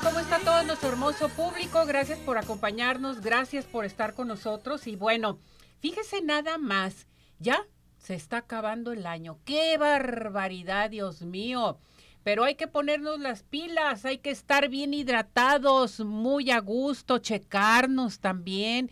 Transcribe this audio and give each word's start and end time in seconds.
¿Cómo 0.00 0.20
está 0.20 0.38
todo 0.38 0.62
nuestro 0.62 0.90
hermoso 0.90 1.28
público? 1.30 1.84
Gracias 1.86 2.18
por 2.20 2.38
acompañarnos, 2.38 3.20
gracias 3.20 3.64
por 3.64 3.84
estar 3.84 4.14
con 4.14 4.28
nosotros 4.28 4.86
y 4.86 4.94
bueno, 4.94 5.38
fíjese 5.80 6.22
nada 6.22 6.56
más, 6.56 7.08
ya 7.40 7.66
se 7.98 8.14
está 8.14 8.38
acabando 8.38 8.92
el 8.92 9.06
año. 9.06 9.38
¡Qué 9.44 9.76
barbaridad, 9.78 10.90
Dios 10.90 11.22
mío! 11.22 11.78
Pero 12.22 12.44
hay 12.44 12.54
que 12.54 12.68
ponernos 12.68 13.18
las 13.18 13.42
pilas, 13.42 14.04
hay 14.04 14.18
que 14.18 14.30
estar 14.30 14.68
bien 14.68 14.94
hidratados, 14.94 15.98
muy 15.98 16.52
a 16.52 16.60
gusto, 16.60 17.18
checarnos 17.18 18.20
también, 18.20 18.88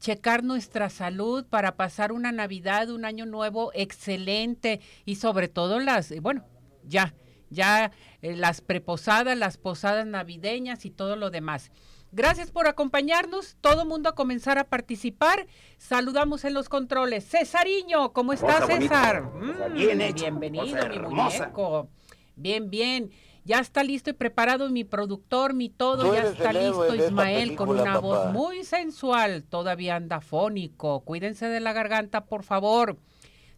checar 0.00 0.42
nuestra 0.42 0.90
salud 0.90 1.46
para 1.46 1.76
pasar 1.76 2.10
una 2.10 2.32
Navidad, 2.32 2.90
un 2.90 3.04
año 3.04 3.26
nuevo 3.26 3.70
excelente 3.74 4.80
y 5.04 5.16
sobre 5.16 5.46
todo 5.46 5.78
las, 5.78 6.12
bueno, 6.20 6.44
ya, 6.84 7.14
ya 7.52 7.92
eh, 8.20 8.34
las 8.36 8.60
preposadas, 8.60 9.36
las 9.36 9.58
posadas 9.58 10.06
navideñas 10.06 10.84
y 10.84 10.90
todo 10.90 11.16
lo 11.16 11.30
demás. 11.30 11.70
Gracias 12.12 12.50
por 12.50 12.66
acompañarnos. 12.66 13.56
Todo 13.62 13.86
mundo 13.86 14.10
a 14.10 14.14
comenzar 14.14 14.58
a 14.58 14.64
participar. 14.64 15.46
Saludamos 15.78 16.44
en 16.44 16.52
los 16.52 16.68
controles. 16.68 17.26
Cesariño, 17.26 18.12
¿cómo 18.12 18.34
estás, 18.34 18.66
César? 18.66 19.22
Mm, 19.22 19.72
bien 19.72 20.00
hecho, 20.02 20.24
bienvenido, 20.24 20.88
mi 20.88 20.98
muñeco. 20.98 21.88
Bien, 22.36 22.68
bien. 22.68 23.10
Ya 23.44 23.58
está 23.58 23.82
listo 23.82 24.10
y 24.10 24.12
preparado 24.12 24.68
mi 24.68 24.84
productor, 24.84 25.54
mi 25.54 25.68
todo. 25.68 26.14
Ya 26.14 26.22
está 26.24 26.50
héroe 26.50 26.90
listo 26.90 27.06
Ismael 27.06 27.56
con 27.56 27.70
una 27.70 27.98
voz 27.98 28.32
muy 28.32 28.62
sensual. 28.62 29.42
Todavía 29.44 29.96
anda 29.96 30.20
fónico. 30.20 31.00
Cuídense 31.00 31.46
de 31.48 31.60
la 31.60 31.72
garganta, 31.72 32.26
por 32.26 32.44
favor. 32.44 32.98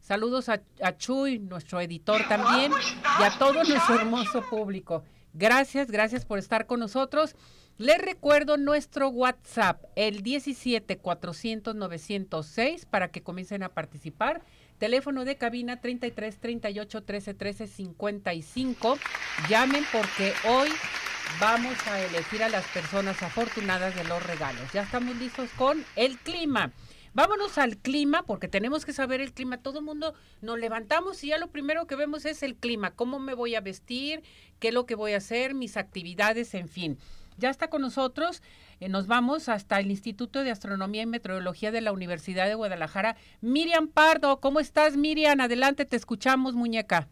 Saludos 0.05 0.51
a, 0.51 0.61
a 0.83 0.99
Chuy, 0.99 1.39
nuestro 1.39 1.81
editor 1.81 2.29
también, 2.29 2.71
y 3.19 3.23
a 3.23 3.39
todo 3.39 3.65
nuestro 3.65 3.95
hermoso 3.95 4.43
público. 4.43 5.03
Gracias, 5.33 5.91
gracias 5.91 6.27
por 6.27 6.39
estar 6.39 6.67
con 6.67 6.79
nosotros. 6.81 7.35
Les 7.79 7.97
recuerdo 7.97 8.59
nuestro 8.59 9.09
WhatsApp, 9.09 9.83
el 9.97 10.23
17 10.23 10.99
400 10.99 11.75
906, 11.75 12.85
para 12.85 13.09
que 13.09 13.23
comiencen 13.23 13.63
a 13.63 13.71
participar. 13.71 14.43
Teléfono 14.77 15.25
de 15.25 15.37
cabina 15.39 15.81
33 15.81 16.39
38 16.39 17.03
13 17.03 17.33
13 17.33 17.67
55. 17.67 18.99
Llamen 19.49 19.85
porque 19.91 20.35
hoy 20.51 20.69
vamos 21.41 21.75
a 21.87 22.03
elegir 22.03 22.43
a 22.43 22.51
las 22.51 22.67
personas 22.67 23.23
afortunadas 23.23 23.97
de 23.97 24.05
los 24.05 24.23
regalos. 24.23 24.71
Ya 24.75 24.83
estamos 24.83 25.17
listos 25.17 25.49
con 25.57 25.83
el 25.97 26.19
clima. 26.19 26.73
Vámonos 27.15 27.59
al 27.59 27.77
clima 27.79 28.25
porque 28.25 28.49
tenemos 28.49 28.85
que 28.85 28.93
saber 28.93 29.21
el 29.21 29.33
clima. 29.33 29.59
Todo 29.59 29.79
el 29.79 29.85
mundo 29.85 30.15
nos 30.41 30.59
levantamos 30.59 31.23
y 31.23 31.29
ya 31.29 31.39
lo 31.39 31.47
primero 31.47 31.87
que 31.87 31.95
vemos 31.95 32.25
es 32.25 32.43
el 32.43 32.57
clima. 32.57 32.91
¿Cómo 32.91 33.21
me 33.21 33.35
voy 33.35 33.55
a 33.55 33.61
vestir? 33.61 34.25
¿Qué 34.59 34.69
es 34.69 34.75
lo 34.75 34.85
que 34.85 34.97
voy 34.97 35.13
a 35.13 35.19
hacer? 35.19 35.55
Mis 35.55 35.77
actividades, 35.77 36.55
en 36.55 36.69
fin. 36.69 36.99
Ya 37.37 37.51
está 37.51 37.71
con 37.71 37.83
nosotros. 37.83 38.43
eh, 38.81 38.89
nos 38.89 39.07
vamos 39.07 39.49
hasta 39.49 39.79
el 39.79 39.93
Instituto 39.93 40.43
de 40.43 40.51
Astronomía 40.51 41.03
y 41.03 41.07
Meteorología 41.07 41.71
de 41.71 41.81
la 41.81 41.93
Universidad 41.93 42.47
de 42.47 42.55
Guadalajara. 42.57 43.17
Miriam 43.41 43.87
Pardo, 43.87 44.41
¿cómo 44.41 44.59
estás, 44.59 44.97
Miriam? 44.97 45.41
Adelante, 45.41 45.85
te 45.85 45.97
escuchamos, 45.97 46.55
muñeca. 46.55 47.09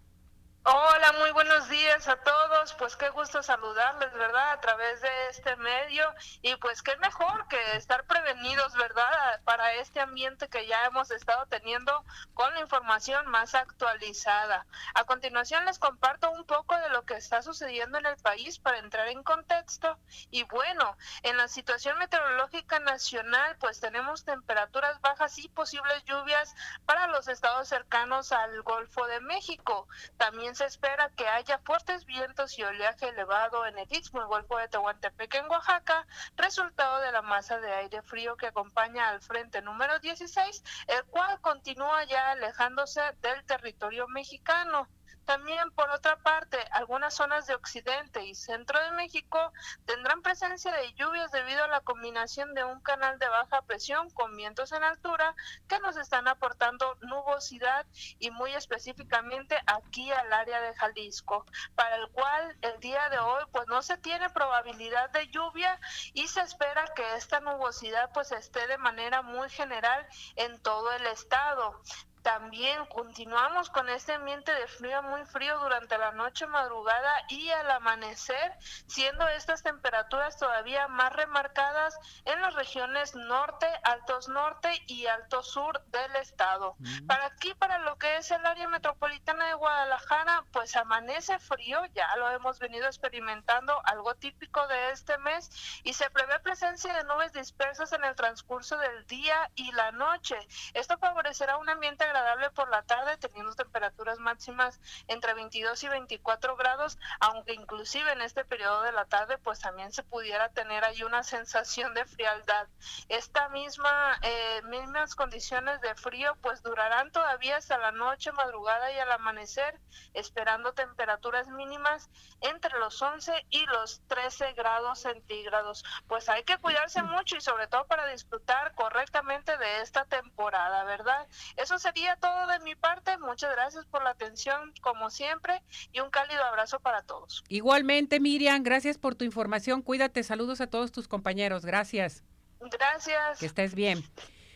Hola, 0.64 1.12
muy 1.18 1.32
buenos 1.32 1.68
días 1.68 2.06
a 2.06 2.14
todos. 2.18 2.72
Pues 2.74 2.94
qué 2.94 3.08
gusto 3.10 3.42
saludarles, 3.42 4.12
¿verdad? 4.12 4.52
A 4.52 4.60
través 4.60 5.00
de 5.00 5.28
este 5.28 5.56
medio. 5.56 6.04
Y 6.40 6.54
pues 6.54 6.82
qué 6.82 6.96
mejor 6.98 7.48
que 7.48 7.58
estar 7.76 8.06
prevenidos, 8.06 8.72
¿verdad? 8.74 9.40
Para 9.42 9.74
este 9.74 9.98
ambiente 9.98 10.48
que 10.48 10.68
ya 10.68 10.84
hemos 10.84 11.10
estado 11.10 11.46
teniendo 11.46 12.04
con 12.34 12.54
la 12.54 12.60
información 12.60 13.26
más 13.26 13.56
actualizada. 13.56 14.64
A 14.94 15.02
continuación 15.02 15.64
les 15.64 15.80
comparto 15.80 16.30
un 16.30 16.44
poco 16.44 16.76
de 16.76 16.90
lo 16.90 17.04
que 17.06 17.14
está 17.14 17.42
sucediendo 17.42 17.98
en 17.98 18.06
el 18.06 18.16
país 18.18 18.60
para 18.60 18.78
entrar 18.78 19.08
en 19.08 19.24
contexto. 19.24 19.98
Y 20.30 20.44
bueno, 20.44 20.96
en 21.24 21.38
la 21.38 21.48
situación 21.48 21.98
meteorológica 21.98 22.78
nacional, 22.78 23.56
pues 23.58 23.80
tenemos 23.80 24.24
temperaturas 24.24 25.00
bajas 25.00 25.36
y 25.38 25.48
posibles 25.48 26.04
lluvias 26.04 26.54
para 26.86 27.08
los 27.08 27.26
estados 27.26 27.66
cercanos 27.66 28.30
al 28.30 28.62
Golfo 28.62 29.08
de 29.08 29.18
México. 29.18 29.88
También 30.18 30.51
se 30.54 30.64
espera 30.66 31.10
que 31.10 31.26
haya 31.28 31.58
fuertes 31.58 32.04
vientos 32.04 32.58
y 32.58 32.62
oleaje 32.62 33.08
elevado 33.08 33.66
en 33.66 33.78
el 33.78 33.86
Istmo 33.90 34.22
y 34.22 34.26
Golfo 34.26 34.58
de 34.58 34.68
Tehuantepec 34.68 35.34
en 35.34 35.50
Oaxaca, 35.50 36.06
resultado 36.36 37.00
de 37.00 37.12
la 37.12 37.22
masa 37.22 37.58
de 37.60 37.72
aire 37.72 38.02
frío 38.02 38.36
que 38.36 38.46
acompaña 38.46 39.08
al 39.08 39.20
frente 39.20 39.62
número 39.62 39.98
16, 39.98 40.62
el 40.88 41.04
cual 41.04 41.40
continúa 41.40 42.04
ya 42.04 42.32
alejándose 42.32 43.00
del 43.20 43.44
territorio 43.44 44.08
mexicano. 44.08 44.88
También, 45.24 45.70
por 45.72 45.90
otra 45.90 46.16
parte, 46.18 46.58
algunas 46.72 47.14
zonas 47.14 47.46
de 47.46 47.54
occidente 47.54 48.24
y 48.24 48.34
centro 48.34 48.82
de 48.82 48.90
México 48.92 49.52
tendrán 49.86 50.22
presencia 50.22 50.72
de 50.72 50.92
lluvias 50.94 51.30
debido 51.30 51.64
a 51.64 51.68
la 51.68 51.80
combinación 51.80 52.54
de 52.54 52.64
un 52.64 52.80
canal 52.80 53.18
de 53.18 53.28
baja 53.28 53.62
presión 53.62 54.10
con 54.10 54.36
vientos 54.36 54.72
en 54.72 54.82
altura 54.82 55.34
que 55.68 55.78
nos 55.80 55.96
están 55.96 56.28
aportando 56.28 56.96
nubosidad 57.02 57.86
y 58.18 58.30
muy 58.30 58.52
específicamente 58.54 59.56
aquí 59.66 60.10
al 60.10 60.32
área 60.32 60.60
de 60.60 60.74
Jalisco, 60.74 61.46
para 61.74 61.96
el 61.96 62.08
cual 62.10 62.56
el 62.62 62.80
día 62.80 63.08
de 63.10 63.18
hoy 63.18 63.44
pues 63.52 63.66
no 63.68 63.82
se 63.82 63.96
tiene 63.98 64.30
probabilidad 64.30 65.10
de 65.10 65.28
lluvia 65.28 65.78
y 66.14 66.26
se 66.28 66.40
espera 66.40 66.84
que 66.94 67.14
esta 67.16 67.40
nubosidad 67.40 68.10
pues 68.12 68.32
esté 68.32 68.66
de 68.66 68.78
manera 68.78 69.22
muy 69.22 69.48
general 69.50 70.06
en 70.36 70.60
todo 70.62 70.92
el 70.92 71.06
estado. 71.06 71.80
También 72.22 72.86
continuamos 72.86 73.68
con 73.70 73.88
este 73.88 74.12
ambiente 74.12 74.54
de 74.54 74.68
frío 74.68 75.02
muy 75.02 75.24
frío 75.24 75.58
durante 75.58 75.98
la 75.98 76.12
noche, 76.12 76.46
madrugada 76.46 77.12
y 77.28 77.50
al 77.50 77.68
amanecer, 77.70 78.56
siendo 78.86 79.26
estas 79.28 79.64
temperaturas 79.64 80.38
todavía 80.38 80.86
más 80.86 81.12
remarcadas 81.12 81.98
en 82.24 82.40
las 82.40 82.54
regiones 82.54 83.16
norte, 83.16 83.66
altos 83.82 84.28
norte 84.28 84.70
y 84.86 85.06
alto 85.06 85.42
sur 85.42 85.84
del 85.86 86.14
estado. 86.16 86.76
Para 87.08 87.26
aquí, 87.26 87.54
para 87.54 87.78
lo 87.78 87.98
que 87.98 88.16
es 88.16 88.30
el 88.30 88.46
área 88.46 88.68
metropolitana 88.68 89.48
de 89.48 89.54
Guadalajara, 89.54 90.44
pues 90.52 90.76
amanece 90.76 91.40
frío, 91.40 91.84
ya 91.86 92.14
lo 92.16 92.30
hemos 92.30 92.60
venido 92.60 92.86
experimentando, 92.86 93.80
algo 93.84 94.14
típico 94.14 94.64
de 94.68 94.90
este 94.90 95.18
mes, 95.18 95.50
y 95.82 95.94
se 95.94 96.08
prevé 96.10 96.38
presencia 96.38 96.94
de 96.94 97.04
nubes 97.04 97.32
dispersas 97.32 97.92
en 97.92 98.04
el 98.04 98.14
transcurso 98.14 98.78
del 98.78 99.06
día 99.06 99.50
y 99.56 99.72
la 99.72 99.90
noche. 99.90 100.36
Esto 100.74 100.98
favorecerá 100.98 101.56
un 101.56 101.68
ambiente 101.68 102.11
agradable 102.12 102.50
por 102.50 102.68
la 102.68 102.82
tarde, 102.82 103.16
teniendo 103.16 103.54
temperaturas 103.54 104.18
máximas 104.18 104.78
entre 105.08 105.32
22 105.34 105.82
y 105.82 105.88
24 105.88 106.56
grados, 106.56 106.98
aunque 107.20 107.54
inclusive 107.54 108.12
en 108.12 108.20
este 108.20 108.44
periodo 108.44 108.82
de 108.82 108.92
la 108.92 109.06
tarde, 109.06 109.38
pues 109.38 109.60
también 109.60 109.92
se 109.92 110.02
pudiera 110.02 110.50
tener 110.50 110.84
ahí 110.84 111.02
una 111.02 111.22
sensación 111.22 111.94
de 111.94 112.04
frialdad. 112.04 112.68
Esta 113.08 113.48
misma, 113.48 114.18
eh, 114.22 114.62
mismas 114.64 115.14
condiciones 115.14 115.80
de 115.80 115.94
frío, 115.94 116.36
pues 116.42 116.62
durarán 116.62 117.10
todavía 117.12 117.56
hasta 117.56 117.78
la 117.78 117.92
noche, 117.92 118.30
madrugada 118.32 118.92
y 118.92 118.98
al 118.98 119.10
amanecer, 119.10 119.80
esperando 120.12 120.74
temperaturas 120.74 121.48
mínimas 121.48 122.10
entre 122.40 122.78
los 122.78 123.00
11 123.00 123.46
y 123.48 123.64
los 123.66 124.02
13 124.08 124.52
grados 124.52 125.00
centígrados. 125.00 125.84
Pues 126.08 126.28
hay 126.28 126.44
que 126.44 126.58
cuidarse 126.58 127.02
mucho 127.02 127.36
y 127.36 127.40
sobre 127.40 127.68
todo 127.68 127.86
para 127.86 128.06
disfrutar 128.06 128.74
correctamente 128.74 129.56
de 129.56 129.80
esta 129.80 130.04
temporada, 130.04 130.84
¿verdad? 130.84 131.26
Eso 131.56 131.78
sería 131.78 132.01
todo 132.20 132.46
de 132.46 132.60
mi 132.60 132.74
parte. 132.74 133.16
Muchas 133.18 133.52
gracias 133.52 133.86
por 133.86 134.02
la 134.02 134.10
atención, 134.10 134.72
como 134.80 135.10
siempre, 135.10 135.62
y 135.92 136.00
un 136.00 136.10
cálido 136.10 136.42
abrazo 136.44 136.80
para 136.80 137.02
todos. 137.02 137.44
Igualmente, 137.48 138.20
Miriam, 138.20 138.62
gracias 138.62 138.98
por 138.98 139.14
tu 139.14 139.24
información. 139.24 139.82
Cuídate, 139.82 140.22
saludos 140.22 140.60
a 140.60 140.66
todos 140.66 140.92
tus 140.92 141.08
compañeros. 141.08 141.64
Gracias. 141.64 142.22
Gracias. 142.60 143.38
Que 143.38 143.46
estés 143.46 143.74
bien. 143.74 144.04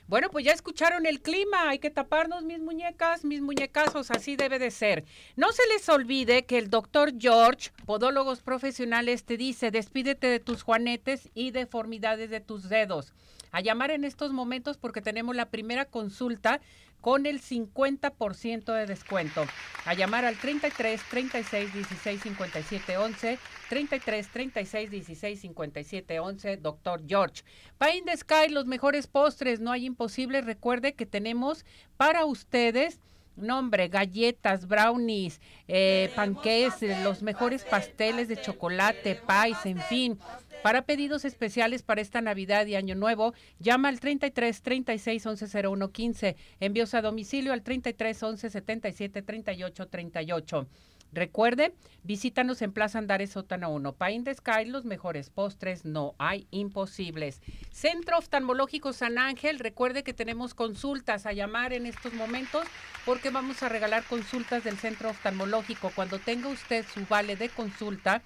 Bueno, 0.09 0.31
pues 0.31 0.45
ya 0.45 0.53
escucharon 0.53 1.05
el 1.05 1.21
clima, 1.21 1.69
hay 1.69 1.81
que 1.81 1.91
taparnos 1.91 2.45
mis 2.45 2.61
muñecas, 2.61 3.25
mis 3.25 3.41
muñecazos, 3.41 4.13
así 4.13 4.37
debe 4.37 4.61
de 4.61 4.71
ser. 4.71 5.05
No 5.35 5.51
se 5.51 5.67
les 5.67 5.89
olvide 5.89 6.47
que 6.47 6.59
el 6.59 6.71
doctor 6.71 7.13
George, 7.19 7.73
podólogos 7.87 8.41
profesionales, 8.41 9.25
te 9.25 9.37
dice, 9.37 9.73
despídete 9.73 10.29
de 10.29 10.39
tus 10.39 10.63
juanetes 10.63 11.29
y 11.35 11.51
deformidades 11.51 12.31
de 12.31 12.39
tus 12.41 12.69
dedos. 12.69 13.15
A 13.51 13.63
llamar 13.63 13.91
en 13.91 14.05
estos 14.05 14.33
momentos 14.33 14.77
porque 14.77 15.01
tenemos 15.01 15.35
la 15.35 15.51
primera 15.51 15.87
consulta 15.87 16.61
con 17.07 17.25
el 17.25 17.41
50% 17.41 18.75
de 18.75 18.85
descuento. 18.85 19.47
A 19.85 19.95
llamar 19.95 20.25
al 20.25 20.37
33 20.37 21.01
36 21.09 21.73
16 21.73 22.21
57 22.21 22.97
11, 22.97 23.39
33 23.69 24.29
36 24.29 24.91
16 24.91 25.41
57 25.41 26.19
11, 26.19 26.57
doctor 26.57 27.01
George. 27.07 27.45
Pie 27.79 27.99
in 27.99 28.07
the 28.07 28.17
Sky, 28.17 28.49
los 28.51 28.67
mejores 28.67 29.07
postres, 29.07 29.61
no 29.61 29.71
hay 29.71 29.87
imposible. 29.87 30.41
Recuerde 30.41 30.95
que 30.95 31.07
tenemos 31.07 31.65
para 31.97 32.25
ustedes 32.25 32.99
nombre, 33.37 33.87
galletas, 33.87 34.67
brownies, 34.67 35.41
eh, 35.69 36.11
panqués, 36.17 36.75
los 37.05 37.23
mejores 37.23 37.65
pasteles 37.65 38.27
de 38.27 38.41
chocolate, 38.41 39.15
pies, 39.15 39.65
en 39.65 39.79
fin. 39.79 40.19
Para 40.63 40.83
pedidos 40.83 41.25
especiales 41.25 41.83
para 41.83 42.01
esta 42.01 42.21
Navidad 42.21 42.67
y 42.67 42.75
Año 42.75 42.97
Nuevo, 42.97 43.35
llama 43.61 43.89
al 43.89 44.01
33 44.01 44.63
36 44.63 45.27
11 45.27 45.69
01 45.69 45.93
15. 45.93 46.37
Envíos 46.61 46.95
a 46.95 47.03
domicilio 47.03 47.53
al 47.53 47.63
33 47.63 48.23
11 48.23 48.51
77 48.51 49.23
38 49.23 49.89
38. 49.89 50.67
Recuerde, 51.13 51.73
visítanos 52.03 52.61
en 52.63 52.73
Plaza 52.73 52.99
Andares 52.99 53.31
Sótano 53.31 53.71
1. 53.71 53.93
Pain 53.95 54.25
de 54.25 54.35
Sky, 54.35 54.65
los 54.67 54.85
mejores 54.85 55.31
postres, 55.31 55.85
no 55.85 56.15
hay 56.19 56.47
imposibles. 56.51 57.41
Centro 57.71 58.19
Oftalmológico 58.19 58.93
San 58.93 59.17
Ángel, 59.17 59.59
recuerde 59.59 60.03
que 60.03 60.13
tenemos 60.13 60.53
consultas 60.55 61.25
a 61.25 61.33
llamar 61.33 61.73
en 61.73 61.87
estos 61.87 62.13
momentos 62.13 62.67
porque 63.05 63.31
vamos 63.31 63.63
a 63.63 63.69
regalar 63.69 64.05
consultas 64.05 64.65
del 64.65 64.77
Centro 64.79 65.11
Oftalmológico. 65.11 65.91
Cuando 65.95 66.19
tenga 66.19 66.49
usted 66.49 66.85
su 66.93 67.07
vale 67.07 67.37
de 67.37 67.49
consulta, 67.49 68.23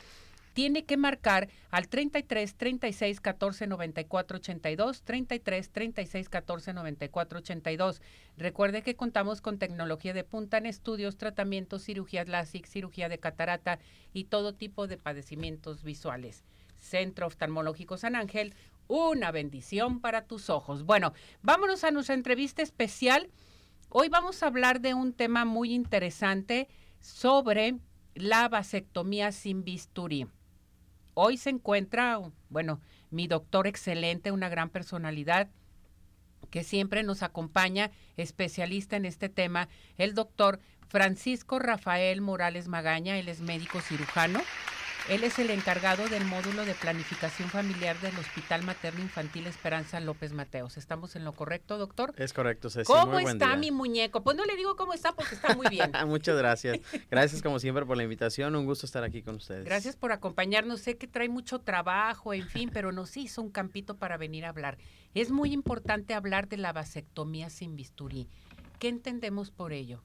tiene 0.53 0.85
que 0.85 0.97
marcar 0.97 1.49
al 1.71 1.89
33 1.89 2.55
36 2.55 3.21
14 3.21 3.67
94 3.67 4.39
82, 4.39 5.03
33 5.03 5.71
36 5.71 6.29
14 6.29 6.73
94 6.73 7.39
82. 7.39 8.03
Recuerde 8.37 8.83
que 8.83 8.97
contamos 8.97 9.41
con 9.41 9.59
tecnología 9.59 10.13
de 10.13 10.25
punta 10.25 10.59
en 10.59 10.67
estudios, 10.67 11.17
tratamientos, 11.17 11.85
cirugías 11.85 12.29
LASIK, 12.29 12.67
cirugía 12.67 13.09
de 13.09 13.19
catarata 13.19 13.79
y 14.13 14.25
todo 14.25 14.55
tipo 14.55 14.87
de 14.87 14.97
padecimientos 14.97 15.83
visuales. 15.83 16.45
Centro 16.79 17.27
Oftalmológico 17.27 17.97
San 17.97 18.17
Ángel, 18.17 18.55
una 18.89 19.31
bendición 19.31 20.01
para 20.01 20.25
tus 20.25 20.51
ojos. 20.51 20.85
Bueno, 20.85 21.13
vámonos 21.43 21.85
a 21.85 21.91
nuestra 21.91 22.15
entrevista 22.15 22.63
especial. 22.63 23.29
Hoy 23.89 24.09
vamos 24.09 24.43
a 24.43 24.47
hablar 24.47 24.81
de 24.81 24.95
un 24.95 25.13
tema 25.13 25.45
muy 25.45 25.73
interesante 25.73 26.69
sobre 27.01 27.77
la 28.15 28.49
vasectomía 28.49 29.33
sin 29.33 29.65
bisturí. 29.65 30.27
Hoy 31.23 31.37
se 31.37 31.51
encuentra, 31.51 32.19
bueno, 32.49 32.81
mi 33.11 33.27
doctor 33.27 33.67
excelente, 33.67 34.33
una 34.33 34.49
gran 34.49 34.71
personalidad 34.71 35.51
que 36.49 36.65
siempre 36.65 37.03
nos 37.03 37.23
acompaña, 37.23 37.91
especialista 38.17 38.97
en 38.97 39.05
este 39.05 39.29
tema, 39.29 39.69
el 39.99 40.15
doctor 40.15 40.61
Francisco 40.89 41.59
Rafael 41.59 42.23
Morales 42.23 42.69
Magaña, 42.69 43.19
él 43.19 43.29
es 43.29 43.43
médico 43.43 43.83
cirujano 43.83 44.41
él 45.09 45.25
es 45.25 45.39
el 45.39 45.51
encargado 45.51 46.09
del 46.09 46.25
módulo 46.25 46.65
de 46.65 46.75
planificación 46.75 47.49
familiar 47.49 47.99
del 48.01 48.17
Hospital 48.19 48.63
Materno 48.63 49.01
Infantil 49.01 49.47
Esperanza 49.47 49.99
López 50.01 50.33
Mateos. 50.33 50.77
¿Estamos 50.77 51.17
en 51.17 51.25
lo 51.25 51.33
correcto, 51.33 51.79
doctor? 51.79 52.13
Es 52.17 52.33
correcto, 52.33 52.71
Ceci. 52.71 52.87
¿Cómo 52.93 53.19
está 53.19 53.57
mi 53.57 53.71
muñeco? 53.71 54.23
Pues 54.23 54.37
no 54.37 54.45
le 54.45 54.57
digo 54.57 54.77
cómo 54.77 54.93
está 54.93 55.13
porque 55.13 55.35
está 55.35 55.55
muy 55.55 55.69
bien. 55.69 55.91
Muchas 56.07 56.37
gracias. 56.37 56.79
Gracias 57.11 57.43
como 57.43 57.59
siempre 57.59 57.85
por 57.87 57.97
la 57.97 58.03
invitación. 58.03 58.55
Un 58.55 58.67
gusto 58.67 58.87
estar 58.87 59.03
aquí 59.03 59.23
con 59.23 59.37
ustedes. 59.37 59.65
Gracias 59.65 59.97
por 59.97 60.13
acompañarnos. 60.13 60.81
Sé 60.81 60.97
que 60.97 61.07
trae 61.07 61.29
mucho 61.29 61.59
trabajo, 61.61 62.33
en 62.33 62.47
fin, 62.49 62.71
pero 62.73 62.93
nos 62.93 63.17
hizo 63.17 63.43
un 63.43 63.51
campito 63.51 63.97
para 63.97 64.17
venir 64.17 64.45
a 64.45 64.51
hablar. 64.51 64.79
Es 65.15 65.31
muy 65.31 65.53
importante 65.53 66.15
hablar 66.15 66.49
de 66.49 66.57
la 66.57 66.73
vasectomía 66.73 67.51
sin 67.51 67.75
bisturí. 67.75 68.29
¿Qué 68.79 68.89
entendemos 68.89 69.51
por 69.51 69.73
ello? 69.73 70.03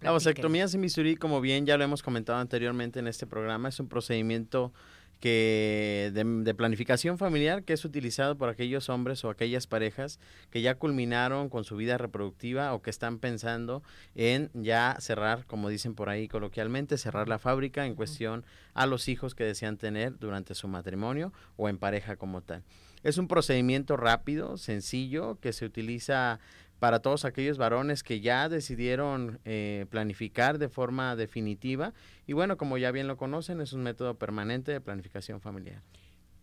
La 0.00 0.12
vasectomía 0.12 0.66
sin 0.66 0.80
bisturí, 0.80 1.16
como 1.16 1.40
bien 1.40 1.66
ya 1.66 1.76
lo 1.76 1.84
hemos 1.84 2.02
comentado 2.02 2.38
anteriormente 2.38 2.98
en 3.00 3.06
este 3.06 3.26
programa, 3.26 3.68
es 3.68 3.80
un 3.80 3.88
procedimiento 3.88 4.72
que 5.20 6.10
de, 6.14 6.54
planificación 6.54 7.18
familiar 7.18 7.62
que 7.62 7.74
es 7.74 7.84
utilizado 7.84 8.38
por 8.38 8.48
aquellos 8.48 8.88
hombres 8.88 9.22
o 9.22 9.28
aquellas 9.28 9.66
parejas 9.66 10.18
que 10.50 10.62
ya 10.62 10.76
culminaron 10.76 11.50
con 11.50 11.64
su 11.64 11.76
vida 11.76 11.98
reproductiva 11.98 12.72
o 12.72 12.80
que 12.80 12.88
están 12.88 13.18
pensando 13.18 13.82
en 14.14 14.50
ya 14.54 14.96
cerrar, 14.98 15.44
como 15.44 15.68
dicen 15.68 15.94
por 15.94 16.08
ahí 16.08 16.26
coloquialmente, 16.26 16.96
cerrar 16.96 17.28
la 17.28 17.38
fábrica 17.38 17.84
en 17.84 17.94
cuestión 17.94 18.44
a 18.72 18.86
los 18.86 19.08
hijos 19.08 19.34
que 19.34 19.44
desean 19.44 19.76
tener 19.76 20.18
durante 20.18 20.54
su 20.54 20.68
matrimonio 20.68 21.32
o 21.56 21.68
en 21.68 21.76
pareja 21.76 22.16
como 22.16 22.40
tal. 22.40 22.62
Es 23.02 23.16
un 23.18 23.28
procedimiento 23.28 23.96
rápido, 23.96 24.56
sencillo, 24.56 25.38
que 25.40 25.52
se 25.52 25.64
utiliza 25.64 26.38
para 26.80 27.00
todos 27.00 27.24
aquellos 27.24 27.58
varones 27.58 28.02
que 28.02 28.20
ya 28.20 28.48
decidieron 28.48 29.38
eh, 29.44 29.86
planificar 29.90 30.58
de 30.58 30.68
forma 30.68 31.14
definitiva. 31.14 31.92
Y 32.26 32.32
bueno, 32.32 32.56
como 32.56 32.78
ya 32.78 32.90
bien 32.90 33.06
lo 33.06 33.16
conocen, 33.16 33.60
es 33.60 33.72
un 33.74 33.82
método 33.82 34.14
permanente 34.14 34.72
de 34.72 34.80
planificación 34.80 35.40
familiar. 35.40 35.82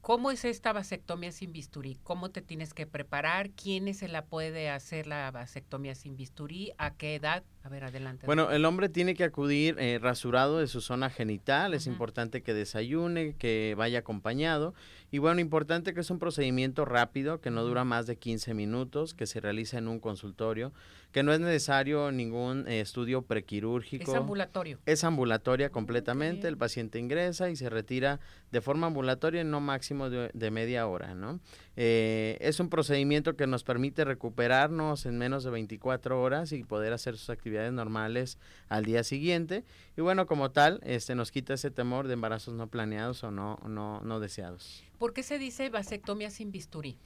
¿Cómo 0.01 0.31
es 0.31 0.45
esta 0.45 0.71
vasectomía 0.71 1.33
sin 1.33 1.51
bisturí? 1.51 1.97
¿Cómo 2.03 2.29
te 2.29 2.41
tienes 2.41 2.73
que 2.73 2.85
preparar? 2.87 3.49
¿Quién 3.49 3.93
se 3.93 4.07
la 4.07 4.23
puede 4.23 4.69
hacer 4.69 5.07
la 5.07 5.31
vasectomía 5.31 5.95
sin 5.95 6.15
bisturí? 6.15 6.71
¿A 6.77 6.93
qué 6.93 7.15
edad? 7.15 7.43
A 7.67 7.69
ver, 7.69 7.83
adelante. 7.83 8.25
Bueno, 8.25 8.49
el 8.49 8.63
hombre 8.63 8.87
tiene 8.87 9.13
que 9.13 9.25
acudir 9.25 9.75
eh, 9.77 9.99
rasurado 10.01 10.59
de 10.59 10.67
su 10.67 10.79
zona 10.79 11.09
genital. 11.09 11.73
Es 11.73 11.85
importante 11.85 12.41
que 12.41 12.53
desayune, 12.53 13.35
que 13.37 13.75
vaya 13.77 13.99
acompañado. 13.99 14.73
Y 15.11 15.17
bueno, 15.17 15.41
importante 15.41 15.93
que 15.93 15.99
es 15.99 16.09
un 16.09 16.17
procedimiento 16.17 16.85
rápido, 16.85 17.41
que 17.41 17.51
no 17.51 17.63
dura 17.63 17.83
más 17.83 18.07
de 18.07 18.15
15 18.15 18.53
minutos, 18.53 19.13
que 19.13 19.25
se 19.25 19.41
realiza 19.41 19.77
en 19.77 19.89
un 19.89 19.99
consultorio, 19.99 20.71
que 21.11 21.23
no 21.23 21.33
es 21.33 21.39
necesario 21.41 22.11
ningún 22.11 22.67
eh, 22.67 22.79
estudio 22.79 23.21
prequirúrgico. 23.21 24.11
Es 24.11 24.17
ambulatorio. 24.17 24.79
Es 24.85 25.03
ambulatoria 25.03 25.69
completamente. 25.69 26.47
El 26.47 26.57
paciente 26.57 26.99
ingresa 26.99 27.49
y 27.49 27.57
se 27.57 27.69
retira 27.69 28.19
de 28.51 28.61
forma 28.61 28.87
ambulatoria 28.87 29.41
en 29.41 29.51
no 29.51 29.59
máximo 29.61 30.09
de, 30.09 30.51
media 30.51 30.87
hora, 30.87 31.15
¿no? 31.15 31.41
Eh, 31.75 32.37
es 32.39 32.59
un 32.59 32.69
procedimiento 32.69 33.35
que 33.35 33.47
nos 33.47 33.63
permite 33.63 34.05
recuperarnos 34.05 35.05
en 35.05 35.17
menos 35.17 35.43
de 35.43 35.51
24 35.51 36.21
horas 36.21 36.51
y 36.51 36.63
poder 36.63 36.93
hacer 36.93 37.17
sus 37.17 37.29
actividades 37.29 37.56
normales 37.71 38.37
al 38.69 38.85
día 38.85 39.03
siguiente. 39.03 39.63
Y 39.95 40.01
bueno, 40.01 40.27
como 40.27 40.51
tal, 40.51 40.79
este 40.83 41.15
nos 41.15 41.31
quita 41.31 41.53
ese 41.53 41.71
temor 41.71 42.07
de 42.07 42.13
embarazos 42.13 42.53
no 42.53 42.67
planeados 42.67 43.23
o 43.23 43.31
no, 43.31 43.59
no, 43.67 44.01
no 44.01 44.19
deseados. 44.19 44.83
¿Por 44.97 45.13
qué 45.13 45.23
se 45.23 45.37
dice 45.37 45.69
vasectomía 45.69 46.29
sin 46.29 46.51
bisturí? 46.51 46.97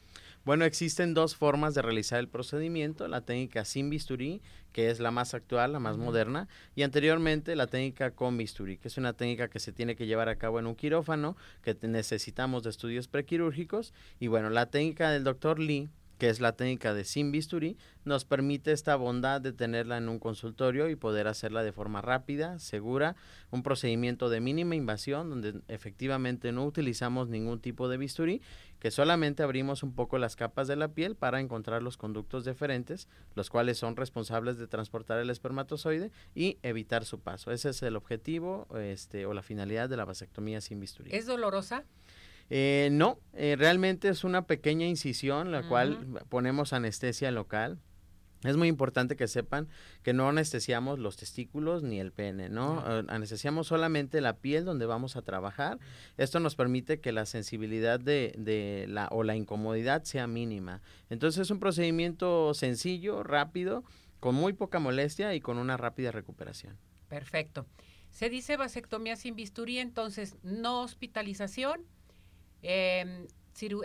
Bueno, 0.44 0.66
existen 0.66 1.14
dos 1.14 1.36
formas 1.36 1.76
de 1.76 1.84
realizar 1.84 2.20
el 2.20 2.28
procedimiento, 2.28 3.08
la 3.08 3.22
técnica 3.22 3.64
sin 3.64 3.92
bisturí, 3.92 4.42
que 4.72 4.90
es 4.90 5.00
la 5.00 5.12
más 5.12 5.36
actual, 5.36 5.72
la 5.72 5.80
más 5.80 5.98
moderna, 5.98 6.48
y 6.76 6.82
anteriormente 6.82 7.56
la 7.56 7.68
técnica 7.68 8.12
con 8.12 8.38
bisturí, 8.38 8.78
que 8.78 8.88
es 8.88 8.98
una 8.98 9.14
técnica 9.14 9.50
que 9.50 9.60
se 9.60 9.72
tiene 9.72 9.96
que 9.96 10.08
llevar 10.08 10.30
a 10.30 10.38
cabo 10.38 10.58
en 10.58 10.66
un 10.66 10.76
quirófano, 10.76 11.38
que 11.62 11.78
necesitamos 11.84 12.64
de 12.64 12.72
estudios 12.72 13.08
prequirúrgicos, 13.08 13.94
y 14.20 14.28
bueno, 14.28 14.50
la 14.50 14.66
técnica 14.66 15.12
del 15.12 15.24
doctor 15.24 15.60
Lee 15.60 15.90
que 16.22 16.30
es 16.30 16.40
la 16.40 16.56
técnica 16.56 16.94
de 16.94 17.04
sin 17.04 17.32
bisturí, 17.32 17.80
nos 18.06 18.26
permite 18.26 18.74
esta 18.74 18.96
bondad 18.96 19.42
de 19.42 19.54
tenerla 19.54 19.98
en 19.98 20.08
un 20.08 20.20
consultorio 20.20 20.88
y 20.88 20.96
poder 20.96 21.28
hacerla 21.28 21.64
de 21.64 21.72
forma 21.72 22.00
rápida, 22.00 22.60
segura, 22.60 23.16
un 23.50 23.64
procedimiento 23.64 24.30
de 24.30 24.40
mínima 24.40 24.76
invasión 24.76 25.32
donde 25.32 25.62
efectivamente 25.68 26.52
no 26.52 26.64
utilizamos 26.64 27.28
ningún 27.28 27.60
tipo 27.60 27.90
de 27.90 27.98
bisturí, 27.98 28.44
que 28.78 28.92
solamente 28.92 29.42
abrimos 29.42 29.82
un 29.82 29.96
poco 29.96 30.20
las 30.20 30.36
capas 30.36 30.68
de 30.68 30.76
la 30.76 30.90
piel 30.90 31.16
para 31.16 31.40
encontrar 31.40 31.82
los 31.82 31.98
conductos 31.98 32.46
deferentes, 32.46 33.08
los 33.34 33.50
cuales 33.50 33.80
son 33.80 33.96
responsables 33.96 34.60
de 34.60 34.68
transportar 34.68 35.18
el 35.18 35.32
espermatozoide 35.32 36.12
y 36.36 36.60
evitar 36.62 37.04
su 37.04 37.20
paso. 37.20 37.52
Ese 37.52 37.70
es 37.72 37.82
el 37.82 37.96
objetivo 37.96 38.68
este, 38.78 39.26
o 39.26 39.34
la 39.34 39.42
finalidad 39.42 39.90
de 39.90 39.98
la 39.98 40.06
vasectomía 40.06 40.62
sin 40.62 40.80
bisturí. 40.80 41.10
¿Es 41.12 41.26
dolorosa? 41.26 41.84
Eh, 42.54 42.90
no, 42.92 43.18
eh, 43.32 43.56
realmente 43.58 44.10
es 44.10 44.26
una 44.26 44.46
pequeña 44.46 44.86
incisión, 44.86 45.54
la 45.54 45.64
cual 45.70 46.22
ponemos 46.28 46.74
anestesia 46.74 47.32
local. 47.32 47.80
Es 48.44 48.58
muy 48.58 48.68
importante 48.68 49.16
que 49.16 49.30
sepan 49.30 49.70
que 50.04 50.12
no 50.12 50.28
anestesiamos 50.28 51.00
los 51.00 51.16
testículos 51.16 51.82
ni 51.82 52.02
el 52.02 52.12
pene, 52.12 52.50
¿no? 52.50 52.84
Eh, 52.86 53.06
anestesiamos 53.08 53.68
solamente 53.68 54.20
la 54.20 54.36
piel 54.40 54.66
donde 54.66 54.86
vamos 54.86 55.16
a 55.16 55.22
trabajar. 55.22 55.80
Esto 56.18 56.42
nos 56.42 56.58
permite 56.58 57.00
que 57.00 57.14
la 57.14 57.26
sensibilidad 57.26 58.02
de, 58.02 58.36
de, 58.38 58.86
la 58.90 59.08
o 59.12 59.24
la 59.24 59.38
incomodidad 59.38 60.04
sea 60.04 60.28
mínima. 60.28 60.82
Entonces 61.10 61.44
es 61.44 61.52
un 61.52 61.60
procedimiento 61.62 62.54
sencillo, 62.54 63.24
rápido, 63.24 63.86
con 64.20 64.36
muy 64.36 64.52
poca 64.52 64.80
molestia 64.80 65.34
y 65.36 65.40
con 65.40 65.58
una 65.58 65.78
rápida 65.78 66.12
recuperación. 66.12 66.78
Perfecto. 67.08 67.66
Se 68.10 68.30
dice 68.30 68.58
vasectomía 68.58 69.16
sin 69.16 69.38
bisturí, 69.38 69.78
entonces 69.78 70.36
no 70.44 70.82
hospitalización, 70.82 71.86
eh, 72.62 73.28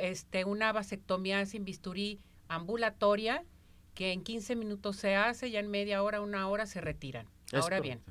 este, 0.00 0.44
una 0.44 0.72
vasectomía 0.72 1.44
sin 1.46 1.64
bisturí 1.64 2.20
ambulatoria 2.48 3.44
que 3.94 4.12
en 4.12 4.22
15 4.22 4.56
minutos 4.56 4.96
se 4.96 5.16
hace, 5.16 5.50
ya 5.50 5.60
en 5.60 5.70
media 5.70 6.02
hora, 6.02 6.20
una 6.20 6.48
hora 6.48 6.66
se 6.66 6.80
retiran. 6.80 7.26
Ahora 7.52 7.80
bien, 7.80 8.02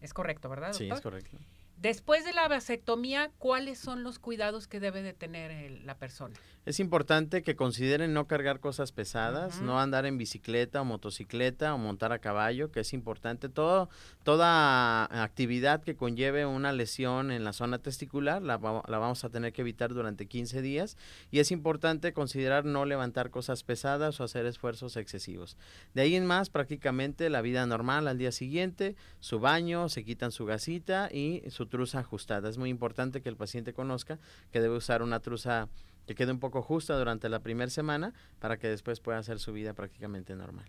es 0.00 0.14
correcto, 0.14 0.48
¿verdad? 0.48 0.72
Sí, 0.72 0.88
es 0.88 1.00
correcto. 1.00 1.36
Después 1.76 2.24
de 2.24 2.32
la 2.32 2.48
vasectomía, 2.48 3.30
¿cuáles 3.38 3.78
son 3.78 4.02
los 4.02 4.18
cuidados 4.18 4.66
que 4.66 4.80
debe 4.80 5.02
de 5.02 5.12
tener 5.12 5.70
la 5.82 5.98
persona? 5.98 6.34
Es 6.66 6.80
importante 6.80 7.44
que 7.44 7.54
consideren 7.54 8.12
no 8.12 8.26
cargar 8.26 8.58
cosas 8.58 8.90
pesadas, 8.90 9.60
no 9.60 9.78
andar 9.78 10.04
en 10.04 10.18
bicicleta 10.18 10.80
o 10.80 10.84
motocicleta 10.84 11.72
o 11.72 11.78
montar 11.78 12.10
a 12.10 12.18
caballo, 12.18 12.72
que 12.72 12.80
es 12.80 12.92
importante. 12.92 13.48
Todo, 13.48 13.88
toda 14.24 15.04
actividad 15.22 15.84
que 15.84 15.94
conlleve 15.94 16.44
una 16.44 16.72
lesión 16.72 17.30
en 17.30 17.44
la 17.44 17.52
zona 17.52 17.78
testicular 17.78 18.42
la, 18.42 18.58
la, 18.58 18.98
vamos 18.98 19.22
a 19.22 19.28
tener 19.28 19.52
que 19.52 19.60
evitar 19.60 19.94
durante 19.94 20.26
15 20.26 20.60
días 20.60 20.96
y 21.30 21.38
es 21.38 21.52
importante 21.52 22.12
considerar 22.12 22.64
no 22.64 22.84
levantar 22.84 23.30
cosas 23.30 23.62
pesadas 23.62 24.18
o 24.18 24.24
hacer 24.24 24.44
esfuerzos 24.44 24.96
excesivos. 24.96 25.56
De 25.94 26.02
ahí 26.02 26.16
en 26.16 26.26
más, 26.26 26.50
prácticamente 26.50 27.30
la 27.30 27.42
vida 27.42 27.64
normal 27.66 28.08
al 28.08 28.18
día 28.18 28.32
siguiente, 28.32 28.96
su 29.20 29.38
baño, 29.38 29.88
se 29.88 30.02
quitan 30.02 30.32
su 30.32 30.46
gasita 30.46 31.10
y 31.12 31.44
su 31.48 31.66
truza 31.66 32.00
ajustada. 32.00 32.48
Es 32.48 32.58
muy 32.58 32.70
importante 32.70 33.22
que 33.22 33.28
el 33.28 33.36
paciente 33.36 33.72
conozca 33.72 34.18
que 34.50 34.60
debe 34.60 34.74
usar 34.74 35.04
una 35.04 35.20
truza 35.20 35.68
que 36.06 36.14
quede 36.14 36.32
un 36.32 36.40
poco 36.40 36.62
justa 36.62 36.96
durante 36.96 37.28
la 37.28 37.40
primera 37.40 37.70
semana 37.70 38.14
para 38.38 38.56
que 38.56 38.68
después 38.68 39.00
pueda 39.00 39.18
hacer 39.18 39.38
su 39.38 39.52
vida 39.52 39.74
prácticamente 39.74 40.34
normal. 40.34 40.66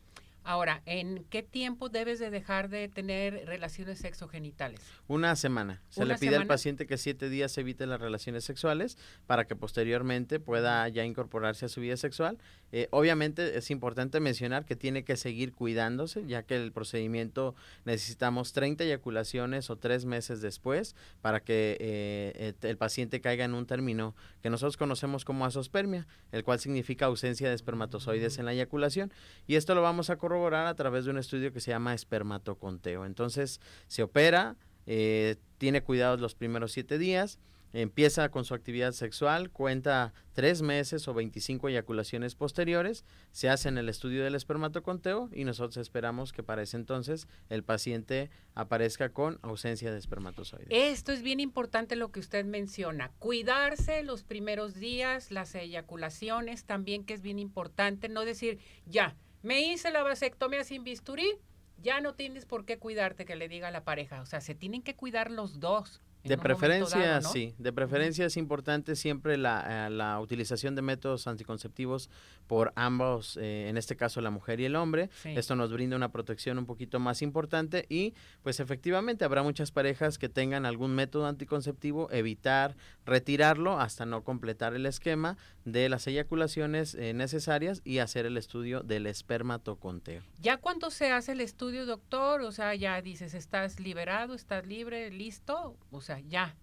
Ahora, 0.48 0.82
¿en 0.86 1.26
qué 1.30 1.44
tiempo 1.44 1.90
debes 1.90 2.20
de 2.20 2.30
dejar 2.30 2.70
de 2.70 2.88
tener 2.88 3.46
relaciones 3.48 4.00
sexogenitales? 4.00 4.80
Una 5.10 5.36
semana. 5.36 5.82
Se 5.90 6.06
le 6.06 6.16
pide 6.16 6.38
al 6.38 6.48
paciente 6.48 6.88
que 6.88 6.98
siete 6.98 7.28
días 7.28 7.58
evite 7.58 7.86
las 7.86 8.00
relaciones 8.00 8.46
sexuales 8.46 8.98
para 9.26 9.44
que 9.44 9.58
posteriormente 9.58 10.40
pueda 10.40 10.88
ya 10.88 11.04
incorporarse 11.04 11.66
a 11.66 11.70
su 11.70 11.82
vida 11.82 11.98
sexual. 11.98 12.38
Eh, 12.72 12.88
obviamente 12.92 13.58
es 13.58 13.70
importante 13.72 14.22
mencionar 14.22 14.64
que 14.64 14.78
tiene 14.78 15.04
que 15.04 15.18
seguir 15.18 15.52
cuidándose, 15.52 16.26
ya 16.26 16.44
que 16.44 16.56
el 16.56 16.72
procedimiento 16.72 17.54
necesitamos 17.84 18.54
30 18.54 18.86
eyaculaciones 18.86 19.70
o 19.70 19.76
tres 19.76 20.06
meses 20.06 20.40
después 20.40 20.96
para 21.22 21.42
que 21.42 21.76
eh, 21.82 22.54
el 22.62 22.78
paciente 22.78 23.20
caiga 23.20 23.44
en 23.44 23.54
un 23.54 23.66
término 23.66 24.16
que 24.42 24.50
nosotros 24.50 24.78
conocemos 24.78 25.26
como 25.26 25.46
asospermia, 25.46 26.08
el 26.32 26.46
cual 26.46 26.62
significa 26.62 27.08
ausencia 27.08 27.50
de 27.50 27.56
espermatozoides 27.56 28.40
en 28.40 28.46
la 28.46 28.54
eyaculación. 28.54 29.12
Y 29.46 29.56
esto 29.56 29.76
lo 29.76 29.82
vamos 29.82 30.10
a 30.10 30.16
corroborar 30.16 30.37
a 30.46 30.76
través 30.76 31.06
de 31.06 31.12
un 31.12 31.18
estudio 31.18 31.52
que 31.52 31.60
se 31.60 31.72
llama 31.72 31.94
espermatoconteo. 31.94 33.06
Entonces, 33.06 33.60
se 33.88 34.04
opera, 34.04 34.56
eh, 34.86 35.36
tiene 35.58 35.82
cuidados 35.82 36.20
los 36.20 36.36
primeros 36.36 36.72
siete 36.72 36.98
días, 36.98 37.40
empieza 37.74 38.30
con 38.30 38.46
su 38.46 38.54
actividad 38.54 38.92
sexual, 38.94 39.52
cuenta 39.52 40.14
tres 40.34 40.62
meses 40.62 41.08
o 41.08 41.14
25 41.14 41.70
eyaculaciones 41.70 42.36
posteriores, 42.36 43.06
se 43.32 43.50
hace 43.50 43.70
en 43.70 43.78
el 43.78 43.90
estudio 43.90 44.24
del 44.24 44.36
espermatoconteo 44.36 45.30
y 45.34 45.44
nosotros 45.44 45.78
esperamos 45.78 46.32
que 46.32 46.44
para 46.44 46.62
ese 46.62 46.78
entonces 46.78 47.28
el 47.50 47.64
paciente 47.64 48.30
aparezca 48.56 49.10
con 49.10 49.40
ausencia 49.42 49.92
de 49.92 50.00
espermatozoides. 50.00 50.68
Esto 50.70 51.12
es 51.12 51.22
bien 51.22 51.40
importante 51.40 51.96
lo 51.96 52.12
que 52.12 52.20
usted 52.20 52.46
menciona, 52.46 53.12
cuidarse 53.20 54.04
los 54.04 54.24
primeros 54.24 54.76
días, 54.76 55.32
las 55.32 55.54
eyaculaciones 55.54 56.66
también 56.66 57.04
que 57.04 57.14
es 57.14 57.22
bien 57.22 57.40
importante, 57.40 58.10
no 58.10 58.26
decir 58.26 58.60
ya, 58.86 59.16
me 59.48 59.62
hice 59.62 59.92
la 59.92 60.04
vasectomía 60.04 60.66
sin 60.66 60.84
bisturí, 60.84 61.40
ya 61.78 62.02
no 62.02 62.16
tienes 62.16 62.46
por 62.46 62.66
qué 62.66 62.80
cuidarte 62.80 63.24
que 63.24 63.38
le 63.38 63.48
diga 63.48 63.70
a 63.70 63.72
la 63.72 63.86
pareja. 63.86 64.20
O 64.20 64.26
sea, 64.26 64.42
se 64.42 64.56
tienen 64.56 64.82
que 64.82 64.98
cuidar 64.98 65.32
los 65.32 65.62
dos. 65.62 66.02
De 66.24 66.38
preferencia, 66.38 67.22
sí. 67.22 67.54
De 67.58 67.72
preferencia 67.72 68.26
es 68.26 68.38
importante 68.38 68.96
siempre 68.96 69.38
la, 69.38 69.88
eh, 69.88 69.90
la, 69.90 70.20
utilización 70.20 70.76
de 70.76 70.82
métodos 70.82 71.28
anticonceptivos 71.28 72.10
por 72.48 72.74
ambos, 72.76 73.38
eh, 73.38 73.70
en 73.70 73.78
este 73.78 73.96
caso 73.96 74.22
la 74.22 74.30
mujer 74.30 74.60
y 74.60 74.66
el 74.66 74.76
hombre. 74.76 75.10
Esto 75.24 75.56
nos 75.56 75.72
brinda 75.72 75.96
una 75.96 76.12
protección 76.12 76.58
un 76.58 76.66
poquito 76.66 77.00
más 77.00 77.22
importante 77.22 77.86
y 77.90 78.14
pues 78.42 78.60
efectivamente 78.60 79.26
habrá 79.26 79.44
muchas 79.44 79.72
parejas 79.72 80.18
que 80.18 80.30
tengan 80.30 80.66
algún 80.66 80.96
método 80.96 81.28
anticonceptivo, 81.28 82.10
evitar 82.12 82.76
retirarlo 83.06 83.80
hasta 83.80 84.06
no 84.06 84.24
completar 84.24 84.74
el 84.74 84.86
esquema 84.86 85.38
de 85.66 85.90
las 85.90 86.08
eyaculaciones 86.08 86.96
eh, 86.96 87.14
necesarias 87.14 87.82
y 87.84 88.00
hacer 88.00 88.26
el 88.26 88.38
estudio 88.38 88.82
del 88.82 89.06
espermatoconteo. 89.06 90.24
¿Ya 90.42 90.58
cuando 90.58 90.90
se 90.92 91.12
hace 91.12 91.34
el 91.34 91.42
estudio, 91.42 91.86
doctor? 91.86 92.42
O 92.42 92.52
sea, 92.52 92.74
ya 92.76 93.02
dices, 93.02 93.34
estás 93.34 93.80
liberado, 93.80 94.34
estás 94.34 94.66
libre, 94.66 95.12
listo, 95.12 95.76
o 95.92 96.02
sea, 96.08 96.20
ya. 96.20 96.56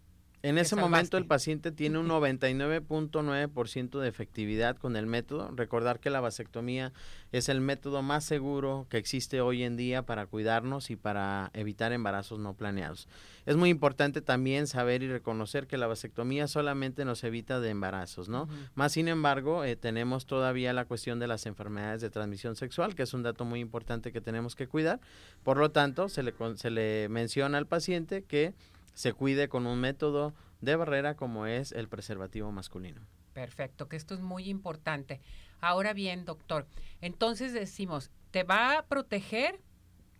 En 0.44 0.58
ese 0.58 0.76
momento 0.76 1.16
el 1.16 1.24
paciente 1.24 1.72
tiene 1.72 1.98
un 1.98 2.06
99.9% 2.06 3.98
de 3.98 4.08
efectividad 4.08 4.76
con 4.76 4.94
el 4.94 5.06
método. 5.06 5.50
Recordar 5.56 6.00
que 6.00 6.10
la 6.10 6.20
vasectomía 6.20 6.92
es 7.32 7.48
el 7.48 7.62
método 7.62 8.02
más 8.02 8.24
seguro 8.24 8.86
que 8.90 8.98
existe 8.98 9.40
hoy 9.40 9.62
en 9.62 9.78
día 9.78 10.02
para 10.02 10.26
cuidarnos 10.26 10.90
y 10.90 10.96
para 10.96 11.50
evitar 11.54 11.92
embarazos 11.94 12.40
no 12.40 12.52
planeados. 12.52 13.08
Es 13.46 13.56
muy 13.56 13.70
importante 13.70 14.20
también 14.20 14.66
saber 14.66 15.02
y 15.02 15.08
reconocer 15.08 15.66
que 15.66 15.78
la 15.78 15.86
vasectomía 15.86 16.46
solamente 16.46 17.06
nos 17.06 17.24
evita 17.24 17.58
de 17.58 17.70
embarazos, 17.70 18.28
¿no? 18.28 18.46
Más 18.74 18.92
sin 18.92 19.08
embargo, 19.08 19.64
eh, 19.64 19.76
tenemos 19.76 20.26
todavía 20.26 20.74
la 20.74 20.84
cuestión 20.84 21.18
de 21.20 21.26
las 21.26 21.46
enfermedades 21.46 22.02
de 22.02 22.10
transmisión 22.10 22.54
sexual, 22.54 22.94
que 22.94 23.04
es 23.04 23.14
un 23.14 23.22
dato 23.22 23.46
muy 23.46 23.60
importante 23.60 24.12
que 24.12 24.20
tenemos 24.20 24.56
que 24.56 24.68
cuidar. 24.68 25.00
Por 25.42 25.56
lo 25.56 25.70
tanto, 25.70 26.10
se 26.10 26.22
le, 26.22 26.34
se 26.56 26.68
le 26.68 27.08
menciona 27.08 27.56
al 27.56 27.66
paciente 27.66 28.24
que 28.24 28.52
se 28.94 29.12
cuide 29.12 29.48
con 29.48 29.66
un 29.66 29.80
método 29.80 30.34
de 30.60 30.76
barrera 30.76 31.14
como 31.14 31.46
es 31.46 31.72
el 31.72 31.88
preservativo 31.88 32.50
masculino. 32.52 33.02
Perfecto, 33.32 33.88
que 33.88 33.96
esto 33.96 34.14
es 34.14 34.20
muy 34.20 34.48
importante. 34.48 35.20
Ahora 35.60 35.92
bien, 35.92 36.24
doctor, 36.24 36.66
entonces 37.00 37.52
decimos, 37.52 38.10
te 38.30 38.44
va 38.44 38.78
a 38.78 38.86
proteger, 38.86 39.60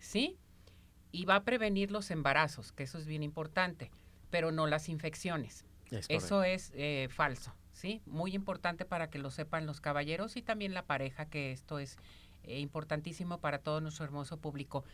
¿sí? 0.01 0.37
Y 1.13 1.25
va 1.25 1.37
a 1.37 1.45
prevenir 1.45 1.93
los 1.93 2.11
embarazos, 2.11 2.73
que 2.73 2.83
eso 2.83 2.99
es 2.99 3.07
bien 3.07 3.23
importante, 3.23 3.91
pero 4.31 4.51
no 4.53 4.67
las 4.67 4.89
infecciones. 4.89 5.65
eso 6.09 6.43
es 6.43 6.73
eh, 6.75 7.09
falso, 7.11 7.55
¿sí? 7.73 8.03
Muy 8.05 8.35
importante 8.35 8.85
para 8.85 9.09
que 9.11 9.19
lo 9.21 9.31
sepan 9.31 9.65
los 9.65 9.81
caballeros 9.81 10.37
y 10.37 10.43
también 10.43 10.75
la 10.75 10.85
pareja, 10.85 11.27
que 11.27 11.53
esto 11.53 11.79
es 11.79 11.97
eh, 12.43 12.59
importantísimo 12.59 13.39
para 13.39 13.59
todo 13.59 13.81
nuestro 13.81 14.05
hermoso 14.05 14.39
público. 14.39 14.85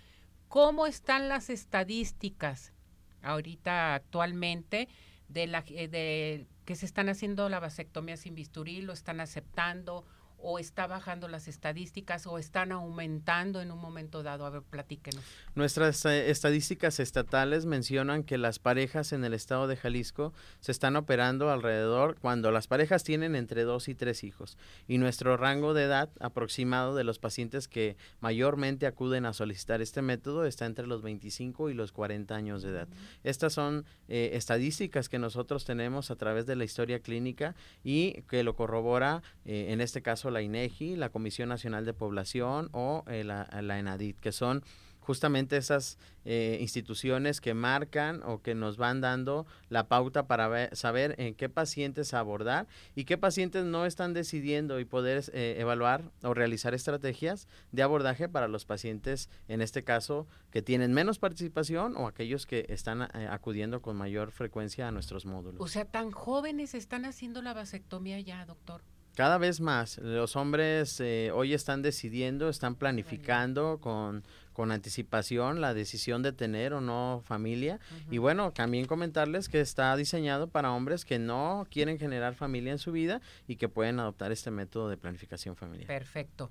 ¿Cómo 0.49 0.87
están 0.87 1.29
las 1.29 1.49
estadísticas 1.49 2.75
ahorita 3.23 3.95
actualmente 3.95 4.89
de, 5.29 5.47
la, 5.47 5.65
eh, 5.69 5.89
de 5.89 6.47
que 6.65 6.77
se 6.77 6.87
están 6.87 7.09
haciendo 7.09 7.49
la 7.49 7.61
vasectomía 7.61 8.17
sin 8.17 8.35
bisturí, 8.35 8.83
lo 8.83 8.93
están 8.93 9.21
aceptando 9.21 10.05
o 10.43 10.59
está 10.59 10.87
bajando 10.87 11.29
las 11.29 11.49
estadísticas 11.49 12.27
o 12.27 12.39
están 12.39 12.73
aumentando 12.73 13.61
en 13.61 13.71
un 13.71 13.81
momento 13.81 14.23
dado? 14.23 14.47
A 14.47 14.51
ver, 14.51 14.63
platíquenos. 14.63 15.25
Nuestras 15.55 16.05
eh, 16.05 16.31
estadísticas 16.31 17.01
estatales 17.01 17.67
mencionan 17.67 18.23
que 18.23 18.39
las 18.39 18.59
parejas 18.59 19.13
en 19.13 19.25
el 19.25 19.35
estado 19.35 19.67
de 19.67 19.77
Jalisco 19.77 20.33
se 20.61 20.73
están 20.73 20.97
operando 20.97 21.51
alrededor 21.51 22.19
cuando 22.21 22.51
las 22.51 22.67
parejas 22.67 23.05
tienen 23.05 23.35
entre 23.35 23.65
dos 23.65 23.89
y 23.89 23.95
tres 23.95 24.25
hijos 24.25 24.57
y 24.89 24.99
nuestro 24.99 25.37
rango 25.37 25.75
de 25.75 25.85
edad 25.85 26.11
aproximado 26.21 26.95
de 26.95 27.05
los 27.05 27.19
pacientes 27.19 27.69
que 27.69 27.97
mayormente 28.21 28.87
acuden 28.87 29.27
a 29.27 29.33
solicitar 29.33 29.81
este 29.81 30.03
método 30.03 30.45
está 30.45 30.67
entre 30.67 30.87
los 30.87 31.03
25 31.03 31.71
y 31.71 31.75
los 31.75 31.93
40 31.93 32.35
años 32.35 32.63
de 32.63 32.71
edad. 32.71 32.89
Estas 33.25 33.53
son 33.53 33.85
eh, 34.09 34.31
estadísticas 34.35 35.09
que 35.09 35.19
nosotros 35.19 35.65
tenemos 35.65 36.11
a 36.11 36.17
través 36.17 36.47
de 36.47 36.57
la 36.57 36.65
historia 36.65 37.01
clínica 37.01 37.55
y 37.85 38.23
que 38.23 38.43
lo 38.43 38.55
corrobora 38.55 39.23
eh, 39.45 39.67
en 39.71 39.81
este 39.81 40.03
caso 40.03 40.30
la 40.31 40.43
INEGI, 40.43 40.97
la 40.97 41.11
Comisión 41.11 41.49
Nacional 41.49 41.85
de 41.85 41.95
Población 41.95 42.69
o 42.73 43.05
eh, 43.07 43.25
la, 43.25 43.79
ENADIT, 43.79 44.19
que 44.19 44.33
son 44.33 44.63
justamente 45.01 45.57
esas 45.57 45.99
eh, 46.25 46.59
instituciones 46.61 47.41
que 47.41 47.55
marcan 47.55 48.23
o 48.23 48.43
que 48.43 48.55
nos 48.55 48.77
van 48.77 49.01
dando 49.01 49.47
la 49.69 49.89
pauta 49.89 50.27
para 50.27 50.75
saber 50.77 51.15
en 51.19 51.35
qué 51.35 51.49
pacientes 51.49 52.15
abordar 52.15 52.69
y 52.95 53.05
qué 53.05 53.19
pacientes 53.19 53.65
no 53.65 53.87
están 53.87 54.13
decidiendo 54.13 54.79
y 54.79 54.85
poder 54.85 55.25
eh, 55.33 55.57
evaluar 55.59 56.13
o 56.23 56.35
realizar 56.35 56.75
estrategias 56.75 57.49
de 57.73 57.83
abordaje 57.83 58.29
para 58.29 58.47
los 58.47 58.67
pacientes, 58.67 59.31
en 59.49 59.63
este 59.63 59.83
caso, 59.83 60.29
que 60.51 60.63
tienen 60.63 60.93
menos 60.93 61.19
participación 61.19 61.97
o 61.97 62.07
aquellos 62.07 62.47
que 62.47 62.67
están 62.69 63.03
acudiendo 63.03 63.83
con 63.83 63.97
mayor 63.97 64.31
frecuencia 64.31 64.87
a 64.87 64.93
nuestros 64.93 65.25
módulos. 65.27 65.61
O 65.61 65.69
sea, 65.69 65.87
tan 65.87 66.11
jóvenes 66.13 66.75
están 66.75 67.05
haciendo 67.05 67.43
la 67.43 67.55
vasectomía 67.55 68.21
ya, 68.21 68.45
doctor. 68.45 68.83
Cada 69.15 69.39
vez 69.39 69.61
más, 69.61 69.99
los 69.99 70.37
hombres 70.37 71.01
eh, 71.01 71.31
hoy 71.35 71.53
están 71.53 71.83
decidiendo, 71.83 72.49
están 72.49 72.75
planificando 72.75 73.79
con, 73.81 74.25
con 74.53 74.73
anticipación 74.73 75.61
la 75.61 75.75
decisión 75.75 76.23
de 76.23 76.33
tener 76.33 76.73
o 76.73 76.81
no 76.81 77.23
familia. 77.25 77.81
Y 78.11 78.19
bueno, 78.19 78.53
también 78.53 78.87
comentarles 78.87 79.49
que 79.49 79.61
está 79.61 79.95
diseñado 79.97 80.49
para 80.49 80.73
hombres 80.73 81.05
que 81.05 81.19
no 81.19 81.67
quieren 81.71 81.99
generar 81.99 82.35
familia 82.35 82.73
en 82.73 82.79
su 82.79 82.93
vida 82.93 83.21
y 83.47 83.57
que 83.57 83.69
pueden 83.69 83.99
adoptar 84.01 84.33
este 84.33 84.51
método 84.51 84.89
de 84.89 84.97
planificación 84.97 85.57
familiar. 85.57 85.87
Perfecto. 85.87 86.51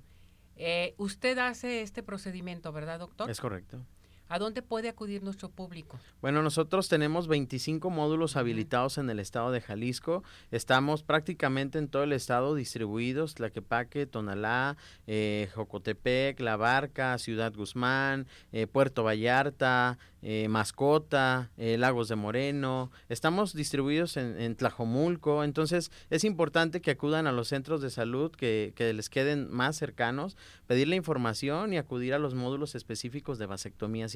Eh, 0.56 0.94
usted 0.98 1.38
hace 1.38 1.82
este 1.82 2.02
procedimiento, 2.02 2.70
¿verdad, 2.72 2.98
doctor? 2.98 3.30
Es 3.30 3.40
correcto. 3.40 3.84
¿A 4.32 4.38
dónde 4.38 4.62
puede 4.62 4.88
acudir 4.88 5.24
nuestro 5.24 5.48
público? 5.48 5.98
Bueno, 6.22 6.40
nosotros 6.40 6.88
tenemos 6.88 7.26
25 7.26 7.90
módulos 7.90 8.36
habilitados 8.36 8.96
en 8.96 9.10
el 9.10 9.18
estado 9.18 9.50
de 9.50 9.60
Jalisco. 9.60 10.22
Estamos 10.52 11.02
prácticamente 11.02 11.80
en 11.80 11.88
todo 11.88 12.04
el 12.04 12.12
estado 12.12 12.54
distribuidos, 12.54 13.34
Tlaquepaque, 13.34 14.06
Tonalá, 14.06 14.76
eh, 15.08 15.48
Jocotepec, 15.56 16.38
La 16.38 16.56
Barca, 16.56 17.18
Ciudad 17.18 17.52
Guzmán, 17.52 18.28
eh, 18.52 18.68
Puerto 18.68 19.02
Vallarta, 19.02 19.98
eh, 20.22 20.48
Mascota, 20.48 21.50
eh, 21.56 21.78
Lagos 21.78 22.08
de 22.08 22.16
Moreno. 22.16 22.90
Estamos 23.08 23.54
distribuidos 23.54 24.18
en, 24.18 24.38
en, 24.38 24.54
Tlajomulco. 24.54 25.44
Entonces 25.44 25.90
es 26.10 26.24
importante 26.24 26.82
que 26.82 26.90
acudan 26.90 27.26
a 27.26 27.32
los 27.32 27.48
centros 27.48 27.80
de 27.80 27.88
salud 27.88 28.30
que, 28.30 28.74
que 28.76 28.92
les 28.92 29.08
queden 29.08 29.50
más 29.50 29.76
cercanos, 29.76 30.36
pedir 30.66 30.88
la 30.88 30.96
información 30.96 31.72
y 31.72 31.78
acudir 31.78 32.12
a 32.12 32.18
los 32.18 32.34
módulos 32.34 32.74
específicos 32.74 33.38
de 33.38 33.46
vasectomía 33.46 34.08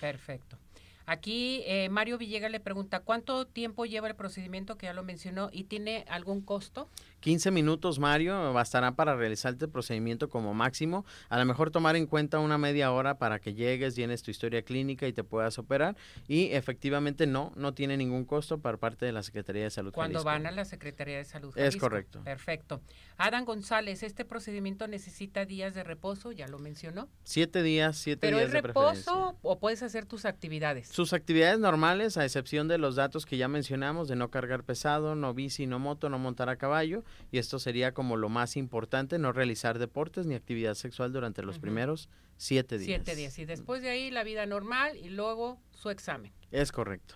Perfecto. 0.00 0.58
Aquí 1.04 1.62
eh, 1.66 1.88
Mario 1.88 2.16
Villegas 2.16 2.50
le 2.50 2.60
pregunta, 2.60 3.00
¿cuánto 3.00 3.46
tiempo 3.46 3.86
lleva 3.86 4.08
el 4.08 4.14
procedimiento 4.14 4.76
que 4.76 4.86
ya 4.86 4.92
lo 4.92 5.02
mencionó 5.02 5.50
y 5.52 5.64
tiene 5.64 6.04
algún 6.08 6.42
costo? 6.42 6.88
15 7.22 7.52
minutos, 7.52 8.00
Mario, 8.00 8.52
bastará 8.52 8.96
para 8.96 9.14
realizar 9.14 9.52
este 9.52 9.68
procedimiento 9.68 10.28
como 10.28 10.54
máximo. 10.54 11.06
A 11.28 11.38
lo 11.38 11.44
mejor 11.44 11.70
tomar 11.70 11.94
en 11.94 12.06
cuenta 12.06 12.40
una 12.40 12.58
media 12.58 12.90
hora 12.90 13.16
para 13.16 13.38
que 13.38 13.54
llegues, 13.54 13.94
llenes 13.94 14.24
tu 14.24 14.32
historia 14.32 14.62
clínica 14.62 15.06
y 15.06 15.12
te 15.12 15.22
puedas 15.22 15.56
operar. 15.56 15.96
Y 16.26 16.50
efectivamente 16.50 17.28
no, 17.28 17.52
no 17.54 17.74
tiene 17.74 17.96
ningún 17.96 18.24
costo 18.24 18.58
por 18.58 18.80
parte 18.80 19.06
de 19.06 19.12
la 19.12 19.22
Secretaría 19.22 19.62
de 19.62 19.70
Salud. 19.70 19.92
Cuando 19.92 20.18
Jalisco. 20.18 20.30
van 20.30 20.46
a 20.48 20.50
la 20.50 20.64
Secretaría 20.64 21.16
de 21.16 21.24
Salud. 21.24 21.56
Es 21.56 21.76
correcto. 21.76 22.24
Perfecto. 22.24 22.82
Adán 23.18 23.44
González, 23.44 24.02
¿este 24.02 24.24
procedimiento 24.24 24.88
necesita 24.88 25.44
días 25.44 25.74
de 25.74 25.84
reposo? 25.84 26.32
Ya 26.32 26.48
lo 26.48 26.58
mencionó. 26.58 27.08
Siete 27.22 27.62
días, 27.62 27.98
siete 27.98 28.18
¿Pero 28.20 28.38
días 28.38 28.48
es 28.48 28.52
de 28.52 28.62
reposo 28.62 29.38
o 29.42 29.60
puedes 29.60 29.84
hacer 29.84 30.06
tus 30.06 30.24
actividades? 30.24 30.88
Sus 30.88 31.12
actividades 31.12 31.60
normales, 31.60 32.16
a 32.16 32.24
excepción 32.24 32.66
de 32.66 32.78
los 32.78 32.96
datos 32.96 33.26
que 33.26 33.36
ya 33.36 33.46
mencionamos, 33.46 34.08
de 34.08 34.16
no 34.16 34.28
cargar 34.32 34.64
pesado, 34.64 35.14
no 35.14 35.34
bici, 35.34 35.68
no 35.68 35.78
moto, 35.78 36.08
no 36.08 36.18
montar 36.18 36.48
a 36.48 36.56
caballo, 36.56 37.04
y 37.30 37.38
esto 37.38 37.58
sería 37.58 37.92
como 37.92 38.16
lo 38.16 38.28
más 38.28 38.56
importante, 38.56 39.18
no 39.18 39.32
realizar 39.32 39.78
deportes 39.78 40.26
ni 40.26 40.34
actividad 40.34 40.74
sexual 40.74 41.12
durante 41.12 41.42
los 41.42 41.58
primeros 41.58 42.08
siete 42.36 42.78
días. 42.78 42.86
Siete 42.86 43.16
días. 43.16 43.38
Y 43.38 43.44
después 43.44 43.82
de 43.82 43.90
ahí 43.90 44.10
la 44.10 44.24
vida 44.24 44.46
normal 44.46 44.96
y 44.96 45.08
luego 45.08 45.60
su 45.72 45.90
examen. 45.90 46.32
Es 46.50 46.72
correcto. 46.72 47.14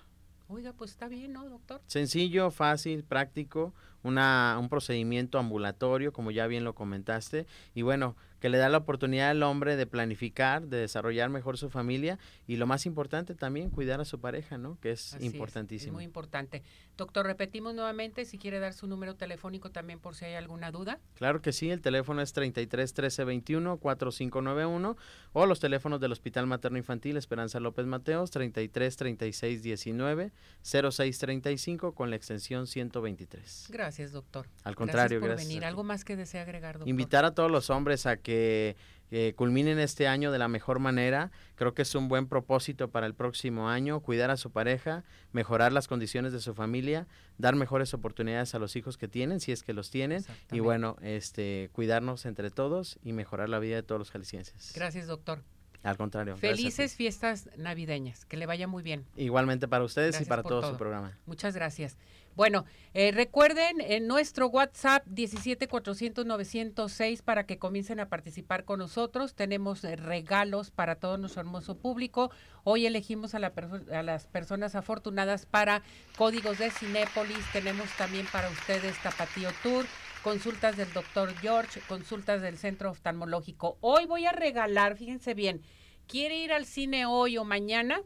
Oiga, 0.48 0.72
pues 0.72 0.92
está 0.92 1.08
bien, 1.08 1.32
¿no, 1.32 1.48
doctor? 1.48 1.82
Sencillo, 1.86 2.52
fácil, 2.52 3.02
práctico, 3.02 3.74
una, 4.04 4.56
un 4.60 4.68
procedimiento 4.68 5.40
ambulatorio, 5.40 6.12
como 6.12 6.30
ya 6.30 6.46
bien 6.46 6.62
lo 6.62 6.74
comentaste, 6.74 7.46
y 7.74 7.82
bueno, 7.82 8.16
que 8.40 8.48
le 8.48 8.58
da 8.58 8.68
la 8.68 8.78
oportunidad 8.78 9.30
al 9.30 9.42
hombre 9.42 9.76
de 9.76 9.86
planificar, 9.86 10.66
de 10.66 10.78
desarrollar 10.78 11.30
mejor 11.30 11.58
su 11.58 11.70
familia 11.70 12.18
y 12.46 12.56
lo 12.56 12.66
más 12.66 12.86
importante 12.86 13.34
también, 13.34 13.70
cuidar 13.70 14.00
a 14.00 14.04
su 14.04 14.20
pareja, 14.20 14.58
¿no? 14.58 14.78
Que 14.80 14.92
es 14.92 15.14
Así 15.14 15.26
importantísimo. 15.26 15.92
Es, 15.92 15.94
muy 15.94 16.04
importante. 16.04 16.62
Doctor, 16.96 17.26
repetimos 17.26 17.74
nuevamente 17.74 18.24
si 18.24 18.38
quiere 18.38 18.58
dar 18.58 18.72
su 18.72 18.86
número 18.86 19.14
telefónico 19.14 19.70
también 19.70 19.98
por 19.98 20.14
si 20.14 20.24
hay 20.24 20.34
alguna 20.34 20.70
duda. 20.70 20.98
Claro 21.14 21.42
que 21.42 21.52
sí, 21.52 21.70
el 21.70 21.80
teléfono 21.80 22.22
es 22.22 22.32
33 22.32 22.92
13 22.92 23.24
21 23.24 23.78
4591 23.78 24.96
o 25.32 25.46
los 25.46 25.60
teléfonos 25.60 26.00
del 26.00 26.12
Hospital 26.12 26.46
Materno 26.46 26.78
Infantil 26.78 27.16
Esperanza 27.16 27.60
López 27.60 27.86
Mateos 27.86 28.30
33 28.30 28.96
36 28.96 29.62
19 29.62 30.32
06 30.62 31.18
35 31.18 31.94
con 31.94 32.10
la 32.10 32.16
extensión 32.16 32.66
123. 32.66 33.68
Gracias, 33.70 34.12
doctor. 34.12 34.48
Al 34.64 34.74
contrario, 34.74 35.18
gracias 35.18 35.20
por 35.20 35.28
gracias. 35.28 35.48
venir. 35.48 35.64
¿Algo 35.64 35.84
más 35.84 36.04
que 36.04 36.16
desea 36.16 36.42
agregar, 36.42 36.74
doctor? 36.74 36.88
Invitar 36.88 37.24
a 37.24 37.34
todos 37.34 37.50
los 37.50 37.70
hombres 37.70 38.06
a 38.06 38.16
que 38.16 38.25
eh, 38.32 39.34
culminen 39.36 39.78
este 39.78 40.08
año 40.08 40.32
de 40.32 40.38
la 40.38 40.48
mejor 40.48 40.78
manera. 40.78 41.30
Creo 41.54 41.74
que 41.74 41.82
es 41.82 41.94
un 41.94 42.08
buen 42.08 42.26
propósito 42.26 42.90
para 42.90 43.06
el 43.06 43.14
próximo 43.14 43.68
año, 43.68 44.00
cuidar 44.00 44.30
a 44.30 44.36
su 44.36 44.50
pareja, 44.50 45.04
mejorar 45.32 45.72
las 45.72 45.86
condiciones 45.86 46.32
de 46.32 46.40
su 46.40 46.54
familia, 46.54 47.06
dar 47.38 47.54
mejores 47.54 47.94
oportunidades 47.94 48.54
a 48.54 48.58
los 48.58 48.74
hijos 48.76 48.98
que 48.98 49.08
tienen, 49.08 49.40
si 49.40 49.52
es 49.52 49.62
que 49.62 49.72
los 49.72 49.90
tienen, 49.90 50.24
y 50.50 50.60
bueno, 50.60 50.96
este, 51.02 51.70
cuidarnos 51.72 52.26
entre 52.26 52.50
todos 52.50 52.98
y 53.02 53.12
mejorar 53.12 53.48
la 53.48 53.58
vida 53.58 53.76
de 53.76 53.82
todos 53.82 53.98
los 53.98 54.10
jaliscienses. 54.10 54.72
Gracias, 54.74 55.06
doctor. 55.06 55.42
Al 55.82 55.96
contrario. 55.96 56.36
Felices 56.36 56.96
fiestas 56.96 57.48
navideñas. 57.56 58.24
Que 58.24 58.36
le 58.36 58.46
vaya 58.46 58.66
muy 58.66 58.82
bien. 58.82 59.06
Igualmente 59.16 59.68
para 59.68 59.84
ustedes 59.84 60.10
Gracias 60.10 60.26
y 60.26 60.28
para 60.28 60.42
todo, 60.42 60.60
todo. 60.60 60.72
su 60.72 60.76
programa. 60.76 61.16
Muchas 61.26 61.54
gracias. 61.54 61.96
Bueno, 62.36 62.66
eh, 62.92 63.12
recuerden 63.12 63.80
en 63.80 64.06
nuestro 64.06 64.48
WhatsApp 64.48 65.06
17 65.06 65.68
400 65.68 66.26
906 66.26 67.22
para 67.22 67.46
que 67.46 67.58
comiencen 67.58 67.98
a 67.98 68.10
participar 68.10 68.66
con 68.66 68.78
nosotros. 68.78 69.34
Tenemos 69.34 69.82
eh, 69.84 69.96
regalos 69.96 70.70
para 70.70 70.96
todo 70.96 71.16
nuestro 71.16 71.40
hermoso 71.40 71.78
público. 71.78 72.30
Hoy 72.62 72.84
elegimos 72.84 73.34
a, 73.34 73.38
la 73.38 73.54
a 73.90 74.02
las 74.02 74.26
personas 74.26 74.74
afortunadas 74.74 75.46
para 75.46 75.82
códigos 76.18 76.58
de 76.58 76.70
Cinépolis. 76.70 77.38
Tenemos 77.54 77.88
también 77.96 78.26
para 78.30 78.50
ustedes 78.50 79.02
Tapatío 79.02 79.48
Tour, 79.62 79.86
consultas 80.22 80.76
del 80.76 80.92
doctor 80.92 81.34
George, 81.40 81.80
consultas 81.88 82.42
del 82.42 82.58
Centro 82.58 82.90
Oftalmológico. 82.90 83.78
Hoy 83.80 84.04
voy 84.04 84.26
a 84.26 84.32
regalar, 84.32 84.98
fíjense 84.98 85.32
bien, 85.32 85.62
¿quiere 86.06 86.36
ir 86.36 86.52
al 86.52 86.66
cine 86.66 87.06
hoy 87.06 87.38
o 87.38 87.44
mañana 87.44 88.02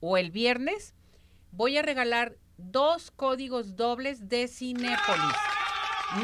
o 0.00 0.16
el 0.16 0.30
viernes? 0.30 0.94
Voy 1.52 1.76
a 1.76 1.82
regalar 1.82 2.38
dos 2.58 3.10
códigos 3.12 3.76
dobles 3.76 4.28
de 4.28 4.48
Cinépolis. 4.48 5.36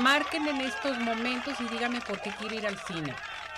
Marquen 0.03 0.47
en 0.49 0.61
estos 0.61 0.99
momentos 0.99 1.55
y 1.61 1.69
díganme 1.69 2.01
por 2.01 2.21
qué 2.21 2.31
quiere 2.39 2.57
ir 2.57 2.67
al 2.67 2.77
cine 2.79 3.15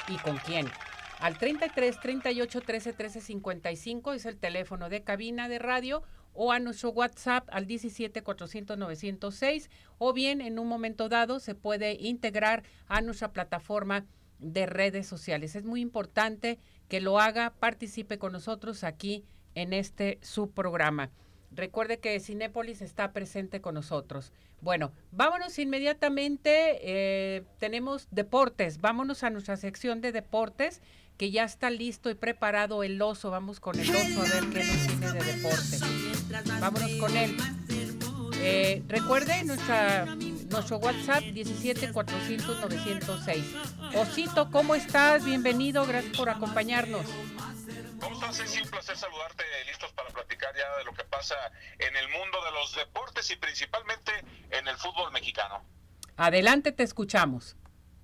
y 0.09 0.17
con 0.19 0.37
quién. 0.39 0.71
Al 1.19 1.39
33 1.39 1.99
38 1.99 2.61
13 2.61 2.93
13 2.93 3.21
55 3.23 4.13
es 4.13 4.27
el 4.27 4.37
teléfono 4.37 4.91
de 4.91 5.03
cabina 5.03 5.49
de 5.49 5.59
radio 5.59 6.03
o 6.35 6.53
a 6.53 6.59
nuestro 6.59 6.91
WhatsApp 6.91 7.49
al 7.51 7.67
17 7.67 8.23
400 8.23 8.77
906 8.77 9.71
o 9.97 10.13
bien 10.13 10.43
en 10.43 10.59
un 10.59 10.69
momento 10.69 11.09
dado 11.09 11.41
se 11.41 11.55
puede 11.55 11.95
integrar 11.95 12.63
a 12.87 13.01
nuestra 13.01 13.33
plataforma 13.33 14.05
de 14.39 14.67
redes 14.67 15.07
sociales. 15.07 15.57
Es 15.57 15.65
muy 15.65 15.81
importante 15.81 16.59
que 16.89 17.01
lo 17.01 17.19
haga, 17.19 17.55
participe 17.59 18.19
con 18.19 18.33
nosotros 18.33 18.85
aquí 18.85 19.25
en 19.55 19.73
este 19.73 20.19
su 20.21 20.51
programa. 20.51 21.11
Recuerde 21.57 21.99
que 21.99 22.21
Cinépolis 22.21 22.83
está 22.83 23.13
presente 23.13 23.61
con 23.61 23.75
nosotros. 23.75 24.33
Bueno, 24.61 24.93
vámonos 25.11 25.59
inmediatamente. 25.59 26.79
eh, 26.83 27.45
tenemos 27.59 28.09
deportes. 28.11 28.81
Vámonos 28.81 29.23
a 29.23 29.31
nuestra 29.31 29.57
sección 29.57 30.01
de 30.03 30.13
deportes, 30.13 30.83
que 31.17 31.31
ya 31.31 31.45
está 31.45 31.71
listo 31.71 32.11
y 32.11 32.15
preparado 32.15 32.83
el 32.83 33.01
oso. 33.01 33.31
Vamos 33.31 33.59
con 33.59 33.79
el 33.79 33.89
oso 33.89 34.21
a 34.21 34.25
ver 34.25 34.51
qué 34.53 34.65
nos 34.65 34.87
tiene 34.87 35.13
de 35.13 35.33
deporte. 35.33 35.79
Vámonos 36.61 36.91
con 36.97 37.17
él. 37.17 37.37
Eh, 38.43 38.83
recuerde 38.87 39.43
nuestra, 39.45 40.05
nuestro 40.51 40.77
WhatsApp 40.77 41.25
17 41.25 41.91
400 41.91 42.61
906. 42.61 43.45
Osito, 43.95 44.51
¿cómo 44.51 44.75
estás? 44.75 45.25
Bienvenido, 45.25 45.87
gracias 45.87 46.17
por 46.17 46.29
acompañarnos. 46.29 47.07
¿Cómo 47.99 48.15
estás? 48.15 48.39
Es 48.41 48.63
un 48.63 48.69
placer 48.69 48.97
saludarte, 48.97 49.43
ya 49.67 49.73
de 50.79 50.85
lo 50.85 50.93
que 50.95 51.05
pasa 51.05 51.35
en 51.79 51.97
el 51.97 52.09
mundo 52.09 52.45
de 52.45 52.51
los 52.53 52.75
deportes 52.75 53.31
y 53.31 53.37
principalmente 53.37 54.13
en 54.51 54.69
el 54.69 54.77
fútbol 54.77 55.13
mexicano. 55.13 55.65
Adelante, 56.17 56.73
te 56.73 56.83
escuchamos. 56.83 57.57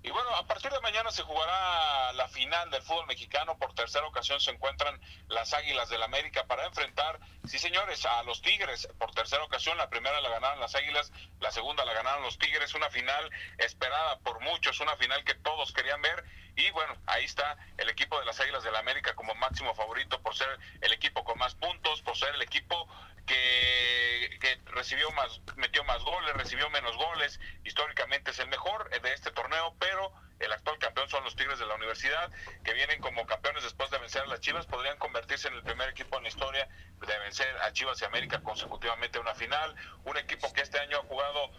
Y 0.04 0.10
bueno, 0.10 0.34
a 0.34 0.44
partir 0.46 0.72
de 0.72 0.80
mañana 0.80 1.12
se 1.12 1.22
jugará 1.22 2.12
la 2.14 2.26
final 2.28 2.70
del 2.70 2.82
fútbol 2.82 3.06
mexicano. 3.06 3.56
Por 3.56 3.72
tercera 3.72 4.04
ocasión 4.04 4.40
se 4.40 4.50
encuentran 4.50 5.00
las 5.28 5.54
Águilas 5.54 5.88
del 5.90 6.02
América 6.02 6.44
para 6.46 6.66
enfrentar, 6.66 7.20
sí 7.46 7.58
señores, 7.58 8.04
a 8.04 8.24
los 8.24 8.42
Tigres. 8.42 8.88
Por 8.98 9.12
tercera 9.12 9.44
ocasión, 9.44 9.78
la 9.78 9.88
primera 9.88 10.20
la 10.20 10.28
ganaron 10.28 10.58
las 10.58 10.74
Águilas, 10.74 11.12
la 11.38 11.52
segunda 11.52 11.84
la 11.84 11.92
ganaron 11.92 12.24
los 12.24 12.36
Tigres. 12.36 12.74
Una 12.74 12.90
final 12.90 13.30
esperada 13.58 14.18
por 14.20 14.40
muchos, 14.40 14.80
una 14.80 14.96
final 14.96 15.22
que 15.22 15.34
todos 15.34 15.72
querían 15.72 16.02
ver. 16.02 16.24
Y 16.56 16.68
bueno, 16.72 16.94
ahí 17.06 17.24
está 17.24 17.56
el 17.78 17.88
equipo 17.88 18.18
de 18.18 18.26
las 18.26 18.40
Águilas 18.40 18.64
del 18.64 18.76
América 18.76 19.14
como 19.14 19.34
máximo 19.36 19.72
favorito 19.74 20.20
por 20.20 20.34
ser 20.34 20.58
el 20.80 20.92
equipo 20.92 21.22
con 21.22 21.38
más 21.38 21.54
puntos, 21.54 22.02
por 22.02 22.16
ser 22.16 22.34
el 22.34 22.42
equipo 22.42 22.88
que, 23.26 24.38
que 24.40 24.60
recibió 24.66 25.10
más, 25.12 25.40
metió 25.56 25.84
más 25.84 26.02
goles, 26.02 26.34
recibió 26.34 26.68
menos 26.70 26.96
goles. 26.96 27.40
Históricamente 27.64 28.30
es 28.30 28.38
el 28.38 28.48
mejor 28.48 28.90
de 28.90 29.12
este 29.12 29.30
torneo, 29.30 29.74
pero 29.78 30.12
el 30.42 30.52
actual 30.52 30.78
campeón 30.78 31.08
son 31.08 31.22
los 31.24 31.36
Tigres 31.36 31.58
de 31.58 31.66
la 31.66 31.74
Universidad, 31.74 32.30
que 32.64 32.72
vienen 32.72 33.00
como 33.00 33.24
campeones 33.26 33.62
después 33.62 33.90
de 33.90 33.98
vencer 33.98 34.22
a 34.22 34.26
las 34.26 34.40
Chivas, 34.40 34.66
podrían 34.66 34.98
convertirse 34.98 35.48
en 35.48 35.54
el 35.54 35.62
primer 35.62 35.90
equipo 35.90 36.16
en 36.16 36.24
la 36.24 36.28
historia 36.28 36.68
de 37.00 37.18
vencer 37.20 37.56
a 37.62 37.72
Chivas 37.72 38.00
y 38.02 38.04
América 38.04 38.40
consecutivamente 38.42 39.18
en 39.18 39.22
una 39.22 39.34
final. 39.34 39.74
Un 40.04 40.16
equipo 40.16 40.52
que 40.52 40.62
este 40.62 40.78
año 40.80 40.98
ha 40.98 41.02
jugado 41.02 41.50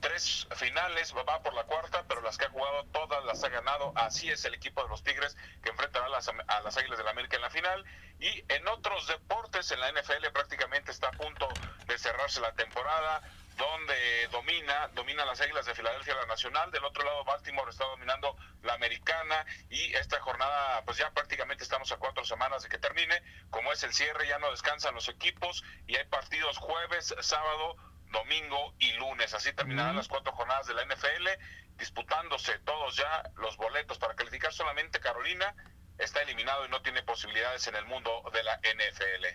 tres 0.00 0.46
finales, 0.56 1.14
va 1.14 1.42
por 1.42 1.54
la 1.54 1.64
cuarta, 1.64 2.04
pero 2.08 2.20
las 2.22 2.38
que 2.38 2.46
ha 2.46 2.50
jugado 2.50 2.84
todas 2.92 3.24
las 3.24 3.42
ha 3.44 3.48
ganado. 3.48 3.92
Así 3.96 4.30
es 4.30 4.44
el 4.44 4.54
equipo 4.54 4.82
de 4.82 4.88
los 4.88 5.02
Tigres 5.02 5.36
que 5.62 5.70
enfrentará 5.70 6.06
a 6.06 6.10
las, 6.10 6.28
a 6.28 6.60
las 6.60 6.76
Águilas 6.76 6.98
del 6.98 7.04
la 7.04 7.12
América 7.12 7.36
en 7.36 7.42
la 7.42 7.50
final. 7.50 7.84
Y 8.20 8.44
en 8.48 8.66
otros 8.68 9.06
deportes, 9.06 9.70
en 9.70 9.80
la 9.80 9.92
NFL 9.92 10.26
prácticamente 10.32 10.90
está 10.90 11.08
a 11.08 11.12
punto 11.12 11.48
de 11.86 11.98
cerrarse 11.98 12.40
la 12.40 12.52
temporada. 12.52 13.22
donde 13.56 14.28
domina, 14.28 14.88
domina 14.94 15.24
las 15.24 15.40
Águilas 15.40 15.66
de 15.66 15.74
Filadelfia 15.74 16.14
la 16.14 16.26
Nacional, 16.26 16.70
del 16.70 16.84
otro 16.84 17.02
lado 17.02 17.24
Baltimore 17.24 17.68
está 17.68 17.84
dominando 17.86 18.36
la 18.62 18.74
Americana 18.74 19.44
y 19.68 19.94
esta 19.94 20.20
jornada 20.20 20.80
pues 20.84 20.96
ya 20.96 21.10
prácticamente 21.10 21.64
estamos 21.64 21.90
a 21.90 21.96
cuatro 21.96 22.24
semanas 22.24 22.62
de 22.62 22.68
que 22.68 22.78
termine, 22.78 23.20
como 23.50 23.72
es 23.72 23.82
el 23.82 23.92
cierre 23.92 24.28
ya 24.28 24.38
no 24.38 24.48
descansan 24.52 24.94
los 24.94 25.08
equipos 25.08 25.64
y 25.88 25.96
hay 25.96 26.04
partidos 26.04 26.56
jueves, 26.58 27.12
sábado, 27.20 27.76
domingo 28.10 28.74
y 28.78 28.92
lunes, 28.92 29.34
así 29.34 29.52
terminarán 29.52 29.96
las 29.96 30.08
cuatro 30.08 30.32
jornadas 30.32 30.66
de 30.66 30.74
la 30.74 30.84
NFL, 30.84 31.28
disputándose 31.76 32.58
todos 32.60 32.96
ya 32.96 33.30
los 33.36 33.56
boletos 33.56 33.98
para 33.98 34.14
calificar 34.14 34.52
solamente 34.52 35.00
Carolina 35.00 35.54
está 35.98 36.22
eliminado 36.22 36.64
y 36.66 36.68
no 36.68 36.80
tiene 36.82 37.02
posibilidades 37.02 37.66
en 37.66 37.74
el 37.76 37.84
mundo 37.86 38.10
de 38.32 38.42
la 38.42 38.56
NFL. 38.56 39.26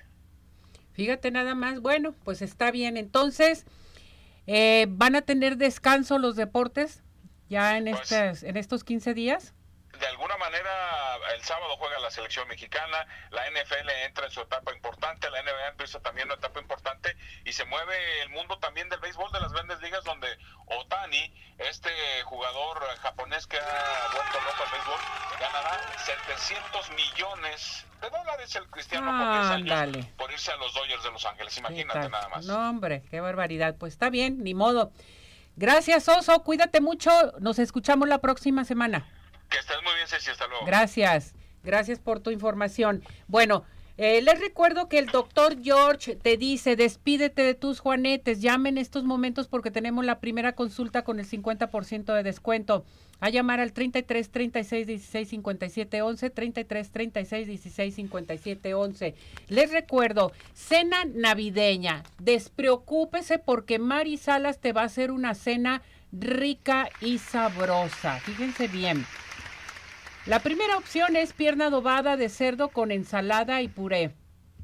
Fíjate 0.93 1.31
nada 1.31 1.55
más, 1.55 1.79
bueno, 1.81 2.13
pues 2.23 2.41
está 2.41 2.71
bien. 2.71 2.97
Entonces, 2.97 3.65
eh, 4.47 4.85
¿van 4.89 5.15
a 5.15 5.21
tener 5.23 5.57
descanso 5.57 6.19
los 6.19 6.35
deportes 6.35 7.03
ya 7.49 7.77
en, 7.77 7.85
Pues- 7.85 8.01
estas, 8.11 8.43
en 8.43 8.57
estos 8.57 8.83
15 8.83 9.13
días? 9.13 9.53
De 10.03 10.09
alguna 10.09 10.35
manera 10.35 11.15
el 11.33 11.41
sábado 11.43 11.77
juega 11.77 11.97
la 11.99 12.11
selección 12.11 12.45
mexicana, 12.49 13.07
la 13.31 13.49
NFL 13.49 13.89
entra 14.05 14.25
en 14.25 14.31
su 14.31 14.41
etapa 14.41 14.73
importante, 14.73 15.29
la 15.29 15.41
NBA 15.41 15.69
empieza 15.69 16.01
también 16.01 16.27
una 16.27 16.35
etapa 16.35 16.59
importante 16.59 17.15
y 17.45 17.53
se 17.53 17.63
mueve 17.63 18.21
el 18.21 18.29
mundo 18.29 18.59
también 18.59 18.89
del 18.89 18.99
béisbol 18.99 19.31
de 19.31 19.39
las 19.39 19.53
grandes 19.53 19.79
ligas 19.79 20.03
donde 20.03 20.27
Otani, 20.65 21.33
este 21.57 21.89
jugador 22.25 22.79
japonés 23.01 23.47
que 23.47 23.57
ha 23.57 24.11
vuelto 24.13 24.41
loco 24.41 24.63
al 24.65 24.71
béisbol, 24.71 24.99
ganará 25.39 25.97
700 25.99 26.89
millones 26.89 27.85
de 28.01 28.09
dólares 28.09 28.55
el 28.57 28.67
cristiano 28.67 29.05
por 29.05 29.39
10 29.39 29.51
años 29.51 29.71
Ándale. 29.71 30.11
por 30.17 30.31
irse 30.33 30.51
a 30.51 30.57
los 30.57 30.73
Dodgers 30.73 31.03
de 31.03 31.11
Los 31.11 31.25
Ángeles. 31.25 31.53
¿Qué 31.53 31.59
Imagínate 31.61 32.09
nada 32.09 32.27
más. 32.27 32.45
No, 32.45 32.69
hombre, 32.69 33.03
qué 33.09 33.21
barbaridad. 33.21 33.77
Pues 33.79 33.93
está 33.93 34.09
bien, 34.09 34.43
ni 34.43 34.53
modo. 34.53 34.91
Gracias, 35.55 36.09
Oso. 36.09 36.43
Cuídate 36.43 36.81
mucho. 36.81 37.09
Nos 37.39 37.57
escuchamos 37.57 38.09
la 38.09 38.17
próxima 38.17 38.65
semana. 38.65 39.07
Gracias. 40.65 41.33
Gracias 41.63 41.99
por 41.99 42.19
tu 42.19 42.31
información. 42.31 43.03
Bueno, 43.27 43.63
eh, 43.95 44.23
les 44.23 44.39
recuerdo 44.39 44.89
que 44.89 44.97
el 44.97 45.05
doctor 45.05 45.61
George 45.61 46.15
te 46.15 46.35
dice, 46.35 46.75
despídete 46.75 47.43
de 47.43 47.53
tus 47.53 47.79
juanetes, 47.79 48.41
llame 48.41 48.69
en 48.69 48.79
estos 48.79 49.03
momentos 49.03 49.47
porque 49.47 49.69
tenemos 49.69 50.03
la 50.03 50.19
primera 50.19 50.53
consulta 50.53 51.03
con 51.03 51.19
el 51.19 51.27
50% 51.27 52.13
de 52.13 52.23
descuento. 52.23 52.85
A 53.19 53.29
llamar 53.29 53.59
al 53.59 53.71
33 53.71 54.31
36 54.31 54.87
16 54.87 55.29
57 55.29 56.01
11, 56.01 56.29
33 56.31 56.91
36 56.91 57.47
16 57.47 57.95
57 57.95 58.73
11. 58.73 59.15
Les 59.47 59.71
recuerdo, 59.71 60.31
cena 60.53 61.05
navideña. 61.05 62.03
Despreocúpese 62.19 63.37
porque 63.37 63.77
Mari 63.77 64.17
Salas 64.17 64.59
te 64.59 64.73
va 64.73 64.81
a 64.81 64.85
hacer 64.85 65.11
una 65.11 65.35
cena 65.35 65.83
rica 66.11 66.89
y 66.99 67.19
sabrosa. 67.19 68.19
Fíjense 68.21 68.67
bien. 68.67 69.05
La 70.25 70.39
primera 70.39 70.77
opción 70.77 71.17
es 71.17 71.33
pierna 71.33 71.65
adobada 71.65 72.15
de 72.15 72.29
cerdo 72.29 72.69
con 72.69 72.91
ensalada 72.91 73.61
y 73.61 73.67
puré. 73.67 74.15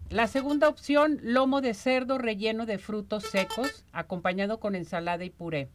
La 0.10 0.28
segunda 0.28 0.70
opción, 0.70 1.20
lomo 1.22 1.60
de 1.60 1.74
cerdo 1.74 2.18
relleno 2.18 2.66
de 2.66 2.78
frutos 2.78 3.26
secos, 3.26 3.84
acompañado 3.92 4.62
con 4.62 4.74
ensalada 4.74 5.26
y 5.26 5.30
puré. 5.30 5.70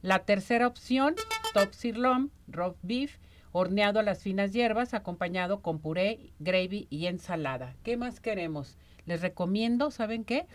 La 0.00 0.20
tercera 0.20 0.66
opción, 0.66 1.16
top 1.52 1.74
sirloin, 1.74 2.30
roast 2.48 2.78
beef, 2.80 3.18
horneado 3.52 4.00
a 4.00 4.02
las 4.02 4.22
finas 4.22 4.52
hierbas, 4.52 4.94
acompañado 4.94 5.60
con 5.60 5.80
puré, 5.80 6.32
gravy 6.38 6.86
y 6.88 7.04
ensalada. 7.04 7.74
¿Qué 7.82 7.98
más 7.98 8.20
queremos? 8.20 8.78
Les 9.04 9.20
recomiendo, 9.20 9.90
¿saben 9.90 10.24
qué? 10.24 10.46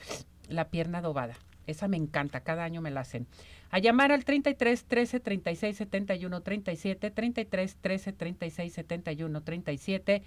La 0.49 0.69
pierna 0.69 0.97
adobada. 0.97 1.35
Esa 1.67 1.87
me 1.87 1.97
encanta, 1.97 2.41
cada 2.41 2.63
año 2.63 2.81
me 2.81 2.89
la 2.89 3.01
hacen. 3.01 3.27
A 3.69 3.79
llamar 3.79 4.11
al 4.11 4.23
33 4.25 4.85
13 4.85 5.19
36 5.19 5.77
71 5.77 6.41
37, 6.41 7.11
33 7.11 7.75
13 7.75 8.13
36 8.13 8.73
71 8.73 9.43
37. 9.43 10.23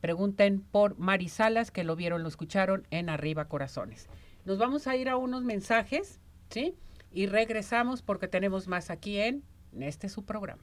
Pregunten 0.00 0.60
por 0.60 0.98
Mari 0.98 1.28
Salas, 1.28 1.70
que 1.70 1.84
lo 1.84 1.96
vieron, 1.96 2.22
lo 2.22 2.28
escucharon 2.28 2.86
en 2.90 3.08
Arriba 3.08 3.46
Corazones. 3.46 4.08
Nos 4.44 4.58
vamos 4.58 4.86
a 4.86 4.96
ir 4.96 5.08
a 5.08 5.16
unos 5.16 5.42
mensajes, 5.42 6.20
¿sí? 6.50 6.76
Y 7.12 7.26
regresamos 7.26 8.02
porque 8.02 8.28
tenemos 8.28 8.68
más 8.68 8.90
aquí 8.90 9.18
en 9.18 9.42
este 9.80 10.08
su 10.08 10.24
programa. 10.24 10.62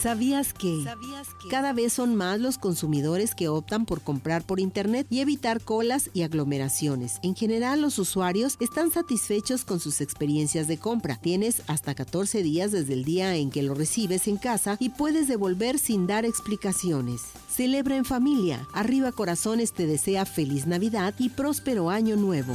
¿Sabías 0.00 0.54
que? 0.54 0.84
Cada 1.50 1.72
vez 1.72 1.92
son 1.92 2.14
más 2.14 2.38
los 2.38 2.56
consumidores 2.56 3.34
que 3.34 3.48
optan 3.48 3.84
por 3.84 4.00
comprar 4.00 4.44
por 4.44 4.60
Internet 4.60 5.08
y 5.10 5.20
evitar 5.20 5.60
colas 5.60 6.10
y 6.14 6.22
aglomeraciones. 6.22 7.18
En 7.24 7.34
general, 7.34 7.80
los 7.80 7.98
usuarios 7.98 8.56
están 8.60 8.92
satisfechos 8.92 9.64
con 9.64 9.80
sus 9.80 10.00
experiencias 10.00 10.68
de 10.68 10.78
compra. 10.78 11.16
Tienes 11.16 11.62
hasta 11.66 11.96
14 11.96 12.44
días 12.44 12.70
desde 12.70 12.92
el 12.92 13.04
día 13.04 13.34
en 13.34 13.50
que 13.50 13.64
lo 13.64 13.74
recibes 13.74 14.28
en 14.28 14.36
casa 14.36 14.76
y 14.78 14.90
puedes 14.90 15.26
devolver 15.26 15.80
sin 15.80 16.06
dar 16.06 16.24
explicaciones. 16.24 17.22
Celebra 17.50 17.96
en 17.96 18.04
familia. 18.04 18.68
Arriba 18.72 19.10
Corazones 19.10 19.72
te 19.72 19.86
desea 19.86 20.26
feliz 20.26 20.66
Navidad 20.66 21.12
y 21.18 21.30
próspero 21.30 21.90
año 21.90 22.14
nuevo. 22.14 22.54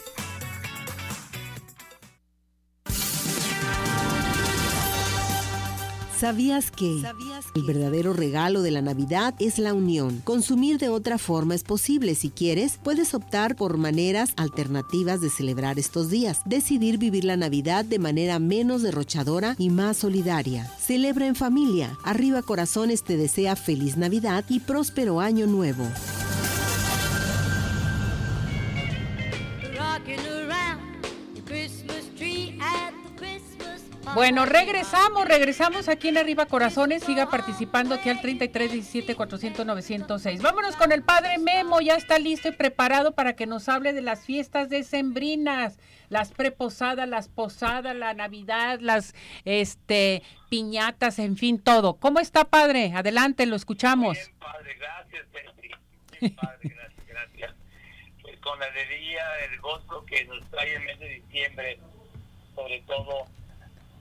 ¿Sabías 6.21 6.69
que? 6.69 7.01
El 7.55 7.63
verdadero 7.63 8.13
regalo 8.13 8.61
de 8.61 8.69
la 8.69 8.83
Navidad 8.83 9.33
es 9.39 9.57
la 9.57 9.73
unión. 9.73 10.21
Consumir 10.23 10.77
de 10.77 10.87
otra 10.87 11.17
forma 11.17 11.55
es 11.55 11.63
posible. 11.63 12.13
Si 12.13 12.29
quieres, 12.29 12.77
puedes 12.83 13.15
optar 13.15 13.55
por 13.55 13.77
maneras 13.77 14.33
alternativas 14.37 15.19
de 15.19 15.31
celebrar 15.31 15.79
estos 15.79 16.11
días. 16.11 16.41
Decidir 16.45 16.99
vivir 16.99 17.23
la 17.23 17.37
Navidad 17.37 17.85
de 17.85 17.97
manera 17.97 18.37
menos 18.37 18.83
derrochadora 18.83 19.55
y 19.57 19.71
más 19.71 19.97
solidaria. 19.97 20.69
Celebra 20.77 21.25
en 21.25 21.33
familia. 21.33 21.97
Arriba 22.03 22.43
Corazones 22.43 23.03
te 23.03 23.17
desea 23.17 23.55
feliz 23.55 23.97
Navidad 23.97 24.45
y 24.47 24.59
próspero 24.59 25.21
año 25.21 25.47
nuevo. 25.47 25.87
Bueno, 34.13 34.45
regresamos, 34.45 35.25
regresamos 35.25 35.87
aquí 35.87 36.09
en 36.09 36.17
Arriba 36.17 36.45
Corazones. 36.45 37.01
Siga 37.01 37.29
participando 37.29 37.95
aquí 37.95 38.09
al 38.09 38.19
33 38.19 38.73
17 38.73 39.15
400 39.15 39.65
906. 39.65 40.41
Vámonos 40.41 40.75
con 40.75 40.91
el 40.91 41.01
padre 41.01 41.37
Memo, 41.37 41.79
ya 41.79 41.95
está 41.95 42.19
listo 42.19 42.49
y 42.49 42.51
preparado 42.51 43.13
para 43.13 43.37
que 43.37 43.45
nos 43.45 43.69
hable 43.69 43.93
de 43.93 44.01
las 44.01 44.25
fiestas 44.25 44.67
decembrinas, 44.67 45.79
las 46.09 46.33
preposadas, 46.33 47.07
las 47.07 47.29
posadas, 47.29 47.95
la 47.95 48.13
Navidad, 48.13 48.79
las 48.81 49.15
este 49.45 50.23
piñatas, 50.49 51.17
en 51.17 51.37
fin, 51.37 51.57
todo. 51.57 51.93
¿Cómo 51.93 52.19
está, 52.19 52.43
padre? 52.43 52.91
Adelante, 52.93 53.45
lo 53.45 53.55
escuchamos. 53.55 54.17
Padre, 54.39 54.75
gracias, 54.77 55.25
Bien, 56.19 56.35
padre, 56.35 56.57
gracias, 56.63 57.07
gracias. 57.07 57.55
Pues 58.21 58.37
con 58.39 58.59
la 58.59 58.65
alegría, 58.65 59.23
el 59.49 59.61
gozo 59.61 60.05
que 60.05 60.25
nos 60.25 60.45
trae 60.49 60.75
el 60.75 60.83
mes 60.83 60.99
de 60.99 61.07
diciembre, 61.07 61.79
sobre 62.55 62.81
todo 62.81 63.25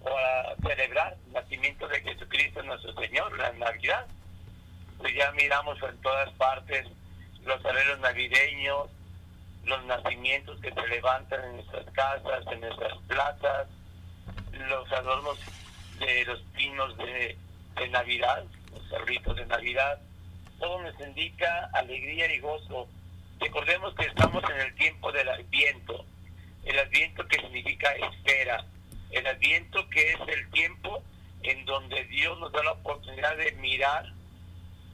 para 0.03 0.57
celebrar 0.57 1.17
el 1.27 1.33
nacimiento 1.33 1.87
de 1.89 2.01
Jesucristo 2.01 2.63
nuestro 2.63 2.93
Señor, 2.95 3.37
la 3.39 3.53
Navidad. 3.53 4.07
Pues 4.99 5.15
ya 5.15 5.31
miramos 5.33 5.79
en 5.83 6.01
todas 6.03 6.31
partes 6.35 6.87
los 7.45 7.65
arreglos 7.65 8.01
navideños, 8.01 8.89
los 9.65 9.85
nacimientos 9.85 10.61
que 10.61 10.73
se 10.73 10.89
levantan 10.89 11.43
en 11.45 11.57
nuestras 11.57 11.85
casas, 11.93 12.45
en 12.51 12.61
nuestras 12.61 12.99
plazas, 13.09 13.69
los 14.53 14.93
adornos 14.93 15.39
de 15.99 16.25
los 16.25 16.41
pinos 16.57 16.97
de, 16.97 17.37
Navidad, 17.91 18.45
los 18.73 18.93
arbritos 18.93 19.37
de 19.37 19.47
Navidad. 19.47 19.99
Todo 20.59 20.83
nos 20.83 21.01
indica 21.01 21.71
alegría 21.73 22.33
y 22.33 22.39
gozo. 22.39 22.87
Recordemos 23.41 23.95
que 23.95 24.05
estamos 24.05 24.45
en 24.51 24.61
el 24.61 24.75
tiempo 24.75 25.11
del 25.13 25.29
Adviento, 25.31 26.05
el 26.65 26.79
Adviento 26.79 27.27
que 27.27 27.41
significa 27.41 27.91
espera 27.93 28.30
el 29.11 29.27
Adviento 29.27 29.89
que 29.89 30.13
es 30.13 30.21
el 30.29 30.51
tiempo 30.51 31.03
en 31.43 31.65
donde 31.65 32.05
Dios 32.05 32.39
nos 32.39 32.53
da 32.53 32.63
la 32.63 32.73
oportunidad 32.73 33.37
de 33.37 33.53
mirar 33.53 34.13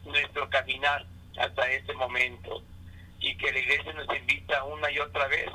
nuestro 0.05 0.49
caminar 0.49 1.05
hasta 1.39 1.71
este 1.71 1.93
momento 1.95 2.63
y 3.21 3.37
que 3.37 3.53
la 3.53 3.59
iglesia 3.59 3.93
nos 3.93 4.17
invita 4.17 4.65
una 4.65 4.91
y 4.91 4.99
otra 4.99 5.27
vez 5.29 5.51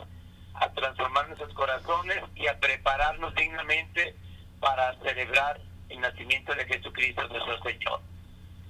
a 0.56 0.70
transformar 0.74 1.28
nuestros 1.28 1.54
corazones 1.54 2.20
y 2.36 2.48
a 2.48 2.60
prepararnos 2.60 3.34
dignamente 3.36 4.16
para 4.60 4.98
celebrar 5.00 5.60
el 5.90 6.00
nacimiento 6.00 6.54
de 6.54 6.66
Jesucristo 6.66 7.28
nuestro 7.28 7.62
Señor. 7.64 8.02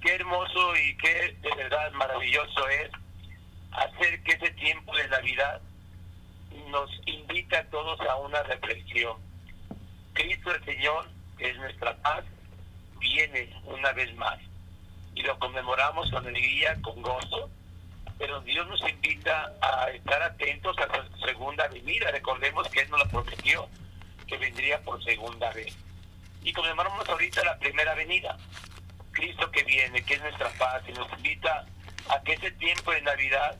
Qué 0.00 0.14
hermoso 0.14 0.76
y 0.76 0.96
qué 0.96 1.36
de 1.42 1.54
verdad 1.56 1.92
maravilloso 1.92 2.68
es 2.68 2.90
hacer 3.72 4.22
que 4.22 4.32
ese 4.32 4.50
tiempo 4.52 4.96
de 4.96 5.08
Navidad 5.08 5.60
nos 6.68 6.90
invita 7.06 7.58
a 7.58 7.64
todos 7.64 8.00
a 8.00 8.16
una 8.16 8.42
reflexión 8.44 9.16
Cristo 10.12 10.54
el 10.54 10.64
Señor, 10.64 11.08
es 11.38 11.56
nuestra 11.56 11.96
paz, 11.96 12.24
viene 12.98 13.48
una 13.64 13.92
vez 13.92 14.14
más. 14.16 14.38
Y 15.14 15.22
lo 15.22 15.38
conmemoramos 15.38 16.10
con 16.10 16.26
alegría, 16.26 16.80
con 16.82 17.02
gozo, 17.02 17.50
pero 18.18 18.40
Dios 18.42 18.66
nos 18.68 18.80
invita 18.88 19.52
a 19.60 19.90
estar 19.90 20.22
atentos 20.22 20.76
a 20.78 21.08
su 21.08 21.26
segunda 21.26 21.66
venida. 21.68 22.10
Recordemos 22.10 22.68
que 22.68 22.80
Él 22.80 22.90
nos 22.90 23.00
lo 23.00 23.08
prometió, 23.10 23.68
que 24.26 24.36
vendría 24.38 24.80
por 24.82 25.02
segunda 25.02 25.50
vez. 25.52 25.76
Y 26.42 26.52
conmemoramos 26.52 27.08
ahorita 27.08 27.44
la 27.44 27.58
primera 27.58 27.94
venida. 27.94 28.36
Cristo 29.12 29.50
que 29.50 29.62
viene, 29.64 30.02
que 30.04 30.14
es 30.14 30.20
nuestra 30.22 30.48
paz, 30.50 30.82
y 30.88 30.92
nos 30.92 31.10
invita 31.12 31.66
a 32.08 32.22
que 32.22 32.32
ese 32.32 32.50
tiempo 32.52 32.92
de 32.92 33.02
Navidad 33.02 33.56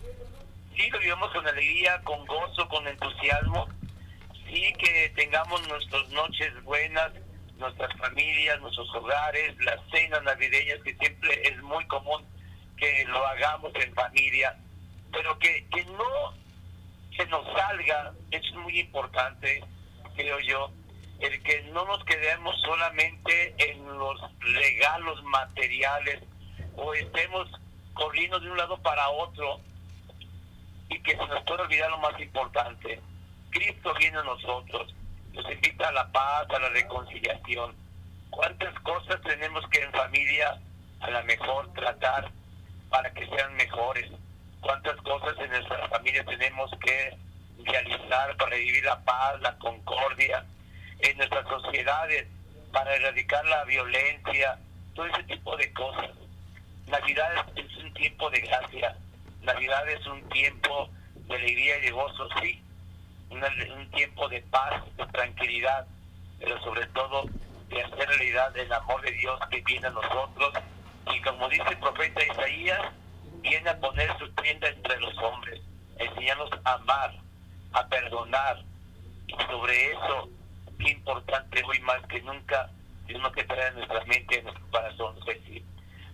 sí 0.76 0.90
lo 0.90 0.98
vivamos 0.98 1.30
con 1.32 1.46
alegría, 1.46 2.00
con 2.02 2.24
gozo, 2.26 2.68
con 2.68 2.86
entusiasmo, 2.88 3.68
y 4.52 4.72
que 4.74 5.10
tengamos 5.16 5.66
nuestras 5.66 6.06
noches 6.10 6.62
buenas, 6.62 7.10
nuestras 7.56 7.90
familias, 7.96 8.60
nuestros 8.60 8.94
hogares, 8.94 9.56
las 9.64 9.80
cenas 9.90 10.22
navideñas, 10.24 10.78
que 10.82 10.94
siempre 10.96 11.42
es 11.48 11.62
muy 11.62 11.86
común 11.86 12.22
que 12.76 13.04
lo 13.06 13.26
hagamos 13.26 13.72
en 13.76 13.94
familia, 13.94 14.54
pero 15.10 15.38
que, 15.38 15.66
que 15.72 15.84
no 15.86 16.34
se 17.16 17.24
nos 17.26 17.46
salga, 17.56 18.12
es 18.30 18.54
muy 18.56 18.78
importante, 18.80 19.64
creo 20.16 20.38
yo, 20.40 20.70
el 21.20 21.42
que 21.42 21.62
no 21.72 21.86
nos 21.86 22.04
quedemos 22.04 22.54
solamente 22.60 23.54
en 23.56 23.86
los 23.86 24.20
regalos 24.40 25.22
materiales 25.24 26.22
o 26.76 26.92
estemos 26.92 27.48
corriendo 27.94 28.38
de 28.38 28.50
un 28.50 28.58
lado 28.58 28.76
para 28.82 29.08
otro 29.08 29.60
y 30.90 31.00
que 31.00 31.12
se 31.12 31.26
nos 31.26 31.42
pueda 31.44 31.62
olvidar 31.62 31.90
lo 31.90 31.98
más 31.98 32.20
importante, 32.20 33.00
Cristo 33.52 33.94
viene 33.98 34.18
a 34.18 34.22
nosotros, 34.22 34.94
nos 35.32 35.52
invita 35.52 35.88
a 35.88 35.92
la 35.92 36.10
paz, 36.10 36.46
a 36.50 36.58
la 36.58 36.70
reconciliación. 36.70 37.74
¿Cuántas 38.30 38.74
cosas 38.80 39.20
tenemos 39.22 39.64
que 39.68 39.82
en 39.82 39.92
familia 39.92 40.58
a 41.00 41.10
la 41.10 41.22
mejor 41.22 41.70
tratar 41.74 42.30
para 42.88 43.12
que 43.12 43.26
sean 43.26 43.54
mejores? 43.54 44.10
¿Cuántas 44.60 44.96
cosas 45.02 45.38
en 45.38 45.50
nuestra 45.50 45.86
familia 45.88 46.24
tenemos 46.24 46.70
que 46.82 47.16
realizar 47.64 48.36
para 48.38 48.56
vivir 48.56 48.84
la 48.84 48.98
paz, 49.04 49.40
la 49.42 49.56
concordia 49.58 50.44
en 51.00 51.16
nuestras 51.18 51.46
sociedades, 51.46 52.26
para 52.72 52.94
erradicar 52.96 53.44
la 53.44 53.64
violencia, 53.64 54.58
todo 54.94 55.06
ese 55.06 55.24
tipo 55.24 55.56
de 55.58 55.72
cosas? 55.74 56.10
Navidad 56.86 57.46
es 57.54 57.76
un 57.76 57.92
tiempo 57.94 58.30
de 58.30 58.40
gracia, 58.40 58.96
Navidad 59.42 59.88
es 59.90 60.06
un 60.06 60.26
tiempo 60.30 60.88
de 61.28 61.34
alegría 61.34 61.78
y 61.78 61.82
de 61.82 61.90
gozo, 61.90 62.28
sí, 62.40 62.62
un 63.32 63.90
tiempo 63.90 64.28
de 64.28 64.40
paz, 64.42 64.82
de 64.96 65.06
tranquilidad, 65.06 65.86
pero 66.38 66.60
sobre 66.62 66.86
todo 66.88 67.24
de 67.68 67.82
hacer 67.82 68.08
realidad 68.08 68.56
el 68.56 68.72
amor 68.72 69.00
de 69.02 69.12
Dios 69.12 69.40
que 69.50 69.60
viene 69.62 69.86
a 69.86 69.90
nosotros. 69.90 70.52
Y 71.12 71.20
como 71.22 71.48
dice 71.48 71.68
el 71.68 71.78
profeta 71.78 72.24
Isaías, 72.24 72.92
viene 73.40 73.70
a 73.70 73.78
poner 73.78 74.16
su 74.18 74.30
tienda 74.34 74.68
entre 74.68 75.00
los 75.00 75.16
hombres, 75.18 75.60
enseñarnos 75.98 76.50
a 76.64 76.74
amar, 76.74 77.14
a 77.72 77.86
perdonar. 77.88 78.62
Y 79.26 79.34
sobre 79.50 79.92
eso, 79.92 80.28
qué 80.78 80.90
importante 80.90 81.62
hoy 81.66 81.80
más 81.80 82.06
que 82.06 82.20
nunca, 82.22 82.70
tenemos 83.06 83.32
que 83.32 83.44
traer 83.44 83.68
en 83.68 83.74
nuestra 83.76 84.04
mente, 84.04 84.38
en 84.38 84.44
nuestro 84.44 84.66
corazón. 84.70 85.16
Decir, 85.24 85.64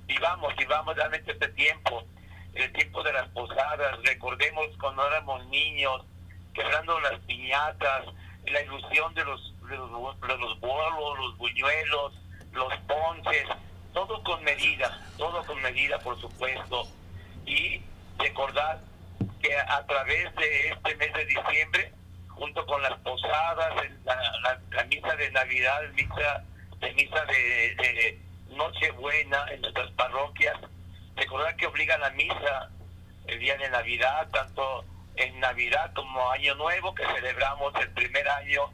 vivamos, 0.06 0.54
vivamos 0.56 0.96
realmente 0.96 1.32
este 1.32 1.48
tiempo, 1.48 2.04
el 2.54 2.72
tiempo 2.72 3.02
de 3.02 3.12
las 3.12 3.28
posadas. 3.30 3.98
Recordemos 4.04 4.66
cuando 4.80 5.06
éramos 5.06 5.44
niños, 5.46 6.04
quebrando 6.58 6.98
las 7.00 7.20
piñatas, 7.20 8.06
la 8.46 8.62
ilusión 8.62 9.14
de 9.14 9.24
los, 9.24 9.54
de 9.68 9.76
los, 9.76 9.90
los 9.90 10.60
bolos, 10.60 11.18
los 11.18 11.38
buñuelos, 11.38 12.12
los 12.52 12.74
ponches, 12.88 13.46
todo 13.92 14.22
con 14.24 14.42
medida, 14.42 15.00
todo 15.16 15.44
con 15.44 15.60
medida, 15.62 15.98
por 16.00 16.20
supuesto. 16.20 16.88
Y 17.46 17.80
recordar 18.18 18.80
que 19.40 19.56
a 19.56 19.86
través 19.86 20.34
de 20.34 20.68
este 20.70 20.96
mes 20.96 21.12
de 21.14 21.26
diciembre, 21.26 21.92
junto 22.28 22.66
con 22.66 22.82
las 22.82 22.98
posadas, 23.00 23.74
la, 24.04 24.84
misa 24.84 25.14
de 25.14 25.30
Navidad, 25.30 25.82
misa 25.94 26.44
de 26.80 26.92
misa 26.94 27.24
de, 27.26 27.74
de 27.76 28.20
Nochebuena 28.50 29.46
en 29.50 29.60
nuestras 29.60 29.90
parroquias, 29.92 30.56
recordar 31.16 31.54
que 31.56 31.66
obliga 31.66 31.98
la 31.98 32.10
misa 32.10 32.70
el 33.26 33.38
día 33.38 33.56
de 33.56 33.68
Navidad, 33.70 34.28
tanto 34.32 34.84
en 35.18 35.40
Navidad 35.40 35.92
como 35.94 36.30
Año 36.30 36.54
Nuevo, 36.54 36.94
que 36.94 37.04
celebramos 37.06 37.74
el 37.80 37.90
primer 37.90 38.28
año, 38.28 38.70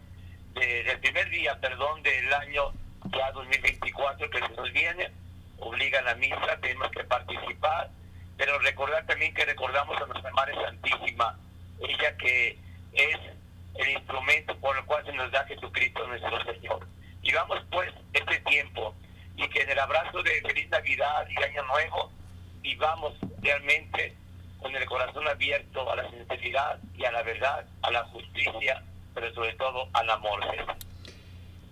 de, 0.54 0.80
el 0.80 1.00
primer 1.00 1.28
día, 1.30 1.58
perdón, 1.60 2.02
del 2.02 2.32
año 2.32 2.72
ya 3.12 3.32
2024 3.32 4.30
que 4.30 4.38
se 4.38 4.48
nos 4.54 4.72
viene, 4.72 5.10
obliga 5.58 6.00
a 6.00 6.02
la 6.02 6.14
misa, 6.14 6.58
tenemos 6.60 6.90
que 6.90 7.04
participar, 7.04 7.90
pero 8.36 8.58
recordar 8.58 9.06
también 9.06 9.32
que 9.34 9.44
recordamos 9.44 10.00
a 10.00 10.06
nuestra 10.06 10.30
Madre 10.32 10.54
Santísima, 10.54 11.38
ella 11.80 12.16
que 12.16 12.58
es 12.92 13.18
el 13.76 13.88
instrumento 13.88 14.56
por 14.58 14.76
el 14.76 14.84
cual 14.84 15.04
se 15.04 15.12
nos 15.12 15.30
da 15.32 15.44
Jesucristo 15.44 16.06
nuestro 16.06 16.44
Señor. 16.44 16.86
Y 17.22 17.32
vamos 17.32 17.58
pues 17.70 17.92
este 18.12 18.38
tiempo 18.40 18.94
y 19.36 19.48
que 19.48 19.62
en 19.62 19.70
el 19.70 19.78
abrazo 19.78 20.22
de 20.22 20.42
Feliz 20.42 20.68
Navidad 20.68 21.26
y 21.28 21.42
Año 21.42 21.62
Nuevo 21.64 22.12
vivamos 22.60 23.14
realmente 23.40 24.14
con 24.64 24.74
el 24.74 24.86
corazón 24.86 25.28
abierto 25.28 25.92
a 25.92 25.96
la 25.96 26.08
sinceridad 26.08 26.78
y 26.96 27.04
a 27.04 27.12
la 27.12 27.22
verdad, 27.22 27.66
a 27.82 27.90
la 27.90 28.02
justicia, 28.04 28.82
pero 29.14 29.30
sobre 29.34 29.52
todo 29.56 29.90
al 29.92 30.08
amor. 30.08 30.40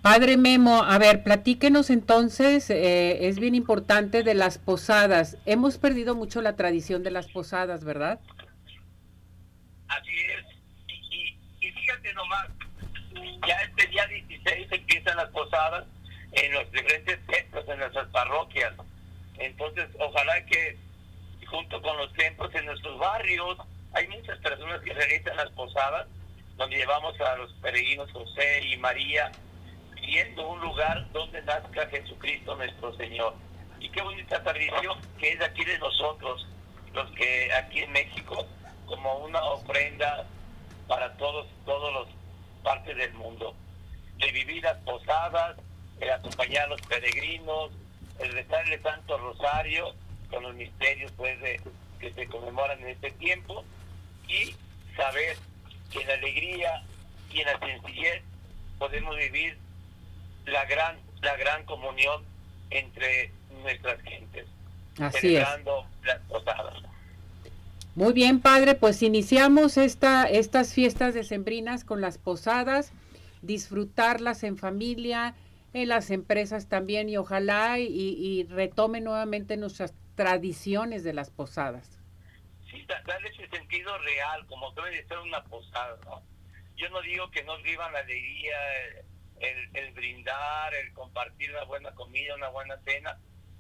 Padre 0.03 0.37
Memo, 0.37 0.83
a 0.83 0.99
ver, 0.99 1.23
platíquenos 1.23 1.89
entonces, 1.89 2.69
eh, 2.69 3.29
es 3.29 3.39
bien 3.39 3.55
importante 3.55 4.23
de 4.23 4.35
las 4.35 4.59
posadas. 4.59 5.39
Hemos 5.47 5.79
perdido 5.79 6.15
mucho 6.15 6.43
la 6.43 6.55
tradición 6.55 7.03
de 7.03 7.13
las 7.13 7.29
posadas, 7.29 7.83
¿verdad? 7.83 8.21
Así 9.89 10.11
es. 10.11 10.45
Y, 10.89 11.67
y, 11.67 11.71
fíjate 11.73 12.13
nomás, 12.13 12.49
ya 13.49 13.55
este 13.63 13.87
día 13.87 14.07
16 14.07 14.69
empiezan 14.71 15.17
las 15.17 15.31
posadas 15.31 15.87
en 16.33 16.53
los 16.53 16.71
diferentes 16.71 17.19
centros, 17.27 17.67
en 17.71 17.79
nuestras 17.79 18.09
parroquias. 18.09 18.75
Entonces, 19.39 19.89
ojalá 19.99 20.45
que 20.45 20.77
junto 21.53 21.83
con 21.83 21.97
los 21.99 22.13
templos 22.15 22.53
en 22.55 22.65
nuestros 22.65 22.99
barrios. 22.99 23.59
Hay 23.93 24.09
muchas 24.09 24.39
personas 24.39 24.81
que 24.81 24.95
realizan 24.95 25.37
las 25.37 25.51
posadas 25.51 26.09
donde 26.57 26.77
llevamos 26.77 27.21
a 27.21 27.37
los 27.37 27.53
peregrinos 27.61 28.11
José 28.11 28.63
y 28.65 28.77
María, 28.79 29.31
pidiendo 29.95 30.49
un 30.49 30.61
lugar 30.61 31.11
donde 31.13 31.43
nazca 31.43 31.87
Jesucristo 31.89 32.57
nuestro 32.57 32.97
Señor. 32.97 33.35
Y 33.79 33.89
qué 33.91 34.01
bonita 34.01 34.43
tradición 34.43 34.99
que 35.19 35.33
es 35.33 35.41
aquí 35.43 35.65
de 35.65 35.79
nosotros, 35.79 36.47
los 36.95 37.11
que 37.13 37.53
aquí 37.53 37.81
en 37.81 37.93
México, 37.93 38.47
como 38.87 39.19
una 39.19 39.43
ofrenda 39.45 40.27
para 40.89 41.13
todos, 41.17 41.47
todos 41.67 41.93
los 41.93 42.09
partes 42.63 42.97
del 42.97 43.13
mundo. 43.15 43.55
De 44.17 44.33
vivir 44.33 44.63
las 44.63 44.79
posadas, 44.79 45.57
de 45.99 46.11
acompañar 46.11 46.65
a 46.65 46.69
los 46.69 46.81
peregrinos, 46.83 47.73
el 48.21 48.33
rezar 48.33 48.67
el 48.71 48.83
Santo 48.83 49.19
Rosario 49.19 49.95
con 50.33 50.43
los 50.43 50.55
misterios 50.55 51.13
pues 51.17 51.41
de, 51.41 51.61
que 52.01 52.13
se 52.13 52.27
conmemoran 52.27 52.81
en 52.81 52.89
este 52.89 53.11
tiempo 53.13 53.65
y 54.27 54.55
saber 54.97 55.37
que 55.93 56.01
en 56.01 56.09
la 56.09 56.15
alegría 56.15 56.83
y 57.33 57.41
en 57.41 57.47
la 57.47 57.59
sencillez 57.61 58.23
podemos 58.79 59.17
vivir 59.17 59.57
la 60.47 60.65
gran, 60.65 60.97
la 61.21 61.37
gran 61.37 61.65
comunión 61.65 62.25
entre 62.71 63.31
nuestras 63.63 64.01
gentes, 64.03 64.47
Así 64.99 65.21
celebrando 65.21 65.87
las 66.05 66.19
posadas. 66.23 66.75
Muy 67.95 68.15
bien, 68.15 68.41
padre, 68.41 68.75
pues 68.75 69.03
iniciamos 69.03 69.77
esta, 69.77 70.25
estas 70.25 70.73
fiestas 70.73 71.13
decembrinas 71.13 71.85
con 71.85 72.01
las 72.01 72.17
posadas, 72.17 72.91
disfrutarlas 73.43 74.45
en 74.45 74.57
familia, 74.57 75.35
en 75.75 75.89
las 75.89 76.11
empresas 76.11 76.69
también 76.69 77.11
y 77.11 77.19
ojalá 77.19 77.79
y, 77.79 77.87
y 77.87 78.45
retome 78.45 79.03
nuevamente 79.03 79.59
nuestras 79.59 79.93
tradiciones 80.15 81.05
de 81.05 81.13
las 81.13 81.31
posadas. 81.31 81.99
Sí, 82.71 82.87
darle 82.87 83.29
ese 83.29 83.49
sentido 83.49 83.97
real, 83.99 84.47
como 84.47 84.73
debe 84.73 84.91
de 84.91 85.07
ser 85.07 85.19
una 85.19 85.43
posada, 85.45 85.97
¿no? 86.05 86.23
Yo 86.77 86.89
no 86.91 87.01
digo 87.03 87.31
que 87.31 87.45
no 87.45 87.61
vivan 87.63 87.93
la 87.93 88.01
alegría, 88.01 88.57
el, 89.41 89.93
brindar, 89.93 90.75
el 90.75 90.93
compartir 90.93 91.51
una 91.51 91.65
buena 91.65 91.91
comida, 91.93 92.35
una 92.35 92.49
buena 92.49 92.77
cena, 92.85 93.19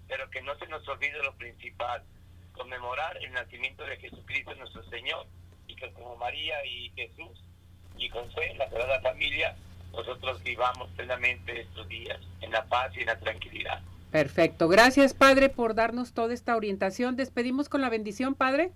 pero 0.08 0.28
que 0.30 0.42
no 0.42 0.56
se 0.58 0.66
nos 0.66 0.86
olvide 0.88 1.22
lo 1.22 1.34
principal, 1.36 2.02
conmemorar 2.52 3.16
el 3.18 3.32
nacimiento 3.32 3.84
de 3.84 3.96
Jesucristo 3.98 4.54
nuestro 4.54 4.82
Señor, 4.90 5.26
y 5.66 5.76
que 5.76 5.92
como 5.92 6.16
María 6.16 6.64
y 6.64 6.90
Jesús 6.90 7.42
y 7.96 8.08
José, 8.08 8.54
la 8.56 8.68
Sagrada 8.70 9.00
Familia, 9.00 9.56
nosotros 9.92 10.42
vivamos 10.42 10.90
plenamente 10.92 11.60
estos 11.60 11.86
días 11.88 12.18
en 12.40 12.50
la 12.50 12.64
paz 12.64 12.92
y 12.96 13.00
en 13.00 13.06
la 13.06 13.18
tranquilidad. 13.18 13.82
Perfecto. 14.12 14.68
Gracias, 14.68 15.14
Padre, 15.14 15.48
por 15.48 15.74
darnos 15.74 16.12
toda 16.12 16.34
esta 16.34 16.54
orientación. 16.54 17.16
Despedimos 17.16 17.70
con 17.70 17.80
la 17.80 17.88
bendición, 17.88 18.34
Padre. 18.34 18.70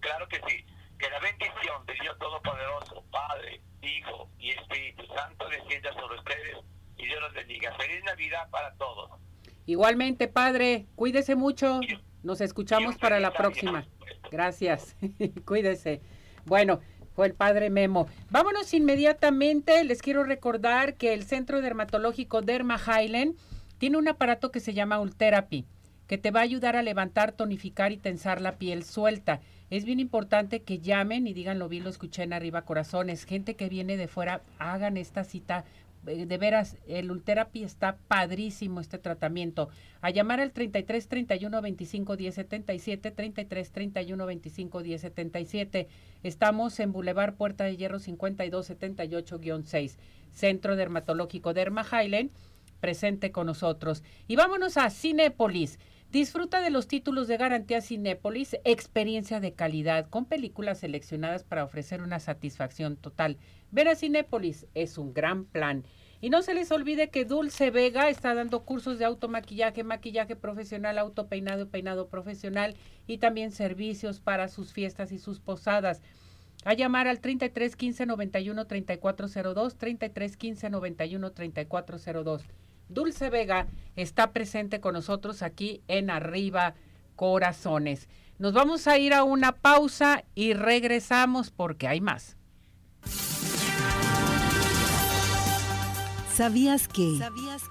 Claro 0.00 0.26
que 0.28 0.40
sí. 0.48 0.64
Que 0.98 1.08
la 1.08 1.20
bendición 1.20 1.86
de 1.86 1.94
Dios 2.02 2.18
Todopoderoso, 2.18 3.04
Padre, 3.12 3.62
Hijo 3.82 4.28
y 4.40 4.50
Espíritu 4.50 5.04
Santo 5.14 5.48
descienda 5.48 5.92
sobre 5.92 6.18
ustedes 6.18 6.56
y 6.96 7.06
Dios 7.06 7.20
los 7.20 7.32
bendiga. 7.34 7.72
Feliz 7.76 8.02
Navidad 8.04 8.50
para 8.50 8.74
todos. 8.74 9.12
Igualmente, 9.64 10.26
Padre, 10.26 10.86
cuídese 10.96 11.36
mucho. 11.36 11.78
Nos 12.24 12.40
escuchamos 12.40 12.96
para 12.96 13.20
la 13.20 13.32
próxima. 13.32 13.86
Gracias. 14.28 14.96
Cuídese. 15.44 16.00
Bueno, 16.46 16.80
fue 17.14 17.28
el 17.28 17.34
padre 17.34 17.70
Memo. 17.70 18.08
Vámonos 18.30 18.74
inmediatamente. 18.74 19.84
Les 19.84 20.02
quiero 20.02 20.24
recordar 20.24 20.94
que 20.94 21.14
el 21.14 21.24
Centro 21.24 21.60
Dermatológico 21.60 22.42
Derma 22.42 22.76
Highland 22.76 23.36
tiene 23.78 23.96
un 23.98 24.08
aparato 24.08 24.50
que 24.50 24.60
se 24.60 24.74
llama 24.74 25.00
Ultherapy, 25.00 25.64
que 26.06 26.18
te 26.18 26.30
va 26.30 26.40
a 26.40 26.44
ayudar 26.44 26.76
a 26.76 26.82
levantar, 26.82 27.32
tonificar 27.32 27.92
y 27.92 27.96
tensar 27.96 28.40
la 28.40 28.56
piel 28.56 28.84
suelta. 28.84 29.40
Es 29.70 29.84
bien 29.84 30.00
importante 30.00 30.62
que 30.62 30.78
llamen 30.78 31.26
y 31.26 31.34
digan 31.34 31.58
lo 31.58 31.68
vi, 31.68 31.80
lo 31.80 31.90
escuché 31.90 32.22
en 32.22 32.32
arriba 32.32 32.62
corazones. 32.62 33.24
Gente 33.24 33.54
que 33.54 33.68
viene 33.68 33.96
de 33.96 34.08
fuera, 34.08 34.40
hagan 34.58 34.96
esta 34.96 35.22
cita. 35.24 35.64
Eh, 36.06 36.24
De 36.24 36.38
veras, 36.38 36.76
el 36.86 37.10
Ultherapy 37.10 37.64
está 37.64 37.98
padrísimo 38.08 38.80
este 38.80 38.98
tratamiento. 38.98 39.68
A 40.00 40.10
llamar 40.10 40.40
al 40.40 40.52
33 40.52 41.06
31 41.06 41.60
25 41.60 42.16
10 42.16 42.34
77, 42.34 43.10
33 43.10 43.70
31 43.72 44.26
25 44.26 44.82
10 44.82 45.00
77. 45.02 45.88
Estamos 46.22 46.80
en 46.80 46.92
Boulevard 46.92 47.34
Puerta 47.34 47.64
de 47.64 47.76
Hierro 47.76 47.98
52 47.98 48.70
78-6, 48.70 49.96
Centro 50.32 50.76
Dermatológico 50.76 51.52
Derma 51.52 51.84
Highland, 51.84 52.30
presente 52.80 53.32
con 53.32 53.46
nosotros. 53.46 54.02
Y 54.26 54.36
vámonos 54.36 54.76
a 54.76 54.90
Cinépolis. 54.90 55.78
Disfruta 56.10 56.62
de 56.62 56.70
los 56.70 56.88
títulos 56.88 57.28
de 57.28 57.36
garantía 57.36 57.82
Cinépolis, 57.82 58.56
experiencia 58.64 59.40
de 59.40 59.52
calidad, 59.52 60.08
con 60.08 60.24
películas 60.24 60.78
seleccionadas 60.78 61.44
para 61.44 61.64
ofrecer 61.64 62.00
una 62.00 62.18
satisfacción 62.18 62.96
total. 62.96 63.36
Ver 63.70 63.88
a 63.88 63.94
Cinépolis 63.94 64.66
es 64.74 64.96
un 64.96 65.12
gran 65.12 65.44
plan. 65.44 65.84
Y 66.20 66.30
no 66.30 66.42
se 66.42 66.54
les 66.54 66.72
olvide 66.72 67.10
que 67.10 67.24
Dulce 67.24 67.70
Vega 67.70 68.08
está 68.08 68.34
dando 68.34 68.64
cursos 68.64 68.98
de 68.98 69.04
automaquillaje, 69.04 69.84
maquillaje 69.84 70.34
profesional, 70.34 70.98
autopeinado, 70.98 71.68
peinado 71.68 72.08
profesional 72.08 72.74
y 73.06 73.18
también 73.18 73.52
servicios 73.52 74.18
para 74.20 74.48
sus 74.48 74.72
fiestas 74.72 75.12
y 75.12 75.18
sus 75.18 75.40
posadas. 75.40 76.02
A 76.64 76.74
llamar 76.74 77.06
al 77.06 77.20
33 77.20 77.76
15 77.76 78.06
91 78.06 78.66
3402, 78.66 79.76
33 79.76 80.36
15 80.36 80.70
91 80.70 81.32
3402. 81.32 82.42
Dulce 82.88 83.30
Vega 83.30 83.66
está 83.96 84.32
presente 84.32 84.80
con 84.80 84.94
nosotros 84.94 85.42
aquí 85.42 85.82
en 85.88 86.10
Arriba 86.10 86.74
Corazones. 87.16 88.08
Nos 88.38 88.52
vamos 88.52 88.86
a 88.86 88.98
ir 88.98 89.14
a 89.14 89.24
una 89.24 89.52
pausa 89.52 90.24
y 90.34 90.54
regresamos 90.54 91.50
porque 91.50 91.88
hay 91.88 92.00
más. 92.00 92.36
¿Sabías 96.38 96.86
que? 96.86 97.18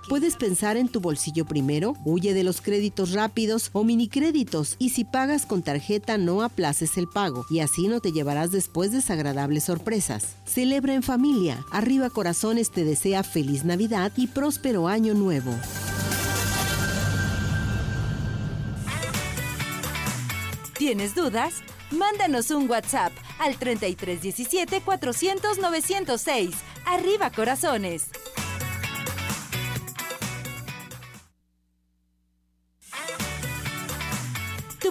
Puedes 0.10 0.36
pensar 0.36 0.76
en 0.76 0.90
tu 0.90 1.00
bolsillo 1.00 1.46
primero, 1.46 1.96
huye 2.04 2.34
de 2.34 2.44
los 2.44 2.60
créditos 2.60 3.14
rápidos 3.14 3.70
o 3.72 3.86
minicréditos 3.86 4.76
y 4.78 4.90
si 4.90 5.06
pagas 5.06 5.46
con 5.46 5.64
tarjeta 5.64 6.18
no 6.18 6.42
aplaces 6.42 6.98
el 6.98 7.08
pago 7.08 7.46
y 7.50 7.62
así 7.62 7.88
no 7.88 8.02
te 8.02 8.12
llevarás 8.12 8.52
después 8.52 8.92
desagradables 8.92 9.64
sorpresas. 9.64 10.36
Celebra 10.44 10.96
en 10.96 11.02
familia. 11.02 11.64
Arriba 11.72 12.10
Corazones 12.10 12.70
te 12.70 12.84
desea 12.84 13.24
feliz 13.24 13.64
Navidad 13.64 14.12
y 14.18 14.28
próspero 14.28 14.90
año 14.90 15.14
nuevo. 15.14 15.56
¿Tienes 20.78 21.16
dudas? 21.16 21.64
Mándanos 21.92 22.52
un 22.52 22.70
WhatsApp 22.70 23.14
al 23.40 23.56
3317 23.56 24.82
400 24.82 25.58
906. 25.58 26.54
Arriba 26.86 27.30
corazones. 27.32 28.10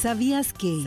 ¿Sabías 0.00 0.52
que? 0.52 0.84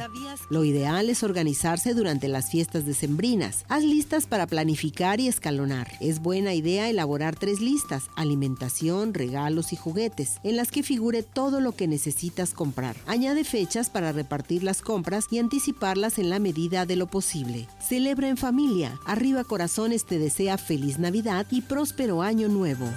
Lo 0.50 0.64
ideal 0.64 1.10
es 1.10 1.22
organizarse 1.24 1.94
durante 1.94 2.30
las 2.30 2.50
fiestas 2.50 2.86
decembrinas. 2.86 3.66
Haz 3.68 3.84
listas 3.84 4.26
para 4.26 4.48
planificar 4.48 5.20
y 5.20 5.28
escalonar. 5.28 5.92
Es 6.00 6.22
buena 6.22 6.54
idea 6.54 6.90
elaborar 6.90 7.36
tres 7.36 7.60
listas, 7.60 8.10
alimentación, 8.16 9.14
regalos 9.14 9.74
y 9.74 9.76
juguetes, 9.76 10.40
en 10.44 10.56
las 10.56 10.72
que 10.72 10.82
figure 10.82 11.24
todo 11.24 11.60
lo 11.60 11.74
que 11.74 11.90
necesitas 11.90 12.54
comprar. 12.54 12.96
Añade 13.06 13.44
fechas 13.44 13.90
para 13.90 14.14
repartir 14.14 14.64
las 14.64 14.82
compras 14.82 15.26
y 15.30 15.40
anticiparlas 15.40 16.18
en 16.18 16.30
la 16.30 16.40
medida 16.40 16.86
de 16.86 16.96
lo 16.96 17.08
posible. 17.08 17.68
Celebra 17.86 18.30
en 18.30 18.38
familia. 18.38 18.98
Arriba 19.06 19.44
Corazones 19.44 20.06
te 20.06 20.20
desea 20.20 20.58
feliz 20.58 21.00
Navidad 21.00 21.46
y 21.52 21.62
próspero 21.62 22.22
año 22.22 22.48
nuevo. 22.48 22.88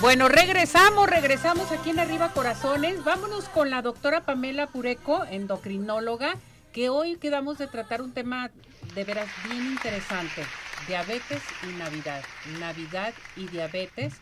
Bueno, 0.00 0.28
regresamos, 0.28 1.10
regresamos 1.10 1.70
aquí 1.72 1.90
en 1.90 1.98
Arriba 1.98 2.30
Corazones. 2.32 3.04
Vámonos 3.04 3.50
con 3.50 3.68
la 3.68 3.82
doctora 3.82 4.22
Pamela 4.22 4.66
Pureco, 4.66 5.26
endocrinóloga, 5.26 6.36
que 6.72 6.88
hoy 6.88 7.16
quedamos 7.16 7.58
de 7.58 7.66
tratar 7.66 8.00
un 8.00 8.12
tema 8.12 8.50
de 8.94 9.04
veras 9.04 9.28
bien 9.44 9.66
interesante. 9.66 10.42
Diabetes 10.88 11.42
y 11.64 11.78
Navidad. 11.78 12.22
Navidad 12.58 13.12
y 13.36 13.46
diabetes. 13.48 14.14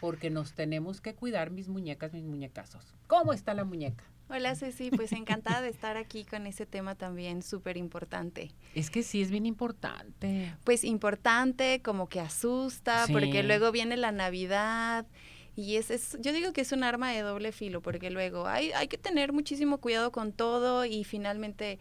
porque 0.00 0.28
nos 0.28 0.52
tenemos 0.52 1.00
que 1.00 1.14
cuidar 1.14 1.50
mis 1.50 1.68
muñecas, 1.68 2.12
mis 2.12 2.24
muñecazos. 2.24 2.84
¿Cómo 3.06 3.32
está 3.32 3.54
la 3.54 3.64
muñeca? 3.64 4.04
Hola 4.28 4.54
Ceci, 4.54 4.90
pues 4.90 5.12
encantada 5.12 5.60
de 5.60 5.68
estar 5.68 5.96
aquí 5.96 6.24
con 6.24 6.46
ese 6.46 6.66
tema 6.66 6.94
también 6.94 7.42
súper 7.42 7.76
importante. 7.76 8.50
Es 8.74 8.90
que 8.90 9.02
sí, 9.02 9.20
es 9.20 9.30
bien 9.30 9.46
importante. 9.46 10.54
Pues 10.64 10.82
importante, 10.82 11.82
como 11.82 12.08
que 12.08 12.20
asusta, 12.20 13.06
porque 13.12 13.42
luego 13.42 13.70
viene 13.70 13.96
la 13.96 14.12
Navidad 14.12 15.06
y 15.56 15.76
es, 15.76 15.90
es, 15.90 16.16
yo 16.20 16.32
digo 16.32 16.52
que 16.52 16.62
es 16.62 16.72
un 16.72 16.82
arma 16.82 17.10
de 17.10 17.20
doble 17.20 17.52
filo, 17.52 17.80
porque 17.80 18.10
luego 18.10 18.46
hay, 18.46 18.72
hay 18.72 18.88
que 18.88 18.98
tener 18.98 19.32
muchísimo 19.32 19.78
cuidado 19.78 20.10
con 20.10 20.32
todo 20.32 20.84
y 20.84 21.04
finalmente 21.04 21.78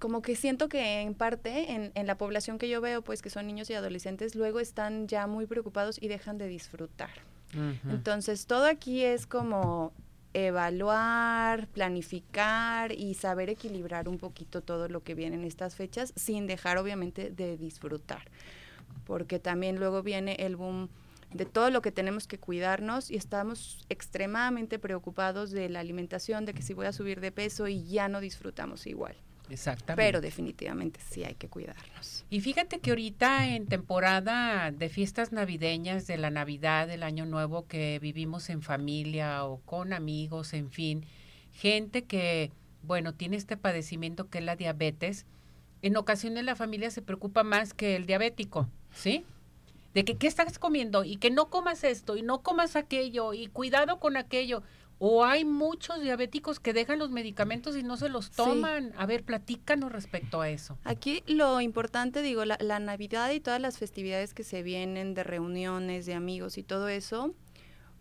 como 0.00 0.22
que 0.22 0.34
siento 0.34 0.68
que 0.68 1.02
en 1.02 1.14
parte 1.14 1.72
en, 1.72 1.92
en, 1.94 2.06
la 2.06 2.16
población 2.16 2.58
que 2.58 2.68
yo 2.68 2.80
veo, 2.80 3.02
pues 3.02 3.20
que 3.20 3.30
son 3.30 3.46
niños 3.46 3.68
y 3.70 3.74
adolescentes, 3.74 4.34
luego 4.34 4.58
están 4.58 5.06
ya 5.06 5.26
muy 5.26 5.46
preocupados 5.46 5.98
y 6.00 6.08
dejan 6.08 6.38
de 6.38 6.48
disfrutar. 6.48 7.10
Entonces, 7.88 8.46
todo 8.46 8.64
aquí 8.64 9.02
es 9.02 9.26
como 9.26 9.92
evaluar, 10.34 11.66
planificar 11.68 12.92
y 12.92 13.14
saber 13.14 13.50
equilibrar 13.50 14.08
un 14.08 14.18
poquito 14.18 14.60
todo 14.60 14.88
lo 14.88 15.02
que 15.02 15.14
viene 15.14 15.36
en 15.36 15.44
estas 15.44 15.74
fechas 15.74 16.12
sin 16.16 16.46
dejar 16.46 16.78
obviamente 16.78 17.30
de 17.30 17.56
disfrutar. 17.56 18.22
Porque 19.04 19.38
también 19.38 19.78
luego 19.78 20.02
viene 20.02 20.36
el 20.40 20.56
boom 20.56 20.88
de 21.32 21.46
todo 21.46 21.70
lo 21.70 21.82
que 21.82 21.92
tenemos 21.92 22.26
que 22.26 22.38
cuidarnos 22.38 23.10
y 23.10 23.16
estamos 23.16 23.84
extremadamente 23.88 24.78
preocupados 24.78 25.50
de 25.50 25.68
la 25.68 25.80
alimentación, 25.80 26.44
de 26.44 26.54
que 26.54 26.62
si 26.62 26.74
voy 26.74 26.86
a 26.86 26.92
subir 26.92 27.20
de 27.20 27.32
peso 27.32 27.68
y 27.68 27.84
ya 27.84 28.08
no 28.08 28.20
disfrutamos 28.20 28.86
igual. 28.86 29.16
Exactamente. 29.50 30.06
Pero 30.08 30.20
definitivamente 30.20 31.00
sí 31.10 31.24
hay 31.24 31.34
que 31.34 31.48
cuidarnos. 31.48 32.24
Y 32.30 32.40
fíjate 32.40 32.78
que 32.78 32.90
ahorita 32.90 33.48
en 33.48 33.66
temporada 33.66 34.70
de 34.70 34.88
fiestas 34.88 35.32
navideñas, 35.32 36.06
de 36.06 36.16
la 36.16 36.30
Navidad, 36.30 36.86
del 36.86 37.02
Año 37.02 37.26
Nuevo, 37.26 37.66
que 37.66 37.98
vivimos 38.00 38.48
en 38.50 38.62
familia 38.62 39.44
o 39.44 39.58
con 39.60 39.92
amigos, 39.92 40.54
en 40.54 40.70
fin, 40.70 41.04
gente 41.52 42.04
que, 42.04 42.52
bueno, 42.82 43.14
tiene 43.14 43.36
este 43.36 43.56
padecimiento 43.56 44.28
que 44.30 44.38
es 44.38 44.44
la 44.44 44.56
diabetes, 44.56 45.26
en 45.82 45.96
ocasiones 45.96 46.44
la 46.44 46.56
familia 46.56 46.90
se 46.90 47.02
preocupa 47.02 47.42
más 47.42 47.74
que 47.74 47.96
el 47.96 48.06
diabético, 48.06 48.68
¿sí? 48.92 49.24
De 49.94 50.04
que 50.04 50.16
qué 50.16 50.26
estás 50.26 50.58
comiendo 50.58 51.04
y 51.04 51.16
que 51.16 51.30
no 51.30 51.48
comas 51.48 51.84
esto 51.84 52.16
y 52.16 52.22
no 52.22 52.42
comas 52.42 52.76
aquello 52.76 53.32
y 53.32 53.48
cuidado 53.48 53.98
con 53.98 54.16
aquello. 54.16 54.62
O 55.02 55.24
hay 55.24 55.46
muchos 55.46 56.02
diabéticos 56.02 56.60
que 56.60 56.74
dejan 56.74 56.98
los 56.98 57.10
medicamentos 57.10 57.74
y 57.74 57.82
no 57.82 57.96
se 57.96 58.10
los 58.10 58.30
toman. 58.30 58.92
A 58.98 59.06
ver, 59.06 59.24
platícanos 59.24 59.90
respecto 59.90 60.42
a 60.42 60.50
eso. 60.50 60.78
Aquí 60.84 61.22
lo 61.26 61.62
importante, 61.62 62.20
digo, 62.20 62.44
la, 62.44 62.78
Navidad 62.78 63.30
y 63.30 63.40
todas 63.40 63.62
las 63.62 63.78
festividades 63.78 64.34
que 64.34 64.44
se 64.44 64.62
vienen 64.62 65.14
de 65.14 65.24
reuniones, 65.24 66.04
de 66.04 66.12
amigos 66.12 66.58
y 66.58 66.62
todo 66.62 66.88
eso, 66.88 67.34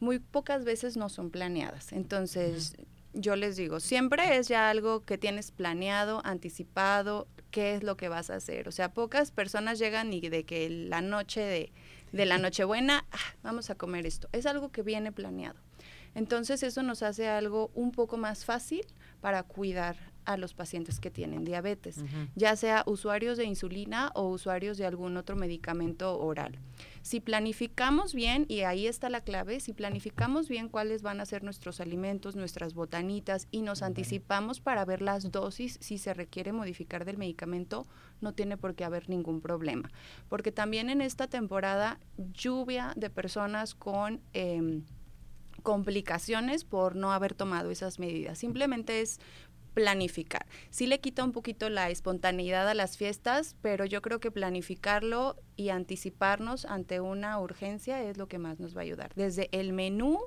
muy 0.02 0.20
pocas 0.20 0.66
veces 0.66 0.98
no 0.98 1.08
son 1.08 1.32
planeadas. 1.32 1.94
Entonces, 1.94 2.76
yo 3.14 3.38
les 3.38 3.56
digo, 3.56 3.80
siempre 3.80 4.36
es 4.36 4.50
ya 4.50 4.70
algo 4.70 5.06
que 5.06 5.18
tienes 5.18 5.52
planeado, 5.52 6.22
anticipado, 6.26 7.30
qué 7.50 7.76
es 7.76 7.84
lo 7.84 7.96
que 7.96 8.10
vas 8.10 8.30
a 8.30 8.36
hacer. 8.36 8.68
O 8.68 8.74
sea, 8.74 8.94
pocas 8.94 9.32
personas 9.32 9.80
llegan 9.80 10.12
y 10.12 10.20
de 10.28 10.44
que 10.44 10.70
la 10.70 11.00
noche 11.00 11.40
de, 11.40 11.72
de 12.12 12.26
la 12.26 12.38
Nochebuena, 12.40 13.06
ah, 13.14 13.36
vamos 13.42 13.70
a 13.70 13.76
comer 13.76 14.06
esto. 14.06 14.28
Es 14.34 14.46
algo 14.46 14.70
que 14.70 14.84
viene 14.84 15.14
planeado. 15.14 15.62
Entonces 16.16 16.64
eso 16.64 16.84
nos 16.84 17.04
hace 17.04 17.28
algo 17.28 17.72
un 17.74 17.92
poco 17.92 18.18
más 18.18 18.46
fácil 18.46 18.86
para 19.22 19.44
cuidar 19.44 19.98
a 20.30 20.38
los 20.38 20.54
pacientes 20.54 21.00
que 21.00 21.10
tienen 21.10 21.44
diabetes, 21.44 22.04
ya 22.36 22.56
sea 22.56 22.84
usuarios 22.86 23.36
de 23.36 23.46
insulina 23.46 24.12
o 24.14 24.28
usuarios 24.30 24.78
de 24.78 24.86
algún 24.86 25.18
otro 25.18 25.36
medicamento 25.36 26.20
oral. 26.20 26.60
Si 27.02 27.20
planificamos 27.20 28.14
bien, 28.14 28.46
y 28.48 28.60
ahí 28.60 28.86
está 28.86 29.10
la 29.10 29.22
clave, 29.22 29.60
si 29.60 29.74
planificamos 29.74 30.48
bien 30.48 30.70
cuáles 30.70 31.02
van 31.02 31.20
a 31.20 31.26
ser 31.26 31.44
nuestros 31.44 31.82
alimentos, 31.82 32.36
nuestras 32.36 32.76
botanitas, 32.76 33.48
y 33.50 33.64
nos 33.64 33.82
anticipamos 33.82 34.60
para 34.60 34.86
ver 34.86 35.02
las 35.02 35.32
dosis, 35.32 35.80
si 35.82 35.98
se 35.98 36.14
requiere 36.14 36.54
modificar 36.54 37.06
del 37.06 37.18
medicamento, 37.18 37.88
no 38.22 38.34
tiene 38.34 38.56
por 38.56 38.76
qué 38.76 38.84
haber 38.84 39.10
ningún 39.10 39.42
problema. 39.42 39.90
Porque 40.28 40.52
también 40.52 40.92
en 40.92 41.02
esta 41.02 41.26
temporada, 41.26 42.00
lluvia 42.18 42.94
de 42.96 43.10
personas 43.10 43.74
con... 43.74 44.22
Eh, 44.34 44.84
complicaciones 45.60 46.64
por 46.64 46.96
no 46.96 47.12
haber 47.12 47.34
tomado 47.34 47.72
esas 47.72 48.00
medidas. 48.00 48.38
Simplemente 48.38 49.02
es 49.02 49.20
planificar. 49.74 50.46
Sí 50.70 50.88
le 50.88 51.00
quita 51.00 51.24
un 51.24 51.32
poquito 51.32 51.70
la 51.70 51.90
espontaneidad 51.90 52.68
a 52.68 52.74
las 52.74 52.98
fiestas, 52.98 53.56
pero 53.62 53.86
yo 53.86 54.02
creo 54.02 54.20
que 54.20 54.32
planificarlo 54.32 55.38
y 55.56 55.70
anticiparnos 55.70 56.66
ante 56.66 57.00
una 57.00 57.40
urgencia 57.40 58.04
es 58.04 58.18
lo 58.18 58.28
que 58.28 58.40
más 58.40 58.60
nos 58.60 58.76
va 58.76 58.82
a 58.82 58.84
ayudar. 58.84 59.12
Desde 59.16 59.50
el 59.52 59.74
menú 59.74 60.20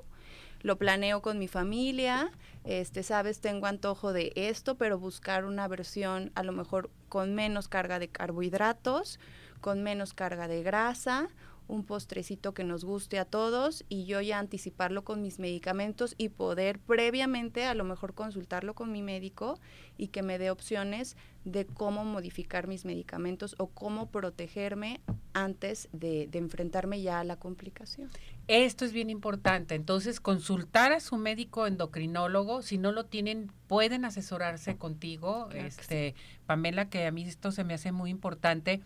lo 0.61 0.77
planeo 0.77 1.21
con 1.21 1.39
mi 1.39 1.47
familia, 1.47 2.31
este, 2.63 3.03
sabes, 3.03 3.41
tengo 3.41 3.67
antojo 3.67 4.13
de 4.13 4.31
esto, 4.35 4.75
pero 4.75 4.97
buscar 4.97 5.43
una 5.45 5.67
versión 5.67 6.31
a 6.35 6.43
lo 6.43 6.53
mejor 6.53 6.89
con 7.09 7.35
menos 7.35 7.67
carga 7.67 7.99
de 7.99 8.07
carbohidratos, 8.07 9.19
con 9.59 9.83
menos 9.83 10.13
carga 10.13 10.47
de 10.47 10.63
grasa 10.63 11.29
un 11.67 11.83
postrecito 11.83 12.53
que 12.53 12.63
nos 12.63 12.85
guste 12.85 13.19
a 13.19 13.25
todos 13.25 13.83
y 13.89 14.05
yo 14.05 14.21
ya 14.21 14.39
anticiparlo 14.39 15.03
con 15.03 15.21
mis 15.21 15.39
medicamentos 15.39 16.15
y 16.17 16.29
poder 16.29 16.79
previamente 16.79 17.65
a 17.65 17.73
lo 17.73 17.83
mejor 17.83 18.13
consultarlo 18.13 18.73
con 18.73 18.91
mi 18.91 19.01
médico 19.01 19.59
y 19.97 20.07
que 20.07 20.23
me 20.23 20.37
dé 20.37 20.51
opciones 20.51 21.15
de 21.45 21.65
cómo 21.65 22.05
modificar 22.05 22.67
mis 22.67 22.85
medicamentos 22.85 23.55
o 23.57 23.67
cómo 23.67 24.09
protegerme 24.09 25.01
antes 25.33 25.89
de, 25.91 26.29
enfrentarme 26.33 27.01
ya 27.01 27.19
a 27.19 27.23
la 27.23 27.37
complicación. 27.37 28.09
Esto 28.47 28.85
es 28.85 28.93
bien 28.93 29.09
importante. 29.09 29.75
Entonces, 29.75 30.19
consultar 30.19 30.93
a 30.93 30.99
su 30.99 31.17
médico 31.17 31.67
endocrinólogo. 31.67 32.61
Si 32.61 32.77
no 32.77 32.91
lo 32.91 33.05
tienen, 33.05 33.51
pueden 33.67 34.05
asesorarse 34.05 34.77
contigo. 34.77 35.49
este, 35.51 36.15
Pamela, 36.45 36.89
que 36.89 37.05
a 37.05 37.11
mí 37.11 37.23
esto 37.23 37.51
se 37.51 37.63
me 37.63 37.73
hace 37.73 37.91
muy 37.91 38.09
importante 38.09 38.81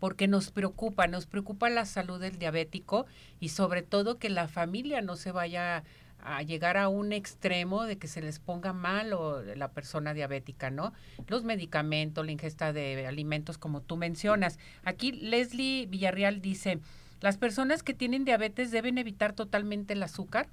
porque 0.00 0.26
nos 0.26 0.50
preocupa, 0.50 1.06
nos 1.06 1.26
preocupa 1.26 1.70
la 1.70 1.84
salud 1.84 2.18
del 2.20 2.38
diabético 2.38 3.06
y 3.38 3.50
sobre 3.50 3.82
todo 3.82 4.18
que 4.18 4.30
la 4.30 4.48
familia 4.48 5.02
no 5.02 5.14
se 5.14 5.30
vaya 5.30 5.84
a 6.22 6.42
llegar 6.42 6.76
a 6.76 6.88
un 6.88 7.12
extremo 7.12 7.84
de 7.84 7.96
que 7.96 8.08
se 8.08 8.20
les 8.20 8.38
ponga 8.40 8.72
mal 8.72 9.12
o 9.12 9.42
la 9.42 9.68
persona 9.68 10.12
diabética, 10.12 10.70
¿no? 10.70 10.92
Los 11.28 11.44
medicamentos, 11.44 12.26
la 12.26 12.32
ingesta 12.32 12.72
de 12.72 13.06
alimentos 13.06 13.58
como 13.58 13.80
tú 13.80 13.96
mencionas. 13.96 14.58
Aquí 14.84 15.12
Leslie 15.12 15.86
Villarreal 15.86 16.40
dice, 16.40 16.80
¿las 17.20 17.36
personas 17.36 17.82
que 17.82 17.94
tienen 17.94 18.24
diabetes 18.24 18.70
deben 18.70 18.98
evitar 18.98 19.32
totalmente 19.32 19.94
el 19.94 20.02
azúcar? 20.02 20.48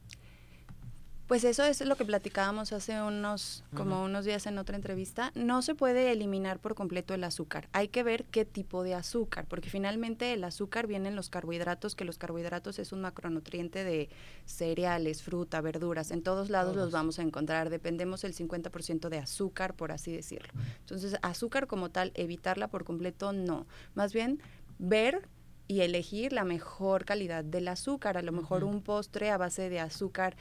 Pues 1.28 1.44
eso 1.44 1.66
es 1.66 1.86
lo 1.86 1.98
que 1.98 2.06
platicábamos 2.06 2.72
hace 2.72 3.02
unos, 3.02 3.66
como 3.76 4.02
unos 4.02 4.24
días 4.24 4.46
en 4.48 4.58
otra 4.58 4.78
entrevista. 4.78 5.34
No 5.36 5.62
se 5.62 5.76
puede 5.76 6.14
eliminar 6.14 6.60
por 6.60 6.74
completo 6.74 7.14
el 7.14 7.24
azúcar. 7.26 7.68
Hay 7.74 7.90
que 7.90 8.02
ver 8.02 8.24
qué 8.24 8.46
tipo 8.46 8.82
de 8.82 8.94
azúcar, 8.94 9.46
porque 9.50 9.70
finalmente 9.70 10.32
el 10.32 10.46
azúcar 10.46 10.88
viene 10.88 11.10
en 11.10 11.18
los 11.18 11.30
carbohidratos, 11.30 11.96
que 11.96 12.06
los 12.06 12.18
carbohidratos 12.18 12.80
es 12.80 12.94
un 12.94 13.02
macronutriente 13.02 13.84
de 13.84 14.08
cereales, 14.46 15.22
fruta, 15.22 15.60
verduras. 15.60 16.12
En 16.12 16.24
todos 16.24 16.50
lados 16.50 16.78
los 16.78 16.92
vamos 16.92 17.20
a 17.20 17.24
encontrar. 17.24 17.70
Dependemos 17.70 18.24
el 18.24 18.34
50% 18.34 19.10
de 19.10 19.18
azúcar, 19.18 19.74
por 19.74 19.92
así 19.92 20.14
decirlo. 20.14 20.54
Entonces, 20.80 21.18
azúcar 21.24 21.68
como 21.68 21.90
tal, 21.90 22.14
evitarla 22.16 22.70
por 22.70 22.86
completo, 22.86 23.34
no. 23.34 23.68
Más 23.96 24.14
bien, 24.14 24.42
ver 24.80 25.28
y 25.68 25.82
elegir 25.82 26.32
la 26.32 26.46
mejor 26.46 27.04
calidad 27.04 27.44
del 27.44 27.68
azúcar. 27.68 28.18
A 28.18 28.22
lo 28.22 28.32
mejor 28.32 28.64
un 28.64 28.82
postre 28.82 29.30
a 29.30 29.38
base 29.38 29.70
de 29.70 29.82
azúcar 29.82 30.38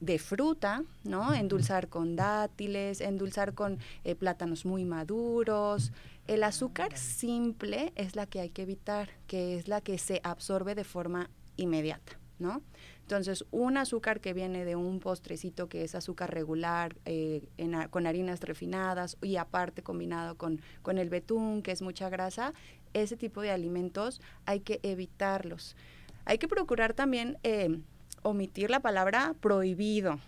de 0.00 0.18
fruta, 0.18 0.82
¿no? 1.04 1.34
Endulzar 1.34 1.88
con 1.88 2.16
dátiles, 2.16 3.00
endulzar 3.00 3.54
con 3.54 3.78
eh, 4.04 4.14
plátanos 4.14 4.64
muy 4.64 4.84
maduros. 4.84 5.92
El 6.26 6.42
azúcar 6.42 6.96
simple 6.96 7.92
es 7.96 8.16
la 8.16 8.26
que 8.26 8.40
hay 8.40 8.50
que 8.50 8.62
evitar, 8.62 9.10
que 9.26 9.56
es 9.56 9.68
la 9.68 9.80
que 9.80 9.98
se 9.98 10.20
absorbe 10.24 10.74
de 10.74 10.84
forma 10.84 11.30
inmediata, 11.56 12.18
¿no? 12.38 12.62
Entonces, 13.02 13.44
un 13.50 13.76
azúcar 13.76 14.20
que 14.20 14.32
viene 14.32 14.64
de 14.64 14.76
un 14.76 15.00
postrecito 15.00 15.68
que 15.68 15.82
es 15.82 15.96
azúcar 15.96 16.32
regular, 16.32 16.96
eh, 17.04 17.48
con 17.90 18.06
harinas 18.06 18.40
refinadas 18.40 19.16
y 19.20 19.36
aparte 19.36 19.82
combinado 19.82 20.36
con, 20.36 20.62
con 20.82 20.96
el 20.96 21.10
betún, 21.10 21.62
que 21.62 21.72
es 21.72 21.82
mucha 21.82 22.08
grasa, 22.08 22.54
ese 22.94 23.16
tipo 23.16 23.40
de 23.42 23.50
alimentos 23.50 24.20
hay 24.46 24.60
que 24.60 24.78
evitarlos. 24.82 25.76
Hay 26.24 26.38
que 26.38 26.48
procurar 26.48 26.94
también... 26.94 27.36
Eh, 27.42 27.80
omitir 28.22 28.70
la 28.70 28.80
palabra 28.80 29.34
prohibido. 29.40 30.18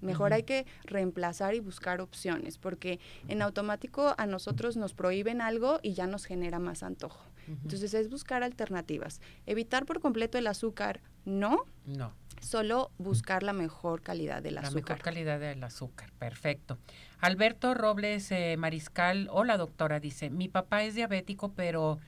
Mejor 0.00 0.32
hay 0.32 0.44
que 0.44 0.66
reemplazar 0.84 1.54
y 1.54 1.60
buscar 1.60 2.00
opciones, 2.00 2.56
porque 2.56 2.98
en 3.28 3.42
automático 3.42 4.14
a 4.16 4.26
nosotros 4.26 4.76
nos 4.76 4.94
prohíben 4.94 5.42
algo 5.42 5.78
y 5.82 5.92
ya 5.92 6.06
nos 6.06 6.24
genera 6.24 6.58
más 6.58 6.82
antojo. 6.82 7.22
Entonces 7.46 7.94
es 7.94 8.08
buscar 8.08 8.42
alternativas. 8.42 9.20
Evitar 9.44 9.84
por 9.84 10.00
completo 10.00 10.38
el 10.38 10.46
azúcar, 10.46 11.00
no. 11.24 11.64
No. 11.84 12.12
Solo 12.40 12.90
buscar 12.96 13.42
la 13.42 13.52
mejor 13.52 14.02
calidad 14.02 14.42
del 14.42 14.58
azúcar. 14.58 14.72
La 14.72 14.80
mejor 14.80 15.04
calidad 15.04 15.40
del 15.40 15.62
azúcar, 15.64 16.10
perfecto. 16.18 16.78
Alberto 17.18 17.74
Robles 17.74 18.30
eh, 18.30 18.56
Mariscal, 18.56 19.28
hola 19.30 19.56
doctora, 19.56 20.00
dice, 20.00 20.30
mi 20.30 20.48
papá 20.48 20.84
es 20.84 20.94
diabético, 20.94 21.52
pero 21.52 21.98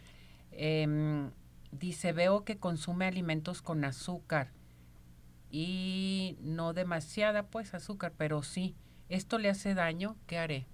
em, 0.52 1.30
dice, 1.72 2.12
veo 2.12 2.44
que 2.44 2.56
consume 2.56 3.06
alimentos 3.06 3.60
con 3.60 3.84
azúcar 3.84 4.52
y 5.52 6.38
no 6.40 6.72
demasiada 6.72 7.46
pues 7.46 7.74
azúcar, 7.74 8.12
pero 8.16 8.42
sí, 8.42 8.74
esto 9.10 9.38
le 9.38 9.50
hace 9.50 9.74
daño, 9.74 10.16
¿qué 10.26 10.38
haré? 10.38 10.66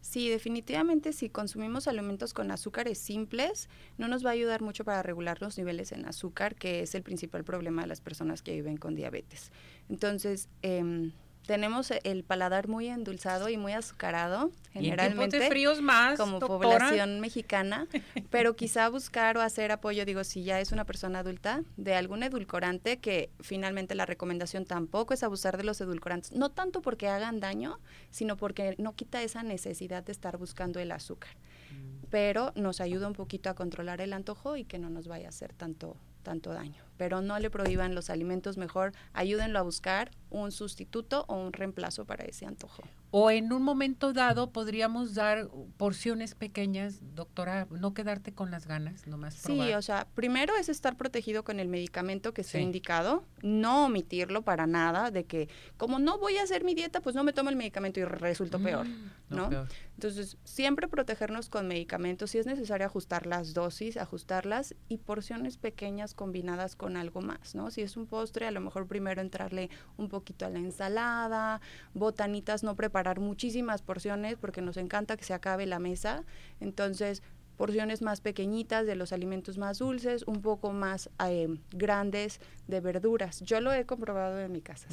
Sí, 0.00 0.30
definitivamente 0.30 1.12
si 1.12 1.28
consumimos 1.28 1.86
alimentos 1.86 2.32
con 2.32 2.50
azúcares 2.50 2.98
simples, 2.98 3.68
no 3.98 4.08
nos 4.08 4.24
va 4.24 4.30
a 4.30 4.32
ayudar 4.32 4.62
mucho 4.62 4.82
para 4.82 5.02
regular 5.02 5.42
los 5.42 5.58
niveles 5.58 5.92
en 5.92 6.06
azúcar, 6.06 6.56
que 6.56 6.80
es 6.80 6.94
el 6.94 7.02
principal 7.02 7.44
problema 7.44 7.82
de 7.82 7.88
las 7.88 8.00
personas 8.00 8.40
que 8.40 8.54
viven 8.54 8.78
con 8.78 8.94
diabetes. 8.94 9.52
Entonces, 9.90 10.48
eh, 10.62 11.12
tenemos 11.46 11.90
el 12.04 12.24
paladar 12.24 12.68
muy 12.68 12.88
endulzado 12.88 13.48
y 13.48 13.56
muy 13.56 13.72
azucarado, 13.72 14.50
generalmente. 14.72 15.38
Y 15.38 15.48
fríos 15.48 15.80
más, 15.80 16.18
como 16.18 16.38
población 16.38 17.20
mexicana, 17.20 17.86
pero 18.30 18.54
quizá 18.54 18.88
buscar 18.88 19.36
o 19.36 19.40
hacer 19.40 19.72
apoyo, 19.72 20.04
digo, 20.04 20.24
si 20.24 20.44
ya 20.44 20.60
es 20.60 20.72
una 20.72 20.84
persona 20.84 21.20
adulta, 21.20 21.62
de 21.76 21.94
algún 21.94 22.22
edulcorante, 22.22 22.98
que 22.98 23.30
finalmente 23.40 23.94
la 23.94 24.06
recomendación 24.06 24.64
tampoco 24.64 25.14
es 25.14 25.22
abusar 25.22 25.56
de 25.56 25.64
los 25.64 25.80
edulcorantes, 25.80 26.32
no 26.32 26.50
tanto 26.50 26.82
porque 26.82 27.08
hagan 27.08 27.40
daño, 27.40 27.80
sino 28.10 28.36
porque 28.36 28.74
no 28.78 28.94
quita 28.94 29.22
esa 29.22 29.42
necesidad 29.42 30.04
de 30.04 30.12
estar 30.12 30.36
buscando 30.36 30.78
el 30.78 30.92
azúcar. 30.92 31.30
Mm. 31.70 32.06
Pero 32.10 32.52
nos 32.54 32.80
ayuda 32.80 33.06
un 33.08 33.14
poquito 33.14 33.50
a 33.50 33.54
controlar 33.54 34.00
el 34.00 34.12
antojo 34.12 34.56
y 34.56 34.64
que 34.64 34.78
no 34.78 34.90
nos 34.90 35.08
vaya 35.08 35.26
a 35.26 35.30
hacer 35.30 35.52
tanto 35.52 35.96
tanto 36.22 36.52
daño. 36.52 36.84
Pero 36.96 37.22
no 37.22 37.38
le 37.38 37.50
prohíban 37.50 37.94
los 37.94 38.10
alimentos, 38.10 38.56
mejor 38.56 38.92
ayúdenlo 39.14 39.58
a 39.58 39.62
buscar 39.62 40.10
un 40.30 40.52
sustituto 40.52 41.24
o 41.28 41.36
un 41.36 41.52
reemplazo 41.52 42.04
para 42.04 42.24
ese 42.24 42.46
antojo. 42.46 42.82
O 43.12 43.30
en 43.30 43.52
un 43.52 43.62
momento 43.62 44.12
dado 44.12 44.52
podríamos 44.52 45.14
dar 45.14 45.48
porciones 45.76 46.36
pequeñas, 46.36 47.00
doctora, 47.14 47.66
no 47.70 47.92
quedarte 47.92 48.32
con 48.32 48.52
las 48.52 48.68
ganas, 48.68 49.06
nomás 49.08 49.34
probar. 49.42 49.66
Sí, 49.66 49.74
o 49.74 49.82
sea, 49.82 50.06
primero 50.14 50.54
es 50.56 50.68
estar 50.68 50.96
protegido 50.96 51.42
con 51.42 51.58
el 51.58 51.66
medicamento 51.66 52.32
que 52.32 52.42
esté 52.42 52.60
indicado, 52.60 53.24
no 53.42 53.86
omitirlo 53.86 54.42
para 54.42 54.68
nada, 54.68 55.10
de 55.10 55.24
que 55.24 55.48
como 55.76 55.98
no 55.98 56.18
voy 56.18 56.36
a 56.36 56.44
hacer 56.44 56.62
mi 56.62 56.74
dieta, 56.74 57.00
pues 57.00 57.16
no 57.16 57.24
me 57.24 57.32
tomo 57.32 57.50
el 57.50 57.56
medicamento 57.56 57.98
y 57.98 58.04
resulto 58.04 58.60
mm, 58.60 58.62
peor, 58.62 58.86
¿no? 59.28 59.50
Entonces, 59.94 60.38
siempre 60.44 60.88
protegernos 60.88 61.48
con 61.50 61.66
medicamentos, 61.66 62.30
si 62.30 62.38
es 62.38 62.46
necesario 62.46 62.86
ajustar 62.86 63.26
las 63.26 63.54
dosis, 63.54 63.96
ajustarlas 63.96 64.74
y 64.88 64.98
porciones 64.98 65.56
pequeñas 65.56 66.14
combinadas 66.14 66.76
con 66.76 66.96
algo 66.96 67.20
más, 67.20 67.54
¿no? 67.54 67.70
Si 67.70 67.82
es 67.82 67.96
un 67.96 68.06
postre, 68.06 68.46
a 68.46 68.50
lo 68.50 68.60
mejor 68.60 68.86
primero 68.86 69.20
entrarle 69.20 69.68
un 69.96 70.08
poquito 70.20 70.46
a 70.46 70.50
la 70.50 70.58
ensalada, 70.58 71.60
botanitas 71.94 72.62
no 72.62 72.76
preparadas 72.76 73.22
muchísimas 73.22 73.82
porciones 73.82 74.36
porque 74.36 74.60
nos 74.60 74.76
encanta 74.76 75.16
que 75.16 75.24
se 75.24 75.34
acabe 75.34 75.66
la 75.66 75.78
mesa. 75.78 76.24
Entonces, 76.60 77.22
porciones 77.60 78.00
más 78.00 78.22
pequeñitas 78.22 78.86
de 78.86 78.96
los 78.96 79.12
alimentos 79.12 79.58
más 79.58 79.80
dulces, 79.80 80.22
un 80.26 80.40
poco 80.40 80.72
más 80.72 81.10
eh, 81.28 81.46
grandes 81.72 82.40
de 82.68 82.80
verduras. 82.80 83.42
Yo 83.42 83.60
lo 83.60 83.70
he 83.70 83.84
comprobado 83.84 84.40
en 84.40 84.50
mi 84.50 84.62
casa. 84.62 84.88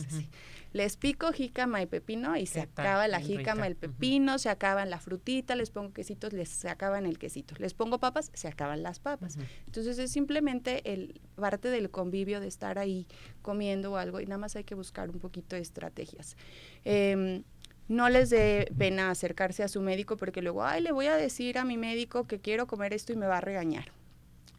Les 0.74 0.98
pico 0.98 1.32
jícama 1.32 1.82
y 1.82 1.86
pepino 1.86 2.36
y 2.36 2.46
se 2.46 2.60
acaba 2.60 3.08
la 3.08 3.22
jícama, 3.22 3.68
el 3.68 3.78
pepino, 3.78 4.38
se 4.38 4.50
acaban 4.50 4.90
la 4.90 5.00
frutita, 5.00 5.56
les 5.56 5.70
pongo 5.70 5.94
quesitos, 5.94 6.34
les 6.34 6.50
se 6.50 6.68
acaban 6.68 7.06
el 7.06 7.18
quesito. 7.18 7.56
Les 7.58 7.74
pongo 7.74 8.00
papas, 8.00 8.32
se 8.34 8.50
acaban 8.50 8.84
las 8.84 9.00
papas. 9.00 9.38
Entonces 9.66 9.98
es 9.98 10.12
simplemente 10.12 10.92
el 10.92 11.22
parte 11.36 11.70
del 11.70 11.90
convivio 11.90 12.42
de 12.42 12.50
estar 12.50 12.80
ahí 12.80 13.08
comiendo 13.44 13.96
algo 13.96 14.20
y 14.20 14.26
nada 14.26 14.40
más 14.40 14.58
hay 14.58 14.66
que 14.66 14.76
buscar 14.76 15.10
un 15.10 15.20
poquito 15.20 15.56
de 15.56 15.62
estrategias. 15.62 16.36
Eh, 16.84 17.44
no 17.88 18.10
les 18.10 18.30
dé 18.30 18.72
pena 18.78 19.10
acercarse 19.10 19.64
a 19.64 19.68
su 19.68 19.82
médico 19.82 20.18
porque 20.18 20.42
luego, 20.42 20.64
ay, 20.64 20.82
le 20.82 20.92
voy 20.92 21.08
a 21.08 21.16
decir 21.16 21.58
a 21.58 21.66
mi 21.66 21.78
médico 21.78 22.28
que 22.28 22.40
quiero 22.40 22.68
comer 22.68 22.94
esto 22.94 23.14
y 23.14 23.16
me 23.16 23.28
va 23.28 23.38
a 23.38 23.42
regañar. 23.42 23.92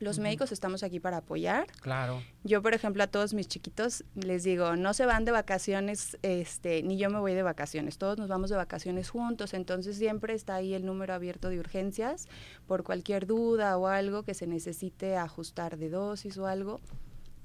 Los 0.00 0.20
médicos 0.20 0.52
estamos 0.52 0.84
aquí 0.84 1.00
para 1.00 1.18
apoyar. 1.18 1.66
Claro. 1.80 2.22
Yo, 2.44 2.62
por 2.62 2.72
ejemplo, 2.72 3.02
a 3.02 3.08
todos 3.08 3.34
mis 3.34 3.48
chiquitos 3.48 4.04
les 4.14 4.44
digo, 4.44 4.76
no 4.76 4.94
se 4.94 5.06
van 5.06 5.24
de 5.24 5.32
vacaciones, 5.32 6.16
este, 6.22 6.84
ni 6.84 6.98
yo 6.98 7.10
me 7.10 7.18
voy 7.18 7.34
de 7.34 7.42
vacaciones, 7.42 7.98
todos 7.98 8.16
nos 8.16 8.28
vamos 8.28 8.48
de 8.48 8.56
vacaciones 8.56 9.10
juntos, 9.10 9.54
entonces 9.54 9.96
siempre 9.96 10.34
está 10.34 10.54
ahí 10.54 10.72
el 10.72 10.86
número 10.86 11.14
abierto 11.14 11.48
de 11.48 11.58
urgencias 11.58 12.28
por 12.68 12.84
cualquier 12.84 13.26
duda 13.26 13.76
o 13.76 13.88
algo 13.88 14.22
que 14.22 14.34
se 14.34 14.46
necesite 14.46 15.16
ajustar 15.16 15.78
de 15.78 15.90
dosis 15.90 16.38
o 16.38 16.46
algo 16.46 16.80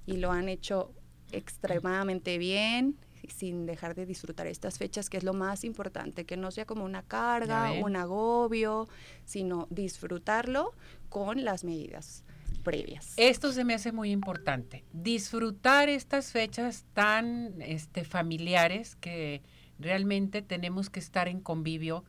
y 0.06 0.18
lo 0.18 0.32
han 0.32 0.48
hecho 0.48 0.92
extremadamente 1.32 2.38
bien 2.38 2.98
sin 3.30 3.66
dejar 3.66 3.96
de 3.96 4.06
disfrutar 4.06 4.48
estas 4.48 4.78
fechas, 4.78 5.10
que 5.10 5.18
es 5.18 5.24
lo 5.24 5.34
más 5.34 5.64
importante, 5.64 6.26
que 6.26 6.38
no 6.38 6.52
sea 6.52 6.66
como 6.66 6.86
una 6.86 7.04
carga, 7.04 7.72
un 7.72 7.96
agobio, 7.96 8.88
sino 9.26 9.68
disfrutarlo 9.70 10.74
con 11.10 11.44
las 11.44 11.64
medidas 11.64 12.24
previas. 12.64 13.14
Esto 13.18 13.52
se 13.52 13.64
me 13.64 13.74
hace 13.74 13.92
muy 13.92 14.12
importante, 14.12 14.84
disfrutar 14.94 15.90
estas 15.90 16.32
fechas 16.32 16.86
tan 16.94 17.62
este, 17.62 18.06
familiares 18.06 18.96
que 18.96 19.42
realmente 19.80 20.42
tenemos 20.42 20.90
que 20.90 21.00
estar 21.00 21.28
en 21.28 21.42
convivio, 21.42 22.06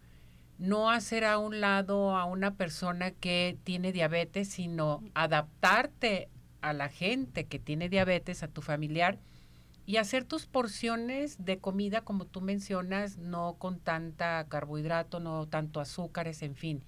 no 0.58 0.90
hacer 0.90 1.24
a 1.24 1.38
un 1.38 1.60
lado 1.60 2.16
a 2.16 2.24
una 2.24 2.54
persona 2.54 3.10
que 3.10 3.58
tiene 3.64 3.92
diabetes, 3.92 4.48
sino 4.48 5.02
adaptarte 5.14 6.28
a 6.60 6.72
la 6.72 6.88
gente 6.88 7.44
que 7.46 7.58
tiene 7.58 7.88
diabetes, 7.88 8.42
a 8.42 8.48
tu 8.48 8.62
familiar, 8.62 9.18
y 9.86 9.96
hacer 9.96 10.24
tus 10.24 10.46
porciones 10.46 11.44
de 11.44 11.58
comida, 11.58 12.02
como 12.02 12.26
tú 12.26 12.40
mencionas, 12.40 13.18
no 13.18 13.56
con 13.58 13.78
tanta 13.78 14.46
carbohidrato, 14.48 15.20
no 15.20 15.46
tanto 15.46 15.80
azúcares, 15.80 16.42
en 16.42 16.54
fin. 16.54 16.84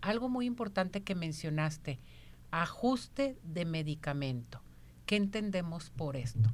Algo 0.00 0.28
muy 0.28 0.46
importante 0.46 1.02
que 1.02 1.14
mencionaste, 1.14 2.00
ajuste 2.50 3.38
de 3.42 3.64
medicamento. 3.64 4.62
¿Qué 5.04 5.16
entendemos 5.16 5.90
por 5.90 6.16
esto? 6.16 6.50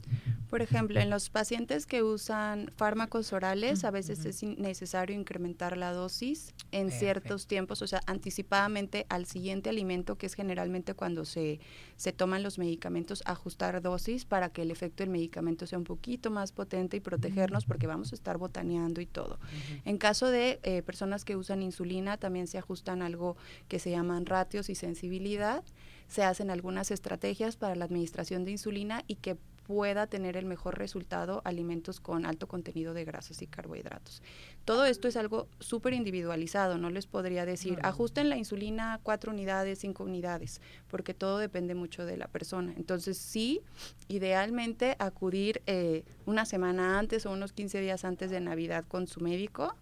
Por 0.54 0.62
ejemplo, 0.62 1.00
en 1.00 1.10
los 1.10 1.30
pacientes 1.30 1.84
que 1.84 2.04
usan 2.04 2.70
fármacos 2.76 3.32
orales, 3.32 3.82
a 3.82 3.90
veces 3.90 4.24
es 4.24 4.40
necesario 4.44 5.16
incrementar 5.16 5.76
la 5.76 5.90
dosis 5.90 6.54
en 6.70 6.92
ciertos 6.92 7.48
tiempos, 7.48 7.82
o 7.82 7.88
sea, 7.88 8.02
anticipadamente 8.06 9.04
al 9.08 9.26
siguiente 9.26 9.68
alimento, 9.70 10.16
que 10.16 10.26
es 10.26 10.34
generalmente 10.34 10.94
cuando 10.94 11.24
se, 11.24 11.58
se 11.96 12.12
toman 12.12 12.44
los 12.44 12.60
medicamentos, 12.60 13.24
ajustar 13.26 13.82
dosis 13.82 14.24
para 14.26 14.50
que 14.50 14.62
el 14.62 14.70
efecto 14.70 15.02
del 15.02 15.10
medicamento 15.10 15.66
sea 15.66 15.76
un 15.76 15.82
poquito 15.82 16.30
más 16.30 16.52
potente 16.52 16.98
y 16.98 17.00
protegernos, 17.00 17.64
porque 17.64 17.88
vamos 17.88 18.12
a 18.12 18.14
estar 18.14 18.38
botaneando 18.38 19.00
y 19.00 19.06
todo. 19.06 19.40
En 19.84 19.98
caso 19.98 20.28
de 20.28 20.60
eh, 20.62 20.82
personas 20.82 21.24
que 21.24 21.34
usan 21.34 21.62
insulina, 21.62 22.16
también 22.16 22.46
se 22.46 22.58
ajustan 22.58 23.02
algo 23.02 23.36
que 23.66 23.80
se 23.80 23.90
llaman 23.90 24.24
ratios 24.24 24.70
y 24.70 24.76
sensibilidad 24.76 25.64
se 26.06 26.22
hacen 26.22 26.50
algunas 26.50 26.90
estrategias 26.90 27.56
para 27.56 27.74
la 27.74 27.86
administración 27.86 28.44
de 28.44 28.52
insulina 28.52 29.02
y 29.06 29.16
que 29.16 29.36
pueda 29.66 30.06
tener 30.06 30.36
el 30.36 30.44
mejor 30.44 30.78
resultado 30.78 31.42
alimentos 31.44 32.00
con 32.00 32.26
alto 32.26 32.46
contenido 32.46 32.94
de 32.94 33.04
grasas 33.04 33.42
y 33.42 33.46
carbohidratos. 33.46 34.22
Todo 34.64 34.84
esto 34.84 35.08
es 35.08 35.16
algo 35.16 35.48
súper 35.58 35.94
individualizado, 35.94 36.78
no 36.78 36.90
les 36.90 37.06
podría 37.06 37.44
decir, 37.44 37.78
ajusten 37.82 38.28
la 38.28 38.36
insulina 38.36 39.00
cuatro 39.02 39.32
unidades, 39.32 39.78
cinco 39.80 40.04
unidades, 40.04 40.60
porque 40.88 41.14
todo 41.14 41.38
depende 41.38 41.74
mucho 41.74 42.04
de 42.04 42.16
la 42.16 42.28
persona. 42.28 42.72
Entonces 42.76 43.18
sí, 43.18 43.60
idealmente 44.08 44.96
acudir 44.98 45.62
eh, 45.66 46.04
una 46.26 46.44
semana 46.44 46.98
antes 46.98 47.26
o 47.26 47.32
unos 47.32 47.52
15 47.52 47.80
días 47.80 48.04
antes 48.04 48.30
de 48.30 48.40
Navidad 48.40 48.84
con 48.86 49.06
su 49.06 49.20
médico, 49.20 49.74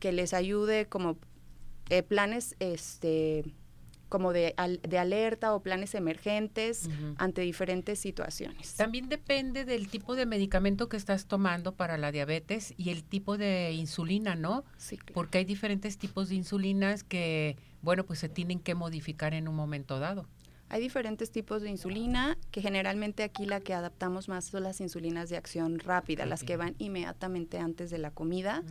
que 0.00 0.12
les 0.12 0.34
ayude 0.34 0.86
como 0.86 1.16
eh, 1.88 2.02
planes 2.02 2.56
este 2.58 3.44
como 4.08 4.32
de, 4.32 4.54
de 4.82 4.98
alerta 4.98 5.54
o 5.54 5.62
planes 5.62 5.94
emergentes 5.94 6.88
ante 7.16 7.42
diferentes 7.42 7.98
situaciones. 7.98 8.74
También 8.74 9.08
depende 9.08 9.64
del 9.64 9.88
tipo 9.88 10.14
de 10.14 10.26
medicamento 10.26 10.88
que 10.88 10.96
estás 10.96 11.26
tomando 11.26 11.74
para 11.74 11.98
la 11.98 12.12
diabetes 12.12 12.74
y 12.76 12.90
el 12.90 13.04
tipo 13.04 13.36
de 13.36 13.72
insulina, 13.72 14.34
¿no? 14.34 14.64
Sí. 14.76 14.98
Porque 15.12 15.38
hay 15.38 15.44
diferentes 15.44 15.98
tipos 15.98 16.28
de 16.28 16.36
insulinas 16.36 17.02
que, 17.02 17.56
bueno, 17.82 18.04
pues 18.04 18.18
se 18.18 18.28
tienen 18.28 18.60
que 18.60 18.74
modificar 18.74 19.34
en 19.34 19.48
un 19.48 19.56
momento 19.56 19.98
dado. 19.98 20.26
Hay 20.70 20.80
diferentes 20.80 21.30
tipos 21.30 21.62
de 21.62 21.70
insulina, 21.70 22.38
que 22.50 22.62
generalmente 22.62 23.22
aquí 23.22 23.44
la 23.46 23.60
que 23.60 23.74
adaptamos 23.74 24.28
más 24.28 24.46
son 24.46 24.62
las 24.62 24.80
insulinas 24.80 25.28
de 25.28 25.36
acción 25.36 25.78
rápida, 25.78 26.26
las 26.26 26.42
que 26.42 26.56
van 26.56 26.74
inmediatamente 26.78 27.58
antes 27.58 27.90
de 27.90 27.98
la 27.98 28.10
comida 28.10 28.62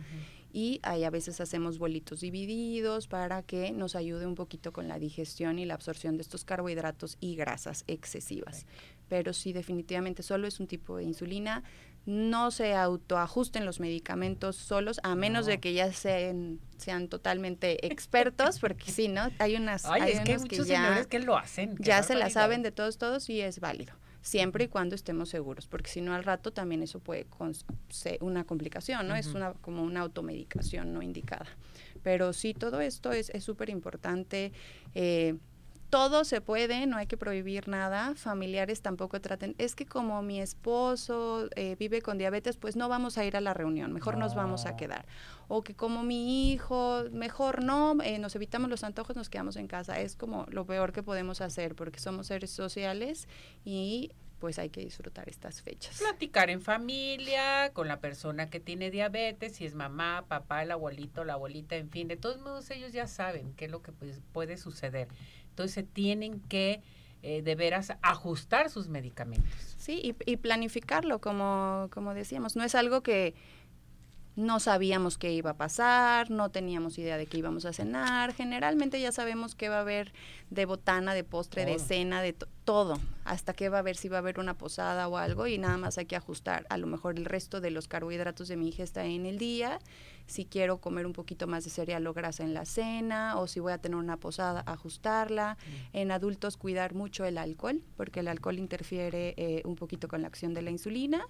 y 0.54 0.78
ahí 0.84 1.02
a 1.02 1.10
veces 1.10 1.40
hacemos 1.40 1.78
bolitos 1.78 2.20
divididos 2.20 3.08
para 3.08 3.42
que 3.42 3.72
nos 3.72 3.96
ayude 3.96 4.24
un 4.24 4.36
poquito 4.36 4.72
con 4.72 4.86
la 4.86 5.00
digestión 5.00 5.58
y 5.58 5.64
la 5.64 5.74
absorción 5.74 6.16
de 6.16 6.22
estos 6.22 6.44
carbohidratos 6.44 7.16
y 7.18 7.34
grasas 7.34 7.82
excesivas. 7.88 8.64
Pero 9.08 9.32
sí, 9.32 9.52
definitivamente 9.52 10.22
solo 10.22 10.46
es 10.46 10.60
un 10.60 10.68
tipo 10.68 10.96
de 10.96 11.02
insulina. 11.02 11.64
No 12.06 12.52
se 12.52 12.74
autoajusten 12.74 13.66
los 13.66 13.80
medicamentos 13.80 14.54
solos, 14.54 15.00
a 15.02 15.16
menos 15.16 15.46
de 15.46 15.58
que 15.58 15.72
ya 15.72 15.92
sean, 15.92 16.60
sean 16.76 17.08
totalmente 17.08 17.88
expertos, 17.88 18.60
porque 18.60 18.92
sí, 18.92 19.08
¿no? 19.08 19.30
Hay 19.40 19.56
unas 19.56 19.84
hay 19.86 20.12
es 20.12 20.20
que 20.20 20.38
muchos 20.38 20.68
señores 20.68 21.08
que 21.08 21.18
lo 21.18 21.36
hacen. 21.36 21.74
Ya 21.80 22.04
se 22.04 22.14
la 22.14 22.30
saben 22.30 22.62
de 22.62 22.70
todos, 22.70 22.96
todos 22.96 23.28
y 23.28 23.40
es 23.40 23.58
válido 23.58 23.94
siempre 24.24 24.64
y 24.64 24.68
cuando 24.68 24.94
estemos 24.94 25.28
seguros, 25.28 25.66
porque 25.66 25.90
si 25.90 26.00
no 26.00 26.14
al 26.14 26.24
rato 26.24 26.50
también 26.50 26.82
eso 26.82 26.98
puede 26.98 27.26
ser 27.90 28.18
una 28.22 28.44
complicación, 28.44 29.06
¿no? 29.06 29.14
Es 29.14 29.26
una 29.26 29.52
como 29.52 29.82
una 29.82 30.00
automedicación 30.00 30.94
no 30.94 31.02
indicada. 31.02 31.46
Pero 32.02 32.32
sí, 32.32 32.54
todo 32.54 32.80
esto 32.80 33.12
es 33.12 33.30
súper 33.44 33.68
importante. 33.68 34.52
Eh, 34.94 35.36
todo 35.94 36.24
se 36.24 36.40
puede, 36.40 36.88
no 36.88 36.96
hay 36.96 37.06
que 37.06 37.16
prohibir 37.16 37.68
nada. 37.68 38.16
Familiares 38.16 38.82
tampoco 38.82 39.20
traten. 39.20 39.54
Es 39.58 39.76
que 39.76 39.86
como 39.86 40.22
mi 40.22 40.40
esposo 40.40 41.48
eh, 41.54 41.76
vive 41.78 42.02
con 42.02 42.18
diabetes, 42.18 42.56
pues 42.56 42.74
no 42.74 42.88
vamos 42.88 43.16
a 43.16 43.24
ir 43.24 43.36
a 43.36 43.40
la 43.40 43.54
reunión, 43.54 43.92
mejor 43.92 44.16
nos 44.16 44.34
vamos 44.34 44.66
a 44.66 44.74
quedar. 44.74 45.06
O 45.46 45.62
que 45.62 45.76
como 45.76 46.02
mi 46.02 46.50
hijo, 46.50 47.04
mejor 47.12 47.62
no, 47.62 47.96
eh, 48.02 48.18
nos 48.18 48.34
evitamos 48.34 48.68
los 48.70 48.82
antojos, 48.82 49.14
nos 49.14 49.28
quedamos 49.28 49.54
en 49.54 49.68
casa. 49.68 50.00
Es 50.00 50.16
como 50.16 50.46
lo 50.48 50.66
peor 50.66 50.92
que 50.92 51.04
podemos 51.04 51.40
hacer 51.40 51.76
porque 51.76 52.00
somos 52.00 52.26
seres 52.26 52.50
sociales 52.50 53.28
y 53.64 54.10
pues 54.40 54.58
hay 54.58 54.70
que 54.70 54.80
disfrutar 54.80 55.28
estas 55.28 55.62
fechas. 55.62 55.96
Platicar 55.98 56.50
en 56.50 56.60
familia, 56.60 57.72
con 57.72 57.88
la 57.88 58.00
persona 58.00 58.50
que 58.50 58.60
tiene 58.60 58.90
diabetes, 58.90 59.54
si 59.56 59.64
es 59.64 59.74
mamá, 59.74 60.26
papá, 60.28 60.64
el 60.64 60.72
abuelito, 60.72 61.24
la 61.24 61.34
abuelita, 61.34 61.76
en 61.76 61.88
fin, 61.88 62.08
de 62.08 62.16
todos 62.16 62.40
modos 62.40 62.68
ellos 62.70 62.92
ya 62.92 63.06
saben 63.06 63.54
qué 63.54 63.66
es 63.66 63.70
lo 63.70 63.80
que 63.80 63.92
pues, 63.92 64.20
puede 64.32 64.56
suceder. 64.56 65.08
Entonces 65.54 65.84
tienen 65.92 66.40
que 66.40 66.82
eh, 67.22 67.42
de 67.42 67.54
veras 67.54 67.92
ajustar 68.02 68.70
sus 68.70 68.88
medicamentos. 68.88 69.76
Sí, 69.78 70.00
y, 70.02 70.30
y 70.30 70.36
planificarlo, 70.36 71.20
como, 71.20 71.88
como 71.92 72.12
decíamos, 72.12 72.56
no 72.56 72.64
es 72.64 72.74
algo 72.74 73.02
que 73.02 73.34
no 74.36 74.58
sabíamos 74.58 75.16
qué 75.16 75.32
iba 75.32 75.50
a 75.50 75.56
pasar, 75.56 76.30
no 76.30 76.50
teníamos 76.50 76.98
idea 76.98 77.16
de 77.16 77.26
qué 77.26 77.38
íbamos 77.38 77.64
a 77.66 77.72
cenar. 77.72 78.34
Generalmente 78.34 79.00
ya 79.00 79.12
sabemos 79.12 79.54
qué 79.54 79.68
va 79.68 79.78
a 79.78 79.80
haber 79.82 80.12
de 80.50 80.66
botana, 80.66 81.14
de 81.14 81.22
postre, 81.22 81.64
de 81.64 81.78
cena, 81.78 82.20
de 82.20 82.32
todo, 82.64 82.98
hasta 83.24 83.52
qué 83.52 83.68
va 83.68 83.76
a 83.76 83.80
haber, 83.80 83.96
si 83.96 84.08
va 84.08 84.16
a 84.16 84.20
haber 84.20 84.40
una 84.40 84.58
posada 84.58 85.06
o 85.06 85.18
algo 85.18 85.46
y 85.46 85.58
nada 85.58 85.76
más 85.76 85.98
hay 85.98 86.06
que 86.06 86.16
ajustar. 86.16 86.66
A 86.68 86.78
lo 86.78 86.88
mejor 86.88 87.16
el 87.16 87.26
resto 87.26 87.60
de 87.60 87.70
los 87.70 87.86
carbohidratos 87.86 88.48
de 88.48 88.56
mi 88.56 88.66
ingesta 88.66 89.04
en 89.04 89.24
el 89.24 89.38
día, 89.38 89.78
si 90.26 90.46
quiero 90.46 90.78
comer 90.78 91.06
un 91.06 91.12
poquito 91.12 91.46
más 91.46 91.62
de 91.62 91.70
cereal 91.70 92.04
o 92.06 92.12
grasa 92.12 92.42
en 92.42 92.54
la 92.54 92.64
cena 92.64 93.38
o 93.38 93.46
si 93.46 93.60
voy 93.60 93.72
a 93.72 93.78
tener 93.78 93.96
una 93.96 94.16
posada, 94.16 94.64
ajustarla. 94.66 95.56
Mm. 95.92 95.96
En 95.96 96.10
adultos 96.10 96.56
cuidar 96.56 96.94
mucho 96.94 97.24
el 97.24 97.38
alcohol, 97.38 97.82
porque 97.96 98.20
el 98.20 98.28
alcohol 98.28 98.58
interfiere 98.58 99.34
eh, 99.36 99.62
un 99.64 99.76
poquito 99.76 100.08
con 100.08 100.22
la 100.22 100.28
acción 100.28 100.54
de 100.54 100.62
la 100.62 100.70
insulina, 100.70 101.24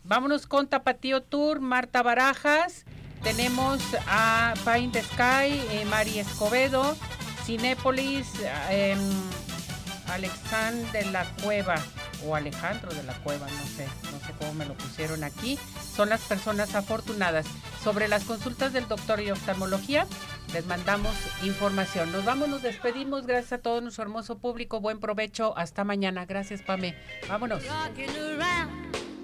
Vámonos 0.05 0.47
con 0.47 0.67
Tapatío 0.67 1.21
Tour, 1.21 1.61
Marta 1.61 2.03
Barajas. 2.03 2.85
Tenemos 3.23 3.81
a 4.05 4.53
Pine 4.65 4.89
the 4.91 5.01
Sky, 5.01 5.61
eh, 5.71 5.85
Mari 5.89 6.19
Escobedo, 6.19 6.97
Cinépolis, 7.45 8.27
eh, 8.69 8.97
Alexandre 10.07 11.03
de 11.03 11.11
la 11.11 11.25
Cueva 11.41 11.75
o 12.25 12.35
Alejandro 12.35 12.93
de 12.93 13.03
la 13.03 13.13
Cueva, 13.13 13.47
no 13.47 13.65
sé, 13.65 13.87
no 14.11 14.19
sé 14.25 14.33
cómo 14.37 14.53
me 14.53 14.65
lo 14.65 14.73
pusieron 14.73 15.23
aquí. 15.23 15.57
Son 15.95 16.09
las 16.09 16.21
personas 16.21 16.75
afortunadas. 16.75 17.45
Sobre 17.81 18.07
las 18.07 18.25
consultas 18.25 18.73
del 18.73 18.87
doctor 18.87 19.21
y 19.21 19.31
oftalmología, 19.31 20.05
les 20.53 20.65
mandamos 20.65 21.15
información. 21.43 22.11
Nos 22.11 22.25
vamos, 22.25 22.49
nos 22.49 22.61
despedimos. 22.61 23.25
Gracias 23.25 23.53
a 23.53 23.57
todo 23.57 23.81
nuestro 23.81 24.03
hermoso 24.03 24.37
público. 24.37 24.79
Buen 24.81 24.99
provecho. 24.99 25.57
Hasta 25.57 25.83
mañana. 25.83 26.25
Gracias, 26.25 26.61
Pame. 26.61 26.95
Vámonos. 27.27 27.63